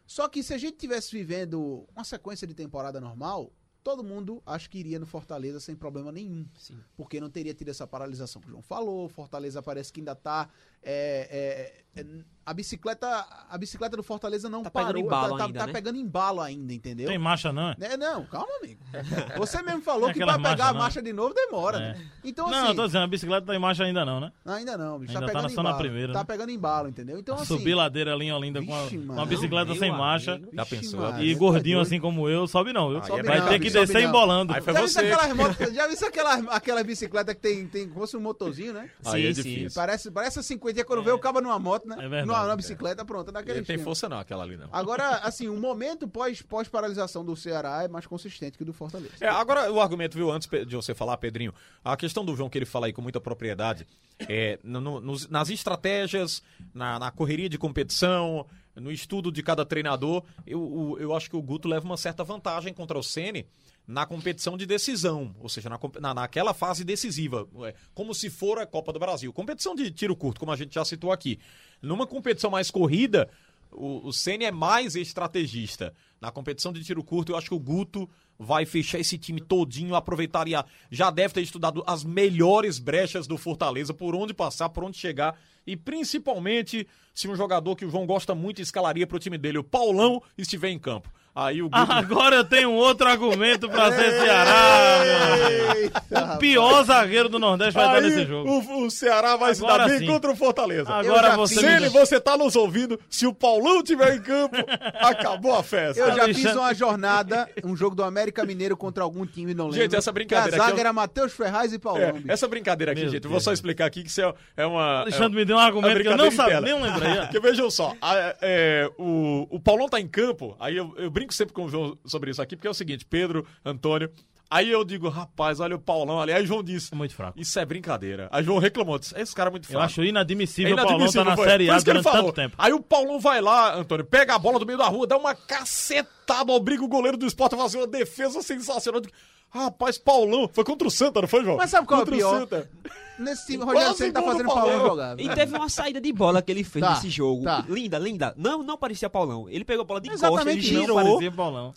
Só 0.06 0.28
que 0.28 0.42
se 0.42 0.52
a 0.52 0.58
gente 0.58 0.76
tivesse 0.76 1.16
vivendo 1.16 1.86
uma 1.94 2.04
sequência 2.04 2.46
de 2.46 2.54
temporada 2.54 3.00
normal, 3.00 3.52
todo 3.82 4.02
mundo 4.02 4.42
acho 4.46 4.68
que 4.70 4.78
iria 4.78 4.98
no 4.98 5.06
Fortaleza 5.06 5.60
sem 5.60 5.76
problema 5.76 6.10
nenhum 6.10 6.46
Sim. 6.56 6.78
porque 6.96 7.20
não 7.20 7.30
teria 7.30 7.54
tido 7.54 7.68
essa 7.68 7.86
paralisação 7.86 8.40
que 8.40 8.48
o 8.48 8.50
João 8.50 8.62
falou. 8.62 9.08
Fortaleza 9.08 9.62
parece 9.62 9.92
que 9.92 10.00
ainda 10.00 10.14
tá. 10.14 10.48
é, 10.82 11.84
é, 11.94 12.00
é, 12.00 12.06
a 12.46 12.52
bicicleta 12.52 13.26
a 13.50 13.56
bicicleta 13.58 13.96
do 13.96 14.02
Fortaleza 14.02 14.48
não 14.48 14.62
Tá 14.62 14.70
parou. 14.70 14.88
pegando 14.88 15.06
embalo 15.06 15.32
tá, 15.32 15.38
tá- 15.38 15.44
ainda, 15.46 15.58
tá 15.60 15.66
né? 15.66 15.72
pegando 15.72 15.98
embalo 15.98 16.40
ainda, 16.40 16.72
entendeu? 16.72 17.08
Tem 17.08 17.18
marcha, 17.18 17.52
não 17.52 17.70
é? 17.70 17.76
É, 17.80 17.96
não, 17.96 18.24
calma, 18.26 18.48
amigo. 18.62 18.80
Você 19.38 19.62
mesmo 19.62 19.82
falou 19.82 20.12
que 20.12 20.18
pra 20.18 20.34
pegar 20.34 20.38
marchas, 20.38 20.60
a 20.66 20.72
não. 20.72 20.78
marcha 20.80 21.02
de 21.02 21.12
novo 21.12 21.34
demora. 21.34 21.76
É. 21.78 21.80
né? 21.94 22.06
Então, 22.24 22.50
não, 22.50 22.58
assim. 22.58 22.68
eu 22.68 22.74
tô 22.74 22.86
dizendo, 22.86 23.04
a 23.04 23.06
bicicleta 23.06 23.46
tá 23.46 23.54
em 23.54 23.58
marcha 23.58 23.84
ainda 23.84 24.04
não, 24.04 24.20
né? 24.20 24.32
Ainda 24.44 24.76
não, 24.76 24.98
bicho. 24.98 25.12
Ainda 25.12 25.20
tá 25.26 25.26
tá 25.32 25.32
pegando 25.38 25.50
só 25.54 25.62
na 25.62 25.70
embalo. 25.70 25.82
primeira, 25.84 26.12
Tá 26.12 26.18
né? 26.20 26.24
pegando 26.24 26.50
embalo, 26.50 26.88
entendeu? 26.88 27.18
Então, 27.18 27.34
assim. 27.36 27.44
Subir 27.46 27.74
ladeira 27.74 28.12
ali 28.14 28.26
em 28.26 28.32
Olinda 28.32 28.62
com 28.62 28.82
Vixe, 28.82 28.96
uma, 28.96 29.06
mano. 29.06 29.20
uma 29.20 29.26
bicicleta 29.26 29.66
Meu 29.66 29.76
sem 29.76 29.90
marcha. 29.90 30.34
amigo. 30.34 30.50
Já 30.54 30.66
pensou? 30.66 31.00
Maria, 31.00 31.30
E 31.30 31.32
tá 31.34 31.38
gordinho 31.38 31.80
assim 31.80 32.00
como 32.00 32.28
eu, 32.28 32.46
sobe 32.46 32.72
não, 32.72 32.90
viu? 32.90 33.02
Sobe 33.04 33.20
é 33.20 33.22
Vai 33.22 33.38
não, 33.40 33.46
ter 33.46 33.54
que 33.54 33.64
bicho, 33.64 33.72
descer 33.78 34.02
não. 34.02 34.08
embolando. 34.08 34.52
Aí 34.54 34.60
foi 34.60 34.72
Já 34.72 34.80
você. 34.80 34.98
aquelas 35.00 35.32
motos, 35.36 35.74
já 35.74 35.86
viu 35.86 36.08
aquelas, 36.08 36.48
aquelas 36.48 36.82
bicicletas 36.84 37.34
que 37.34 37.40
tem, 37.40 37.66
tem 37.66 37.82
como 37.88 37.94
se 38.06 38.12
fosse 38.12 38.16
um 38.16 38.20
motorzinho, 38.20 38.72
né? 38.72 38.90
É 39.04 39.32
Sim, 39.32 39.42
sim. 39.42 39.66
Parece, 39.74 40.10
parece 40.10 40.38
a 40.38 40.42
50 40.42 40.84
quando 40.84 41.02
vê 41.02 41.10
o 41.10 41.18
cabo 41.18 41.40
numa 41.40 41.58
moto, 41.58 41.86
né? 41.88 41.96
É 41.98 42.08
verdade, 42.08 42.26
numa 42.42 42.52
é. 42.52 42.56
bicicleta, 42.56 43.04
pronto, 43.04 43.28
é 43.30 43.32
daquele 43.32 43.58
Ele 43.58 43.66
tem 43.66 43.78
força 43.78 44.08
não, 44.08 44.18
aquela 44.18 44.42
ali 44.42 44.56
não. 44.56 44.68
Agora, 44.72 45.18
assim, 45.18 45.48
o 45.48 45.56
momento 45.56 46.06
pós, 46.08 46.42
pós-paralisação 46.42 47.24
do 47.24 47.34
Ceará 47.36 47.82
é 47.84 47.88
mais 47.88 48.06
consistente 48.06 48.56
que 48.56 48.62
o 48.62 48.66
do 48.66 48.72
Fortaleza. 48.72 49.12
É, 49.20 49.28
agora 49.28 49.70
o 49.72 49.80
argumento, 49.80 50.16
viu, 50.16 50.30
antes 50.30 50.48
de 50.66 50.76
você 50.76 50.94
falar, 50.94 51.16
Pedrinho, 51.18 51.54
a 51.84 51.96
questão 51.96 52.24
do 52.24 52.34
João 52.36 52.48
que 52.50 52.58
ele 52.58 52.66
fala 52.66 52.86
aí 52.86 52.92
com 52.92 53.02
muita 53.02 53.20
propriedade, 53.20 53.86
é, 54.28 54.58
no- 54.62 54.80
no- 54.80 55.16
nas 55.30 55.50
estratégias, 55.50 56.42
na, 56.74 56.98
na 56.98 57.10
correria 57.10 57.48
de 57.48 57.58
competição, 57.58 58.46
no 58.76 58.90
estudo 58.90 59.30
de 59.30 59.42
cada 59.42 59.64
treinador, 59.64 60.24
eu, 60.46 60.96
eu 60.98 61.14
acho 61.14 61.30
que 61.30 61.36
o 61.36 61.42
Guto 61.42 61.68
leva 61.68 61.84
uma 61.84 61.96
certa 61.96 62.24
vantagem 62.24 62.72
contra 62.72 62.98
o 62.98 63.02
Ceni 63.02 63.46
na 63.86 64.06
competição 64.06 64.56
de 64.56 64.66
decisão, 64.66 65.34
ou 65.40 65.48
seja, 65.48 65.68
na, 66.00 66.14
naquela 66.14 66.54
fase 66.54 66.84
decisiva, 66.84 67.46
como 67.94 68.14
se 68.14 68.30
for 68.30 68.58
a 68.58 68.66
Copa 68.66 68.92
do 68.92 68.98
Brasil. 68.98 69.32
Competição 69.32 69.74
de 69.74 69.90
tiro 69.90 70.16
curto, 70.16 70.40
como 70.40 70.52
a 70.52 70.56
gente 70.56 70.74
já 70.74 70.84
citou 70.84 71.12
aqui. 71.12 71.38
Numa 71.82 72.06
competição 72.06 72.50
mais 72.50 72.70
corrida, 72.70 73.28
o, 73.70 74.08
o 74.08 74.12
Ceni 74.12 74.44
é 74.44 74.50
mais 74.50 74.96
estrategista. 74.96 75.92
Na 76.20 76.30
competição 76.30 76.72
de 76.72 76.82
tiro 76.82 77.04
curto, 77.04 77.32
eu 77.32 77.36
acho 77.36 77.48
que 77.48 77.54
o 77.54 77.60
Guto 77.60 78.08
vai 78.38 78.64
fechar 78.64 78.98
esse 78.98 79.18
time 79.18 79.40
todinho, 79.40 79.94
aproveitaria. 79.94 80.64
Já 80.90 81.10
deve 81.10 81.34
ter 81.34 81.42
estudado 81.42 81.84
as 81.86 82.02
melhores 82.02 82.78
brechas 82.78 83.26
do 83.26 83.36
Fortaleza, 83.36 83.92
por 83.92 84.14
onde 84.14 84.32
passar, 84.32 84.70
por 84.70 84.84
onde 84.84 84.96
chegar. 84.96 85.38
E 85.66 85.76
principalmente 85.76 86.86
se 87.14 87.28
um 87.28 87.36
jogador 87.36 87.76
que 87.76 87.84
o 87.84 87.90
João 87.90 88.06
gosta 88.06 88.34
muito 88.34 88.60
escalaria 88.60 89.06
pro 89.06 89.18
time 89.18 89.38
dele, 89.38 89.58
o 89.58 89.64
Paulão, 89.64 90.20
estiver 90.36 90.68
em 90.70 90.78
campo. 90.78 91.10
Aí 91.36 91.62
o 91.62 91.68
Guto. 91.70 91.92
Agora 91.92 92.36
eu 92.36 92.44
tenho 92.44 92.70
um 92.70 92.74
outro 92.76 93.08
argumento 93.08 93.68
pra 93.68 93.90
ser 93.92 94.10
Ceará. 94.20 95.74
Eita, 95.76 96.34
O 96.34 96.38
pior 96.38 96.84
zagueiro 96.84 97.28
do 97.28 97.38
Nordeste 97.40 97.74
vai 97.74 97.86
Aí 97.88 97.94
dar 97.94 98.00
nesse 98.02 98.24
jogo. 98.24 98.48
O, 98.48 98.84
o 98.86 98.90
Ceará 98.90 99.36
vai 99.36 99.52
se 99.54 99.60
dar 99.60 99.66
Agora 99.74 99.88
bem 99.88 99.98
sim. 99.98 100.06
contra 100.06 100.30
o 100.30 100.36
Fortaleza. 100.36 100.92
Agora 100.92 101.36
você 101.36 101.56
me 101.56 101.60
Sene, 101.60 101.88
você 101.88 102.20
tá 102.20 102.36
nos 102.36 102.54
ouvindo. 102.54 102.98
Se 103.10 103.26
o 103.26 103.34
Paulão 103.34 103.82
tiver 103.82 104.14
em 104.14 104.20
campo, 104.22 104.56
acabou 105.00 105.54
a 105.56 105.62
festa. 105.64 106.00
Eu 106.00 106.06
já 106.14 106.22
Alexandre- 106.22 106.34
fiz 106.34 106.54
uma 106.56 106.72
jornada, 106.74 107.48
um 107.64 107.74
jogo 107.76 107.96
do 107.96 108.04
América 108.04 108.44
Mineiro 108.44 108.76
contra 108.76 109.02
algum 109.02 109.26
time, 109.26 109.54
não 109.54 109.66
lembro. 109.66 109.80
Gente, 109.82 109.96
essa 109.96 110.12
brincadeira 110.12 110.50
Que 110.50 110.54
a 110.54 110.58
aqui 110.62 110.70
zaga 110.70 110.76
eu- 110.78 110.80
era 110.86 110.92
Matheus 110.92 111.32
Ferraz 111.32 111.72
e 111.72 111.78
Paulão, 111.80 112.02
É, 112.02 112.14
essa 112.32 112.46
brincadeira 112.46 112.92
aqui, 112.92 113.02
Meu 113.02 113.10
gente, 113.10 113.24
eu 113.24 113.30
vou 113.30 113.40
só 113.40 113.50
Deus. 113.50 113.58
explicar 113.58 113.86
aqui 113.86 114.02
que 114.04 114.08
isso 114.08 114.20
é, 114.20 114.32
é 114.56 114.66
uma. 114.66 115.00
Alexandre 115.00 115.36
é, 115.36 115.40
me 115.40 115.44
deu 115.44 115.53
um 115.54 115.60
argumento 115.60 116.00
que 116.02 116.08
eu 116.08 116.16
não 116.16 116.30
sabia, 116.30 116.60
nem 116.60 116.80
lembrei. 116.80 117.16
Porque 117.22 117.40
vejam 117.40 117.70
só, 117.70 117.94
a- 118.00 118.36
é, 118.42 118.90
o, 118.98 119.46
o 119.50 119.60
Paulão 119.60 119.88
tá 119.88 120.00
em 120.00 120.08
campo, 120.08 120.56
aí 120.60 120.76
eu, 120.76 120.94
eu 120.96 121.10
brinco 121.10 121.32
sempre 121.34 121.52
com 121.54 121.64
o 121.64 121.68
João 121.68 121.96
sobre 122.04 122.30
isso 122.30 122.40
aqui, 122.42 122.56
porque 122.56 122.68
é 122.68 122.70
o 122.70 122.74
seguinte, 122.74 123.04
Pedro, 123.04 123.46
Antônio, 123.64 124.10
aí 124.50 124.70
eu 124.70 124.84
digo, 124.84 125.08
rapaz, 125.08 125.58
olha 125.58 125.74
o 125.74 125.78
Paulão 125.80 126.20
ali, 126.20 126.32
aí 126.32 126.44
o 126.44 126.46
João 126.46 126.62
disse, 126.62 126.92
É 126.92 126.96
muito 126.96 127.14
fraco. 127.14 127.38
isso 127.40 127.58
é 127.58 127.64
brincadeira. 127.64 128.28
Aí 128.30 128.42
o 128.42 128.44
João 128.46 128.58
reclamou, 128.58 128.98
disse, 128.98 129.18
esse 129.18 129.34
cara 129.34 129.50
é 129.50 129.52
muito 129.52 129.64
Eu 129.64 129.70
fraco. 129.70 129.84
acho 129.86 130.04
inadmissível, 130.04 130.76
É 130.78 130.82
o 130.82 130.86
Paulão 130.86 131.10
tá 131.10 131.24
na. 131.24 131.36
Série 131.36 131.70
A 131.70 131.78
durante 131.78 132.04
tanto 132.04 132.32
tempo. 132.32 132.54
Aí 132.58 132.72
o 132.72 132.80
Paulão 132.80 133.18
vai 133.18 133.40
lá, 133.40 133.74
Antônio, 133.74 134.04
pega 134.04 134.34
a 134.34 134.38
bola 134.38 134.58
do 134.58 134.66
meio 134.66 134.78
da 134.78 134.86
rua, 134.86 135.06
dá 135.06 135.16
uma 135.16 135.34
cacetada, 135.34 136.52
obriga 136.52 136.84
o 136.84 136.88
goleiro 136.88 137.16
do 137.16 137.26
esporte 137.26 137.54
a 137.54 137.58
fazer 137.58 137.78
uma 137.78 137.86
defesa 137.86 138.42
sensacional. 138.42 139.02
Rapaz, 139.50 139.96
Paulão, 139.98 140.50
foi 140.52 140.64
contra 140.64 140.86
o 140.88 140.90
Santa, 140.90 141.20
não 141.20 141.28
foi, 141.28 141.44
João? 141.44 141.56
Mas 141.56 141.70
sabe 141.70 141.86
qual 141.86 142.00
é 142.00 142.02
o 142.02 142.06
contra 142.06 142.16
pior? 142.18 142.40
Santa. 142.40 142.70
Nesse 143.18 143.46
time, 143.46 143.62
o 143.62 143.66
Rogério 143.66 143.94
Ceni 143.94 144.12
tá 144.12 144.22
fazendo 144.22 144.48
o 144.50 144.54
Paulão 144.54 144.80
jogar. 144.80 145.20
E 145.20 145.28
teve 145.30 145.56
uma 145.56 145.68
saída 145.68 146.00
de 146.00 146.12
bola 146.12 146.42
que 146.42 146.50
ele 146.52 146.64
fez 146.64 146.84
Tá, 146.84 146.94
nesse 146.94 147.10
jogo. 147.10 147.44
tá. 147.44 147.64
Linda, 147.68 147.98
linda. 147.98 148.34
Não, 148.36 148.62
não 148.62 148.76
parecia 148.76 149.08
Paulão. 149.10 149.48
Ele 149.48 149.64
pegou 149.64 149.82
a 149.82 149.86
bola 149.86 150.00
de 150.00 150.10
Exatamente 150.10 150.50
ele 150.58 150.60
isso. 150.60 150.72
Não 150.74 150.80
girou. 150.80 150.96
parecia 150.96 151.32
Paulão. 151.32 151.74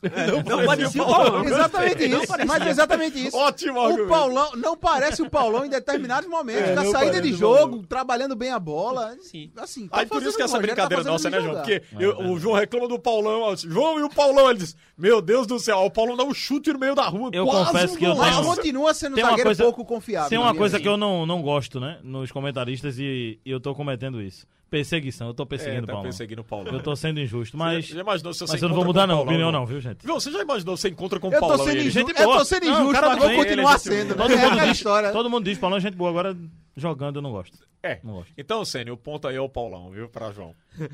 Não 0.48 0.66
parecia 0.66 1.04
o 1.04 1.06
Paulão. 1.06 1.44
Exatamente 1.46 2.08
Não 2.08 2.18
isso. 2.20 2.28
parecia. 2.28 2.54
Mas 2.54 2.68
é 2.68 2.70
exatamente 2.70 3.28
isso. 3.28 3.38
Ótimo 3.38 3.80
O 3.80 3.84
argumento. 3.84 4.10
Paulão 4.10 4.52
não 4.56 4.78
parece 4.78 5.22
o 5.22 5.30
Paulão 5.30 5.66
em 5.66 5.70
determinados 5.70 6.30
momentos. 6.30 6.70
É, 6.70 6.76
na 6.76 6.84
não 6.84 6.92
saída 6.92 7.22
de 7.22 7.32
o 7.34 7.38
jogo, 7.38 7.58
Paulão. 7.58 7.84
trabalhando 7.84 8.36
bem 8.36 8.52
a 8.52 8.60
bola. 8.60 9.16
Sim. 9.22 9.52
Assim, 9.58 9.88
tá 9.88 10.00
Aí 10.00 10.06
por 10.06 10.22
isso 10.24 10.36
que 10.36 10.44
essa 10.44 10.58
o 10.58 10.60
Rogério 10.62 10.76
tá 10.76 10.88
brincadeira 10.88 11.04
fazendo 11.04 11.12
nossa, 11.14 11.30
né, 11.30 11.42
João? 11.42 11.56
Porque 11.56 11.84
eu- 12.00 12.32
o 12.32 12.40
João 12.40 12.56
reclama 12.56 12.88
do 12.88 13.00
Paulão. 13.00 13.56
João 13.58 14.00
e 14.00 14.04
o 14.04 14.10
Paulão, 14.10 14.50
ele 14.50 14.60
diz: 14.60 14.76
Meu 14.98 15.22
Deus 15.22 15.46
do 15.46 15.60
céu, 15.60 15.78
o 15.80 15.92
Paulão 15.92 16.16
dá 16.18 16.24
um 16.24 16.34
chute 16.34 16.74
no 16.74 16.80
meio 16.80 16.96
da 16.96 17.08
rua. 17.08 17.30
Eu 17.34 17.46
confesso 17.46 17.96
que 17.98 18.06
eu 18.06 18.14
golaço. 18.16 18.32
Mas 18.32 18.42
tenho- 18.44 18.56
continua 18.56 18.94
sendo 18.94 19.18
um 19.18 19.22
zagueiro 19.22 19.56
pouco 19.58 19.86
confiável. 19.86 20.30
Tem 20.30 20.40
uma 20.40 20.56
coisa 20.56 20.80
que 20.80 20.88
eu 20.88 20.98
não, 20.98 21.26
não 21.28 21.42
gosto, 21.42 21.80
né? 21.80 22.00
Nos 22.04 22.32
comentaristas 22.32 22.98
e, 22.98 23.40
e 23.46 23.52
eu 23.52 23.60
tô 23.60 23.76
cometendo 23.76 24.20
isso. 24.22 24.48
Perseguição. 24.70 25.28
Eu 25.28 25.34
tô 25.34 25.44
É, 25.44 25.46
perseguindo 25.46 25.84
o 25.84 25.86
tá 25.86 25.94
Paulão. 25.94 26.04
perseguindo 26.04 26.42
o 26.42 26.44
Paulão. 26.44 26.74
Eu 26.74 26.82
tô 26.84 26.94
sendo 26.96 27.20
injusto, 27.22 27.56
mas. 27.58 27.88
Você 27.88 27.94
já 27.94 28.02
imaginou 28.02 28.34
se 28.34 28.40
você 28.42 28.54
Mas 28.54 28.62
eu 28.62 28.68
não 28.68 28.76
vou 28.76 28.84
mudar, 28.84 29.08
não. 29.08 29.22
Opinião 29.22 29.50
não, 29.52 29.66
viu, 29.66 29.80
gente? 29.80 30.06
Você 30.06 30.30
já 30.32 30.42
imaginou 30.42 30.76
se 30.76 30.82
você 30.82 30.90
encontra 30.90 31.20
com 31.20 31.30
o 31.30 31.34
Eu 31.34 31.40
tô 31.40 31.48
Paulão? 31.48 31.66
sendo 31.66 31.78
e 31.78 31.80
ele- 31.80 31.88
injusto, 31.90 32.08
Gente 32.10 32.20
eu 32.22 32.28
tô 32.32 32.46
sendo 32.46 32.66
Não, 32.66 32.74
injusto, 32.82 32.94
cara 32.94 33.08
mas 33.10 33.18
vou 33.20 33.28
continuar 33.36 33.72
ele 33.72 33.76
é 33.76 33.78
sendo. 33.78 34.16
Todo 34.16 34.34
é 34.34 34.36
mundo, 34.50 34.60
diz, 34.62 34.72
história. 34.78 35.12
todo 35.12 35.30
mundo 35.30 35.44
diz 35.46 35.58
Paulão 35.58 35.78
é 35.78 35.82
gente 35.82 35.96
boa, 35.96 36.10
agora 36.10 36.38
jogando 36.76 37.16
eu 37.18 37.22
não 37.22 37.32
gosto. 37.32 37.58
É. 37.82 38.00
Não 38.04 38.16
gosto. 38.16 38.34
Então, 38.38 38.66
Sênio, 38.66 38.96
o 38.96 38.98
ponto 38.98 39.28
aí 39.28 39.36
é 39.38 39.42
o 39.42 39.48
Paulão, 39.48 39.90
viu, 39.92 40.10
pra 40.10 40.32
João. 40.32 40.54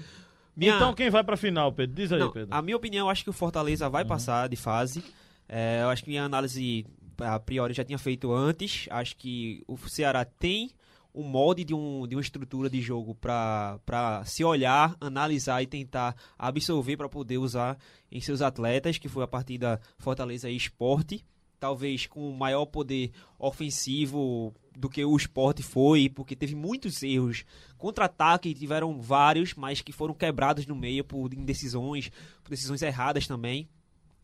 Minha- 0.56 0.76
Então 0.76 0.94
quem 0.94 1.10
vai 1.10 1.24
pra 1.24 1.36
final, 1.36 1.72
Pedro? 1.72 1.96
Diz 1.96 2.12
aí, 2.12 2.20
Não, 2.20 2.32
Pedro. 2.32 2.50
a 2.56 2.62
minha 2.62 2.78
opinião, 2.78 3.08
eu 3.08 3.10
acho 3.10 3.24
que 3.24 3.30
o 3.32 3.34
Fortaleza 3.34 3.90
vai 3.90 4.06
passar 4.06 4.48
de 4.48 4.56
fase. 4.56 5.04
É, 5.50 5.80
eu 5.82 5.90
acho 5.90 6.04
que 6.04 6.10
minha 6.12 6.24
análise, 6.24 6.86
a 7.24 7.40
priori, 7.40 7.74
já 7.74 7.84
tinha 7.84 7.98
feito 7.98 8.32
antes. 8.32 8.88
Acho 8.90 9.16
que 9.16 9.64
o 9.68 9.78
Ceará 9.90 10.26
tem 10.26 10.72
um 11.14 11.24
molde 11.24 11.64
de, 11.64 11.74
um, 11.74 12.08
de 12.08 12.16
uma 12.16 12.22
estrutura 12.22 12.70
de 12.70 12.82
jogo 12.82 13.14
para 13.14 14.24
se 14.26 14.44
olhar, 14.44 14.96
analisar 15.00 15.62
e 15.62 15.68
tentar 15.68 16.16
absorver 16.38 16.98
para 16.98 17.08
poder 17.08 17.38
usar 17.38 17.78
em 18.12 18.20
seus 18.20 18.42
atletas, 18.42 18.98
que 18.98 19.08
foi 19.08 19.24
a 19.24 19.28
partida 19.28 19.80
Fortaleza 20.00 20.50
e 20.50 20.56
Esporte. 20.56 21.24
Talvez 21.60 22.08
com 22.08 22.30
maior 22.32 22.66
poder 22.66 23.12
ofensivo 23.40 24.54
do 24.76 24.90
que 24.90 25.06
o 25.06 25.16
esporte 25.16 25.64
foi, 25.64 26.10
porque 26.10 26.36
teve 26.36 26.56
muitos 26.56 27.02
erros. 27.04 27.46
Contra-ataque 27.78 28.54
tiveram 28.54 29.00
vários, 29.00 29.54
mas 29.54 29.80
que 29.80 29.94
foram 29.94 30.14
quebrados 30.14 30.66
no 30.66 30.76
meio 30.76 31.06
por 31.06 31.34
indecisões, 31.34 32.10
por 32.44 32.50
decisões 32.50 32.82
erradas 32.82 33.28
também. 33.28 33.70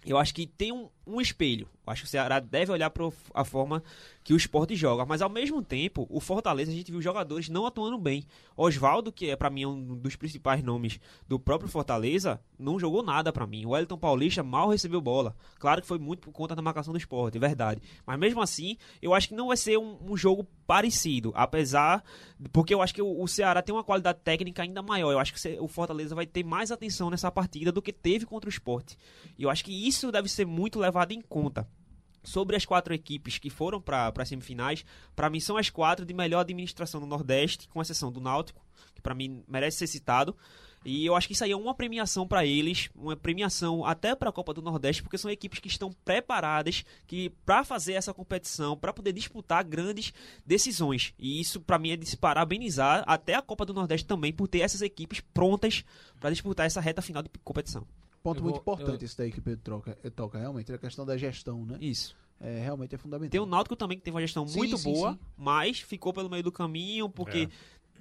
Eu 0.05 0.17
acho 0.17 0.33
que 0.33 0.47
tem 0.47 0.71
um, 0.71 0.87
um 1.05 1.19
espelho. 1.19 1.67
Eu 1.85 1.91
acho 1.91 2.03
que 2.03 2.07
o 2.07 2.09
Ceará 2.09 2.39
deve 2.39 2.71
olhar 2.71 2.89
para 2.89 3.09
a 3.33 3.43
forma 3.43 3.83
que 4.23 4.33
o 4.33 4.37
esporte 4.37 4.75
joga. 4.75 5.05
Mas 5.05 5.21
ao 5.21 5.29
mesmo 5.29 5.61
tempo, 5.61 6.07
o 6.09 6.19
Fortaleza, 6.19 6.71
a 6.71 6.73
gente 6.73 6.91
viu 6.91 7.01
jogadores 7.01 7.49
não 7.49 7.65
atuando 7.65 7.97
bem. 7.97 8.25
Oswaldo, 8.55 9.11
que 9.11 9.29
é 9.29 9.35
para 9.35 9.49
mim 9.49 9.65
um 9.65 9.97
dos 9.97 10.15
principais 10.15 10.63
nomes 10.63 10.99
do 11.27 11.39
próprio 11.39 11.69
Fortaleza, 11.69 12.39
não 12.57 12.79
jogou 12.79 13.03
nada 13.03 13.33
para 13.33 13.47
mim. 13.47 13.65
O 13.65 13.69
Wellington 13.69 13.97
Paulista 13.97 14.43
mal 14.43 14.69
recebeu 14.69 15.01
bola. 15.01 15.35
Claro 15.57 15.81
que 15.81 15.87
foi 15.87 15.97
muito 15.97 16.21
por 16.21 16.31
conta 16.31 16.55
da 16.55 16.61
marcação 16.61 16.93
do 16.93 16.99
esporte, 16.99 17.37
é 17.37 17.39
verdade. 17.39 17.81
Mas 18.05 18.19
mesmo 18.19 18.41
assim, 18.41 18.77
eu 19.01 19.13
acho 19.13 19.29
que 19.29 19.35
não 19.35 19.47
vai 19.47 19.57
ser 19.57 19.77
um, 19.77 19.97
um 20.01 20.15
jogo 20.15 20.47
parecido. 20.67 21.31
Apesar. 21.35 22.03
Porque 22.53 22.73
eu 22.73 22.81
acho 22.81 22.93
que 22.93 23.01
o, 23.01 23.21
o 23.21 23.27
Ceará 23.27 23.61
tem 23.61 23.73
uma 23.73 23.83
qualidade 23.83 24.19
técnica 24.23 24.61
ainda 24.61 24.81
maior. 24.81 25.11
Eu 25.11 25.19
acho 25.19 25.33
que 25.33 25.59
o 25.59 25.67
Fortaleza 25.67 26.13
vai 26.13 26.25
ter 26.25 26.43
mais 26.43 26.71
atenção 26.71 27.09
nessa 27.09 27.31
partida 27.31 27.71
do 27.71 27.81
que 27.81 27.91
teve 27.91 28.25
contra 28.25 28.47
o 28.47 28.51
esporte. 28.51 28.95
E 29.37 29.43
eu 29.43 29.49
acho 29.49 29.65
que 29.65 29.87
isso 29.89 30.11
deve 30.11 30.29
ser 30.29 30.45
muito 30.45 30.79
levado 30.79 31.11
em 31.11 31.21
conta. 31.21 31.67
Sobre 32.23 32.55
as 32.55 32.65
quatro 32.65 32.93
equipes 32.93 33.37
que 33.37 33.49
foram 33.49 33.81
para 33.81 34.13
as 34.15 34.29
semifinais, 34.29 34.85
para 35.15 35.29
mim 35.29 35.39
são 35.39 35.57
as 35.57 35.69
quatro 35.69 36.05
de 36.05 36.13
melhor 36.13 36.41
administração 36.41 36.99
no 37.01 37.07
Nordeste, 37.07 37.67
com 37.69 37.81
exceção 37.81 38.11
do 38.11 38.21
Náutico, 38.21 38.65
que 38.93 39.01
para 39.01 39.15
mim 39.15 39.43
merece 39.47 39.77
ser 39.77 39.87
citado. 39.87 40.35
E 40.85 41.05
eu 41.05 41.15
acho 41.15 41.27
que 41.27 41.33
isso 41.33 41.43
aí 41.43 41.51
é 41.51 41.57
uma 41.57 41.73
premiação 41.73 42.25
para 42.25 42.45
eles, 42.45 42.89
uma 42.95 43.15
premiação 43.15 43.83
até 43.83 44.15
para 44.15 44.29
a 44.29 44.33
Copa 44.33 44.53
do 44.53 44.61
Nordeste, 44.61 45.03
porque 45.03 45.17
são 45.17 45.29
equipes 45.29 45.59
que 45.59 45.67
estão 45.67 45.91
preparadas 46.05 46.85
que 47.05 47.29
para 47.45 47.65
fazer 47.65 47.93
essa 47.93 48.13
competição, 48.13 48.77
para 48.77 48.93
poder 48.93 49.11
disputar 49.11 49.63
grandes 49.63 50.13
decisões. 50.45 51.13
E 51.19 51.41
isso 51.41 51.59
para 51.59 51.79
mim 51.79 51.91
é 51.91 51.97
de 51.97 52.05
se 52.05 52.15
parabenizar 52.15 53.03
até 53.07 53.35
a 53.35 53.41
Copa 53.41 53.65
do 53.65 53.73
Nordeste 53.73 54.07
também 54.07 54.31
por 54.31 54.47
ter 54.47 54.59
essas 54.59 54.81
equipes 54.81 55.19
prontas 55.19 55.83
para 56.19 56.29
disputar 56.29 56.65
essa 56.65 56.79
reta 56.79 57.01
final 57.01 57.23
de 57.23 57.29
competição. 57.43 57.85
Ponto 58.24 58.39
Eu 58.39 58.43
muito 58.43 58.55
vou- 58.55 58.61
importante 58.61 59.01
eu- 59.01 59.05
esse 59.05 59.17
daí 59.17 59.32
que 59.32 59.39
o 59.39 59.41
Pedro 59.41 59.61
troca, 59.63 59.97
eh, 60.03 60.09
toca, 60.09 60.38
realmente, 60.38 60.72
é 60.72 60.76
a 60.76 60.78
questão 60.78 61.05
da 61.05 61.17
gestão, 61.17 61.65
né? 61.65 61.78
Isso. 61.80 62.15
É, 62.41 62.61
realmente 62.61 62.95
é 62.95 62.97
fundamental. 62.97 63.32
Tem 63.32 63.41
o 63.41 63.45
Náutico 63.45 63.76
também 63.76 63.97
que 63.97 64.03
teve 64.03 64.15
uma 64.15 64.22
gestão 64.22 64.47
Sim, 64.47 64.57
muito 64.57 64.78
sim, 64.78 64.91
boa, 64.93 65.11
sim. 65.13 65.20
mas 65.38 65.80
ficou 65.80 66.13
pelo 66.13 66.30
meio 66.30 66.41
do 66.43 66.51
caminho, 66.53 67.09
porque 67.09 67.39
É. 67.39 67.49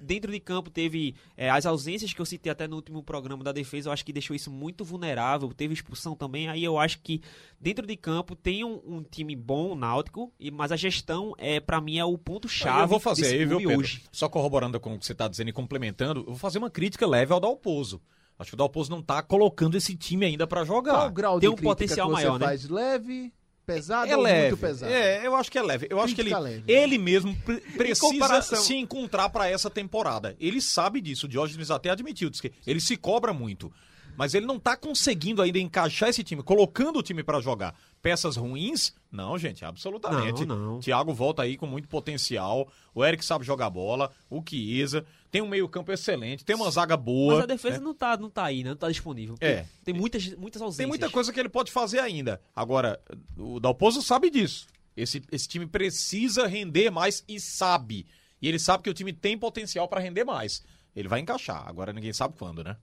dentro 0.01 0.31
de 0.31 0.39
campo 0.39 0.69
teve 0.69 1.13
é, 1.35 1.49
as 1.49 1.65
ausências 1.65 2.13
que 2.13 2.21
eu 2.21 2.25
citei 2.25 2.49
até 2.49 2.65
no 2.65 2.77
último 2.77 3.03
programa 3.03 3.43
da 3.43 3.51
defesa, 3.51 3.89
eu 3.89 3.93
acho 3.93 4.05
que 4.05 4.13
deixou 4.13 4.33
isso 4.33 4.49
muito 4.49 4.85
vulnerável, 4.85 5.51
teve 5.53 5.73
expulsão 5.73 6.15
também, 6.15 6.47
aí 6.47 6.63
eu 6.63 6.77
acho 6.79 6.99
que 7.01 7.21
dentro 7.59 7.85
de 7.85 7.97
campo 7.97 8.33
tem 8.33 8.63
um, 8.63 8.79
um 8.85 9.03
time 9.03 9.35
bom, 9.35 9.71
o 9.71 9.75
Náutico, 9.75 10.31
e, 10.39 10.49
mas 10.49 10.71
a 10.71 10.77
gestão, 10.77 11.33
é 11.37 11.59
para 11.59 11.81
mim, 11.81 11.97
é 11.97 12.05
o 12.05 12.17
ponto-chave 12.17 12.83
eu 12.83 12.87
vou 12.87 12.99
fazer 12.99 13.23
desse 13.23 13.35
aí, 13.35 13.45
viu, 13.45 13.57
Pedro? 13.57 13.77
hoje. 13.79 14.03
Só 14.09 14.29
corroborando 14.29 14.79
com 14.79 14.95
o 14.95 14.99
que 14.99 15.05
você 15.05 15.11
está 15.11 15.27
dizendo 15.27 15.49
e 15.49 15.53
complementando, 15.53 16.21
eu 16.21 16.25
vou 16.27 16.37
fazer 16.37 16.59
uma 16.59 16.69
crítica 16.69 17.05
leve 17.05 17.33
ao 17.33 17.41
Dalpozo. 17.41 18.01
Acho 18.39 18.51
que 18.51 18.55
o 18.55 18.57
Dalpozo 18.57 18.89
não 18.89 19.01
tá 19.01 19.21
colocando 19.21 19.75
esse 19.75 19.93
time 19.95 20.25
ainda 20.25 20.47
para 20.47 20.65
Qual 20.65 20.79
o 20.79 20.81
jogar. 20.81 21.09
grau 21.09 21.39
Tem 21.39 21.49
de 21.49 21.53
um 21.53 21.57
potencial 21.57 22.09
maior, 22.09 22.39
né? 22.39 22.57
Leve, 22.69 23.33
pesado 23.65 24.09
É 24.11 24.15
ou 24.15 24.23
leve. 24.23 24.47
muito 24.47 24.57
pesado? 24.57 24.91
É, 24.91 25.27
eu 25.27 25.35
acho 25.35 25.51
que 25.51 25.57
é 25.57 25.61
leve. 25.61 25.87
Eu 25.89 25.99
acho 25.99 26.15
que 26.15 26.21
ele, 26.21 26.33
leve. 26.33 26.63
ele 26.65 26.97
mesmo 26.97 27.35
pre- 27.41 27.59
precisa 27.59 28.41
se 28.55 28.75
encontrar 28.75 29.29
para 29.29 29.49
essa 29.49 29.69
temporada. 29.69 30.35
Ele 30.39 30.61
sabe 30.61 31.01
disso. 31.01 31.25
O 31.25 31.29
Diógenes 31.29 31.69
até 31.69 31.89
admitiu. 31.89 32.29
Diz 32.29 32.39
que 32.39 32.51
ele 32.65 32.79
se 32.79 32.95
cobra 32.95 33.33
muito. 33.33 33.71
Mas 34.19 34.33
ele 34.33 34.45
não 34.45 34.59
tá 34.59 34.75
conseguindo 34.75 35.41
ainda 35.41 35.57
encaixar 35.59 36.09
esse 36.09 36.25
time, 36.25 36.43
colocando 36.43 36.99
o 36.99 37.01
time 37.01 37.23
para 37.23 37.39
jogar. 37.39 37.73
Peças 38.01 38.35
ruins? 38.35 38.93
Não, 39.09 39.37
gente, 39.37 39.63
absolutamente. 39.63 40.45
Não, 40.45 40.73
não. 40.73 40.79
Thiago 40.81 41.13
volta 41.13 41.43
aí 41.43 41.55
com 41.55 41.65
muito 41.65 41.87
potencial. 41.87 42.69
O 42.93 43.05
Eric 43.05 43.23
sabe 43.23 43.45
jogar 43.45 43.69
bola. 43.69 44.11
O 44.29 44.43
Chiesa. 44.45 45.05
Tem 45.31 45.41
um 45.41 45.47
meio-campo 45.47 45.89
excelente. 45.93 46.43
Tem 46.43 46.53
uma 46.53 46.69
zaga 46.69 46.97
boa. 46.97 47.35
Mas 47.35 47.43
a 47.45 47.47
defesa 47.47 47.77
né? 47.77 47.83
não, 47.85 47.93
tá, 47.93 48.17
não 48.17 48.29
tá 48.29 48.43
aí, 48.43 48.61
né? 48.61 48.71
não 48.71 48.75
tá 48.75 48.89
disponível. 48.89 49.35
É. 49.39 49.63
Tem 49.85 49.93
muitas, 49.93 50.27
muitas 50.35 50.61
ausências. 50.61 50.79
Tem 50.79 50.87
muita 50.87 51.09
coisa 51.09 51.31
que 51.31 51.39
ele 51.39 51.47
pode 51.47 51.71
fazer 51.71 51.99
ainda. 51.99 52.41
Agora, 52.53 52.99
o 53.37 53.57
Dalpozo 53.57 54.01
sabe 54.01 54.29
disso. 54.29 54.67
Esse, 54.97 55.23
esse 55.31 55.47
time 55.47 55.65
precisa 55.65 56.45
render 56.45 56.89
mais 56.89 57.23
e 57.25 57.39
sabe. 57.39 58.05
E 58.41 58.49
ele 58.49 58.59
sabe 58.59 58.83
que 58.83 58.89
o 58.89 58.93
time 58.93 59.13
tem 59.13 59.37
potencial 59.37 59.87
para 59.87 60.01
render 60.01 60.25
mais. 60.25 60.61
Ele 60.93 61.07
vai 61.07 61.21
encaixar. 61.21 61.65
Agora 61.65 61.93
ninguém 61.93 62.11
sabe 62.11 62.35
quando, 62.37 62.65
né? 62.65 62.75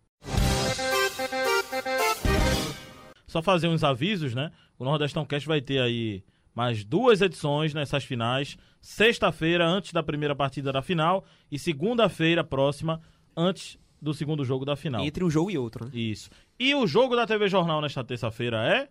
Só 3.26 3.42
fazer 3.42 3.68
uns 3.68 3.82
avisos, 3.82 4.34
né? 4.34 4.52
O 4.78 4.84
Nordestão 4.84 5.24
Cast 5.24 5.46
vai 5.46 5.60
ter 5.60 5.80
aí 5.80 6.22
mais 6.54 6.84
duas 6.84 7.20
edições 7.20 7.74
nessas 7.74 8.04
finais. 8.04 8.56
Sexta-feira, 8.80 9.66
antes 9.66 9.92
da 9.92 10.02
primeira 10.02 10.34
partida 10.34 10.72
da 10.72 10.80
final. 10.80 11.24
E 11.50 11.58
segunda-feira 11.58 12.42
próxima, 12.42 13.00
antes 13.36 13.78
do 14.00 14.14
segundo 14.14 14.44
jogo 14.44 14.64
da 14.64 14.76
final. 14.76 15.04
Entre 15.04 15.24
um 15.24 15.30
jogo 15.30 15.50
e 15.50 15.58
outro, 15.58 15.84
né? 15.84 15.90
Isso. 15.92 16.30
E 16.58 16.74
o 16.74 16.86
jogo 16.86 17.16
da 17.16 17.26
TV 17.26 17.48
Jornal 17.48 17.80
nesta 17.80 18.04
terça-feira 18.04 18.64
é 18.66 18.88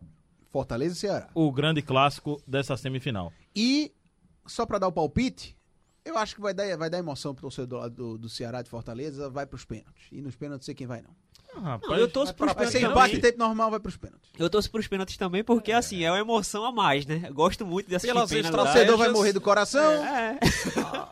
Fortaleza 0.49 0.93
e 0.93 0.97
Ceará. 0.97 1.29
o 1.33 1.51
grande 1.51 1.81
clássico 1.81 2.41
dessa 2.47 2.77
semifinal. 2.77 3.31
E, 3.55 3.91
só 4.45 4.65
pra 4.65 4.77
dar 4.77 4.87
o 4.87 4.91
palpite, 4.91 5.57
eu 6.03 6.17
acho 6.17 6.35
que 6.35 6.41
vai 6.41 6.53
dar, 6.53 6.77
vai 6.77 6.89
dar 6.89 6.99
emoção 6.99 7.33
pro 7.33 7.41
torcedor 7.41 7.89
do, 7.89 8.17
do 8.17 8.29
Ceará 8.29 8.61
de 8.61 8.69
Fortaleza, 8.69 9.29
vai 9.29 9.45
pros 9.45 9.65
pênaltis. 9.65 10.07
E 10.11 10.21
nos 10.21 10.35
pênaltis, 10.35 10.65
sei 10.65 10.75
quem 10.75 10.85
vai 10.85 11.01
não. 11.01 11.15
Não, 11.61 11.95
eu 11.95 12.07
torço 12.07 12.33
pros 12.35 12.47
Vai 12.47 12.55
pênaltis 12.55 12.71
ser 12.73 12.79
também. 12.87 12.91
empate 12.97 13.15
em 13.15 13.19
tempo 13.21 13.37
normal, 13.39 13.71
vai 13.71 13.79
pros 13.79 13.97
pênaltis. 13.97 14.29
Eu 14.37 14.49
torço 14.49 14.69
pros 14.71 14.87
pênaltis 14.87 15.17
também, 15.17 15.43
porque 15.43 15.71
assim, 15.71 16.03
é 16.03 16.11
uma 16.11 16.19
emoção 16.19 16.65
a 16.65 16.71
mais, 16.71 17.05
né? 17.05 17.21
Eu 17.27 17.33
gosto 17.33 17.65
muito 17.65 17.87
de 17.89 17.95
assistir 17.95 18.13
Pelas 18.13 18.29
pênalti. 18.29 18.53
O 18.53 18.57
torcedor 18.57 18.97
vai 18.97 19.09
morrer 19.09 19.33
do 19.33 19.41
coração. 19.41 19.81
É. 20.05 20.37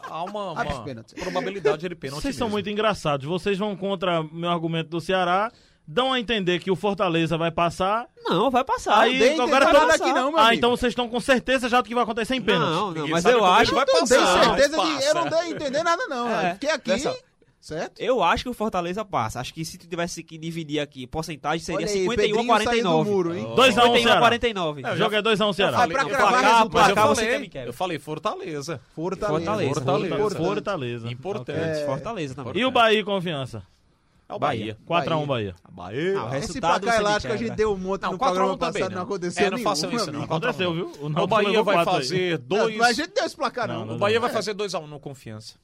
Há 0.09 0.23
uma, 0.23 0.53
Vai 0.53 0.67
uma 0.67 0.83
pênaltis. 0.83 1.13
probabilidade 1.13 1.87
de 1.87 1.95
pênalti 1.95 2.21
Vocês 2.21 2.35
são 2.35 2.47
mesmo. 2.47 2.55
muito 2.55 2.69
engraçados. 2.69 3.25
Vocês 3.25 3.57
vão 3.57 3.75
contra 3.75 4.23
meu 4.31 4.49
argumento 4.49 4.89
do 4.89 4.99
Ceará, 5.01 5.51
dão 5.87 6.13
a 6.13 6.19
entender 6.19 6.59
que 6.59 6.69
o 6.71 6.75
Fortaleza 6.75 7.37
vai 7.37 7.51
passar. 7.51 8.05
Não, 8.23 8.49
vai 8.51 8.63
passar. 8.63 8.99
Aí, 8.99 9.33
agora 9.39 9.65
nada 9.65 9.79
todo- 9.79 9.91
aqui 9.91 10.13
não, 10.13 10.29
meu 10.31 10.39
ah, 10.39 10.43
amigo. 10.43 10.55
então 10.57 10.69
vocês 10.71 10.91
estão 10.91 11.09
com 11.09 11.19
certeza 11.19 11.67
já 11.67 11.81
do 11.81 11.87
que 11.87 11.93
vai 11.95 12.03
acontecer 12.03 12.35
em 12.35 12.41
pênalti. 12.41 12.69
Não, 12.69 12.85
não, 12.87 12.93
Ninguém 12.93 13.11
mas 13.11 13.25
eu 13.25 13.31
ele 13.37 13.45
acho. 13.45 13.73
vai 13.75 13.85
Não 13.85 13.93
tenho 13.93 13.99
passar, 14.07 14.43
certeza 14.55 14.77
de. 14.81 15.05
Eu 15.05 15.13
não 15.15 15.23
dei 15.29 15.39
a 15.39 15.49
entender 15.49 15.83
nada, 15.83 16.07
não. 16.07 16.29
É, 16.29 16.49
Eu 16.49 16.53
Fiquei 16.53 16.69
aqui. 16.69 16.89
nessa- 16.91 17.15
Certo? 17.63 17.97
Eu 17.97 18.21
acho 18.21 18.43
que 18.43 18.49
o 18.49 18.53
Fortaleza 18.53 19.05
passa. 19.05 19.39
Acho 19.39 19.53
que 19.53 19.63
se 19.63 19.77
tu 19.77 19.87
tivesse 19.87 20.21
que 20.21 20.37
dividir 20.37 20.81
aqui 20.81 21.07
porcentagem, 21.07 21.59
seria 21.63 21.77
Olha 21.77 21.87
aí, 21.87 21.93
51 22.01 22.11
a 22.11 22.17
Pedrinho 22.17 22.45
saindo 22.45 22.89
49. 22.89 23.09
do 23.09 23.15
muro, 23.15 23.33
hein? 23.37 23.55
2 23.55 23.77
a 23.77 23.81
1 23.83 23.85
51 23.85 23.95
a 23.95 24.01
Ceará. 24.03 24.19
49. 24.19 24.81
O 24.83 24.97
jogo 24.97 25.15
é 25.15 25.21
2x1 25.21 25.53
Ceará. 25.53 25.77
falei- 25.77 25.93
pra 25.93 26.03
Não, 26.03 26.09
cravar 26.09 26.29
placar, 26.33 26.51
resultado, 26.57 26.69
placar 26.71 27.03
eu 27.05 27.15
você 27.15 27.71
falei, 27.71 27.95
eu 27.95 28.01
Fortaleza. 28.01 28.81
Fortaleza. 28.93 29.73
Fortaleza. 29.73 29.73
Fortaleza. 29.73 30.15
Importante. 30.15 30.45
Fortaleza. 30.45 31.11
Importante. 31.13 31.57
É, 31.79 31.85
Fortaleza 31.85 32.35
também. 32.35 32.61
E 32.61 32.65
o 32.65 32.71
Bahia 32.71 32.99
e 32.99 33.03
Confiança? 33.05 33.63
É 34.27 34.33
o 34.33 34.39
Bahia. 34.39 34.77
4x1 34.85 35.25
Bahia. 35.25 35.55
Bahia. 35.71 36.19
Ah, 36.19 36.25
o 36.31 36.35
Esse 36.35 36.59
placar 36.59 36.99
elástico 36.99 37.31
a 37.33 37.37
quebra. 37.37 37.47
gente 37.47 37.55
deu 37.55 37.71
um 37.73 37.77
monte 37.77 38.01
Não, 38.01 38.11
no 38.11 38.17
4 38.17 38.27
a 38.27 38.45
1 38.45 38.47
programa 38.49 38.57
também, 38.57 38.73
passado, 38.81 38.89
não. 38.91 38.97
não 38.97 39.03
aconteceu 39.05 39.41
É, 39.45 39.49
não 39.49 39.57
nenhum, 39.57 39.69
façam 39.69 39.89
isso, 39.93 40.11
não. 40.11 40.23
Aconteceu, 40.23 40.73
viu? 40.73 40.91
O 40.99 41.07
Náutico 41.07 41.27
Bahia 41.27 41.63
vai 41.63 41.85
fazer 41.85 42.39
Não, 42.39 42.45
dois. 42.45 42.75
mas 42.75 42.89
a 42.89 42.91
gente 43.03 43.13
deu 43.13 43.23
esse 43.25 43.35
placar, 43.37 43.69
Não, 43.69 43.79
não. 43.79 43.85
não 43.85 43.95
O 43.95 43.99
Bahia 43.99 44.19
vai 44.19 44.29
É. 44.29 44.33
fazer 44.33 44.53
2x1 44.53 44.85
no 44.85 44.99
confiança. 44.99 45.55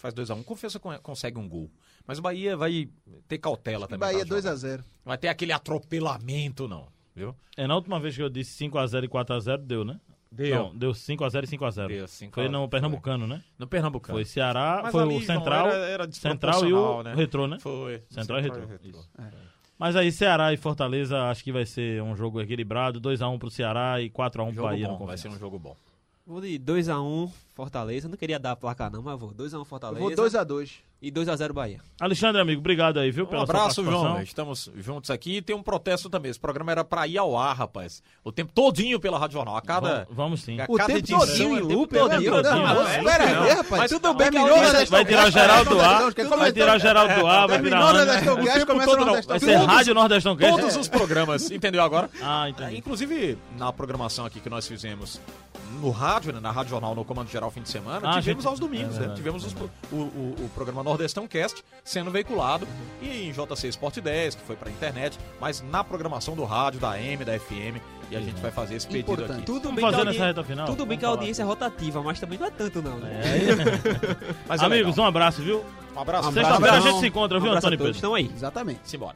Faz 0.00 0.14
2x1. 0.14 0.42
Confiança 0.44 0.80
con- 0.80 0.98
consegue 1.00 1.38
um 1.38 1.48
gol. 1.48 1.70
Mas 2.06 2.18
o 2.18 2.22
Bahia 2.22 2.56
vai 2.56 2.88
ter 3.28 3.38
cautela 3.38 3.86
também. 3.86 4.00
Bahia 4.00 4.24
pra 4.26 4.36
jogar. 4.40 4.54
2x0. 4.54 4.80
Vai 5.04 5.18
ter 5.18 5.28
aquele 5.28 5.52
atropelamento, 5.52 6.66
não. 6.66 6.86
Viu? 7.14 7.34
É, 7.56 7.66
na 7.66 7.74
última 7.74 8.00
vez 8.00 8.16
que 8.16 8.22
eu 8.22 8.28
disse 8.30 8.56
5x0 8.64 9.04
e 9.04 9.08
4x0, 9.08 9.58
deu, 9.58 9.84
né? 9.84 10.00
Deu. 10.32 10.56
Não, 10.56 10.76
deu 10.76 10.92
5x0 10.92 11.44
e 11.44 11.46
5x0. 11.48 11.88
Deu 11.88 12.06
5 12.08 12.34
Foi 12.34 12.48
no 12.48 12.68
Pernambucano, 12.68 13.26
né? 13.26 13.42
No 13.58 13.66
Pernambucano. 13.66 14.16
Foi 14.16 14.24
Ceará, 14.24 14.80
Mas 14.84 14.92
foi 14.92 15.02
ali, 15.02 15.16
o 15.16 15.20
Central, 15.20 15.66
era- 15.68 15.86
era 15.86 16.12
Central 16.12 16.66
e 16.68 16.72
o 16.72 17.02
né? 17.02 17.14
Retrô, 17.14 17.46
né? 17.48 17.58
Foi. 17.60 18.02
Central 18.08 18.38
e 18.38 18.42
Retrô. 18.42 18.64
Retrô. 18.66 18.88
Isso. 19.00 19.10
Mas 19.78 19.96
aí 19.96 20.12
Ceará 20.12 20.52
e 20.52 20.56
Fortaleza, 20.56 21.20
acho 21.24 21.42
que 21.42 21.50
vai 21.50 21.66
ser 21.66 22.00
um 22.02 22.14
jogo 22.14 22.40
equilibrado, 22.40 23.00
2x1 23.00 23.38
pro 23.38 23.50
Ceará 23.50 24.00
e 24.00 24.08
4x1 24.08 24.46
pro 24.46 24.54
Jogo 24.54 24.68
Bahia. 24.68 24.86
bom, 24.86 24.92
vai 24.98 24.98
Confiança. 24.98 25.22
ser 25.22 25.28
um 25.28 25.38
jogo 25.38 25.58
bom. 25.58 25.76
Vou 26.30 26.40
de 26.40 26.60
2x1 26.60 27.28
Fortaleza. 27.54 28.08
Não 28.08 28.16
queria 28.16 28.38
dar 28.38 28.54
placar 28.54 28.88
não, 28.88 29.02
mas 29.02 29.18
vou. 29.18 29.34
2x1 29.34 29.58
Eu 29.58 29.64
Fortaleza. 29.64 30.00
vou 30.00 30.10
2x2. 30.12 30.78
E 31.02 31.10
2x0 31.10 31.52
Bahia. 31.54 31.80
Alexandre, 31.98 32.42
amigo, 32.42 32.60
obrigado 32.60 32.98
aí, 32.98 33.10
viu, 33.10 33.24
Um 33.24 33.26
pela 33.26 33.44
abraço, 33.44 33.76
sua 33.82 33.84
João. 33.90 34.20
Estamos 34.22 34.70
juntos 34.76 35.08
aqui 35.10 35.38
e 35.38 35.42
tem 35.42 35.56
um 35.56 35.62
protesto 35.62 36.10
também. 36.10 36.30
Esse 36.30 36.38
programa 36.38 36.70
era 36.72 36.84
pra 36.84 37.06
ir 37.06 37.16
ao 37.16 37.38
ar, 37.38 37.56
rapaz. 37.56 38.02
O 38.22 38.30
tempo 38.30 38.52
todinho 38.54 39.00
pela 39.00 39.18
Rádio 39.18 39.34
Jornal. 39.38 39.56
A 39.56 39.62
cada. 39.62 39.88
Vamos, 40.04 40.08
vamos 40.16 40.40
sim. 40.42 40.60
a 40.60 40.66
O 40.68 40.74
cada 40.76 40.88
tempo 40.88 40.98
edição 40.98 41.20
todinho 41.20 41.54
é 41.56 41.58
em 41.58 41.62
tempo 41.66 41.74
loop, 41.78 41.94
todinho, 41.98 42.20
né? 42.36 42.42
todinho. 42.42 42.66
Não, 42.66 42.74
não. 42.74 43.42
aí, 43.46 43.50
rapaz. 43.54 43.80
Mas 43.82 43.90
Tudo 43.90 44.12
bem 44.14 44.30
melhor 44.30 44.86
Vai 44.90 45.04
tirar 45.06 45.30
Geraldo 45.30 45.70
do 45.70 45.80
ar, 45.80 46.02
vai 46.38 46.52
tirar 46.52 46.76
o 46.76 46.78
Geraldo 46.78 47.14
do 47.14 47.26
ar, 47.26 47.48
vai 47.48 47.62
virar 47.62 47.92
Vai 47.92 48.24
Todos- 48.24 49.42
ser 49.42 49.56
Rádio 49.56 49.94
Nordestão 49.94 50.36
Cast. 50.36 50.56
Todos 50.60 50.76
os 50.76 50.88
programas, 50.88 51.50
entendeu 51.50 51.82
agora? 51.82 52.10
Ah, 52.22 52.46
É, 52.46 52.50
entendi. 52.50 52.76
Inclusive, 52.76 53.38
na 53.56 53.72
programação 53.72 54.26
aqui 54.26 54.38
que 54.38 54.50
nós 54.50 54.66
fizemos 54.68 55.18
no 55.80 55.90
rádio, 55.90 56.32
né, 56.32 56.40
na 56.40 56.50
Rádio 56.50 56.70
Jornal, 56.70 56.94
no 56.94 57.04
Comando 57.04 57.30
Geral 57.30 57.50
Fim 57.50 57.62
de 57.62 57.68
Semana, 57.68 58.00
Ah, 58.16 58.20
tivemos 58.20 58.44
aos 58.44 58.58
domingos, 58.58 58.96
é 58.98 59.06
né? 59.06 59.14
Tivemos 59.14 59.44
o- 59.92 59.96
o 60.44 60.50
programa 60.54 60.82
Nordestão 60.90 61.26
Cast 61.28 61.62
sendo 61.84 62.10
veiculado 62.10 62.66
e 63.00 63.28
em 63.28 63.32
JC 63.32 63.68
Sport 63.68 63.98
10, 64.00 64.34
que 64.34 64.42
foi 64.42 64.56
pra 64.56 64.70
internet, 64.70 65.18
mas 65.40 65.62
na 65.70 65.84
programação 65.84 66.34
do 66.34 66.44
rádio, 66.44 66.80
da 66.80 66.90
AM, 66.90 67.24
da 67.24 67.38
FM, 67.38 67.80
e 68.10 68.16
a 68.16 68.20
gente 68.20 68.40
vai 68.40 68.50
fazer 68.50 68.74
esse 68.74 68.88
pedido 68.88 69.12
Importante. 69.12 69.36
aqui. 69.36 69.46
Tudo 69.46 69.70
bem, 69.72 69.84
a, 69.84 69.96
audi... 69.96 70.18
reta 70.18 70.42
final? 70.42 70.66
Tudo 70.66 70.84
bem 70.84 70.98
que 70.98 71.04
a 71.04 71.08
falar. 71.08 71.20
audiência 71.20 71.42
é 71.42 71.46
rotativa, 71.46 72.02
mas 72.02 72.18
também 72.18 72.38
não 72.38 72.46
é 72.46 72.50
tanto 72.50 72.82
não, 72.82 72.96
né? 72.98 73.20
É. 73.22 74.34
Mas 74.48 74.60
é 74.60 74.64
Amigos, 74.64 74.90
legal. 74.96 75.04
um 75.04 75.08
abraço, 75.08 75.42
viu? 75.42 75.64
um 75.94 76.00
abraço. 76.00 76.28
Um 76.28 76.32
Sexta-feira 76.32 76.76
a 76.76 76.80
gente 76.80 76.98
se 76.98 77.06
encontra, 77.06 77.38
viu, 77.38 77.50
Um 77.50 77.54
a 77.54 77.58
Antônio. 77.58 77.78
Pedro? 77.78 77.92
Estão 77.92 78.14
aí. 78.14 78.28
Exatamente. 78.34 78.80
Simbora. 78.84 79.14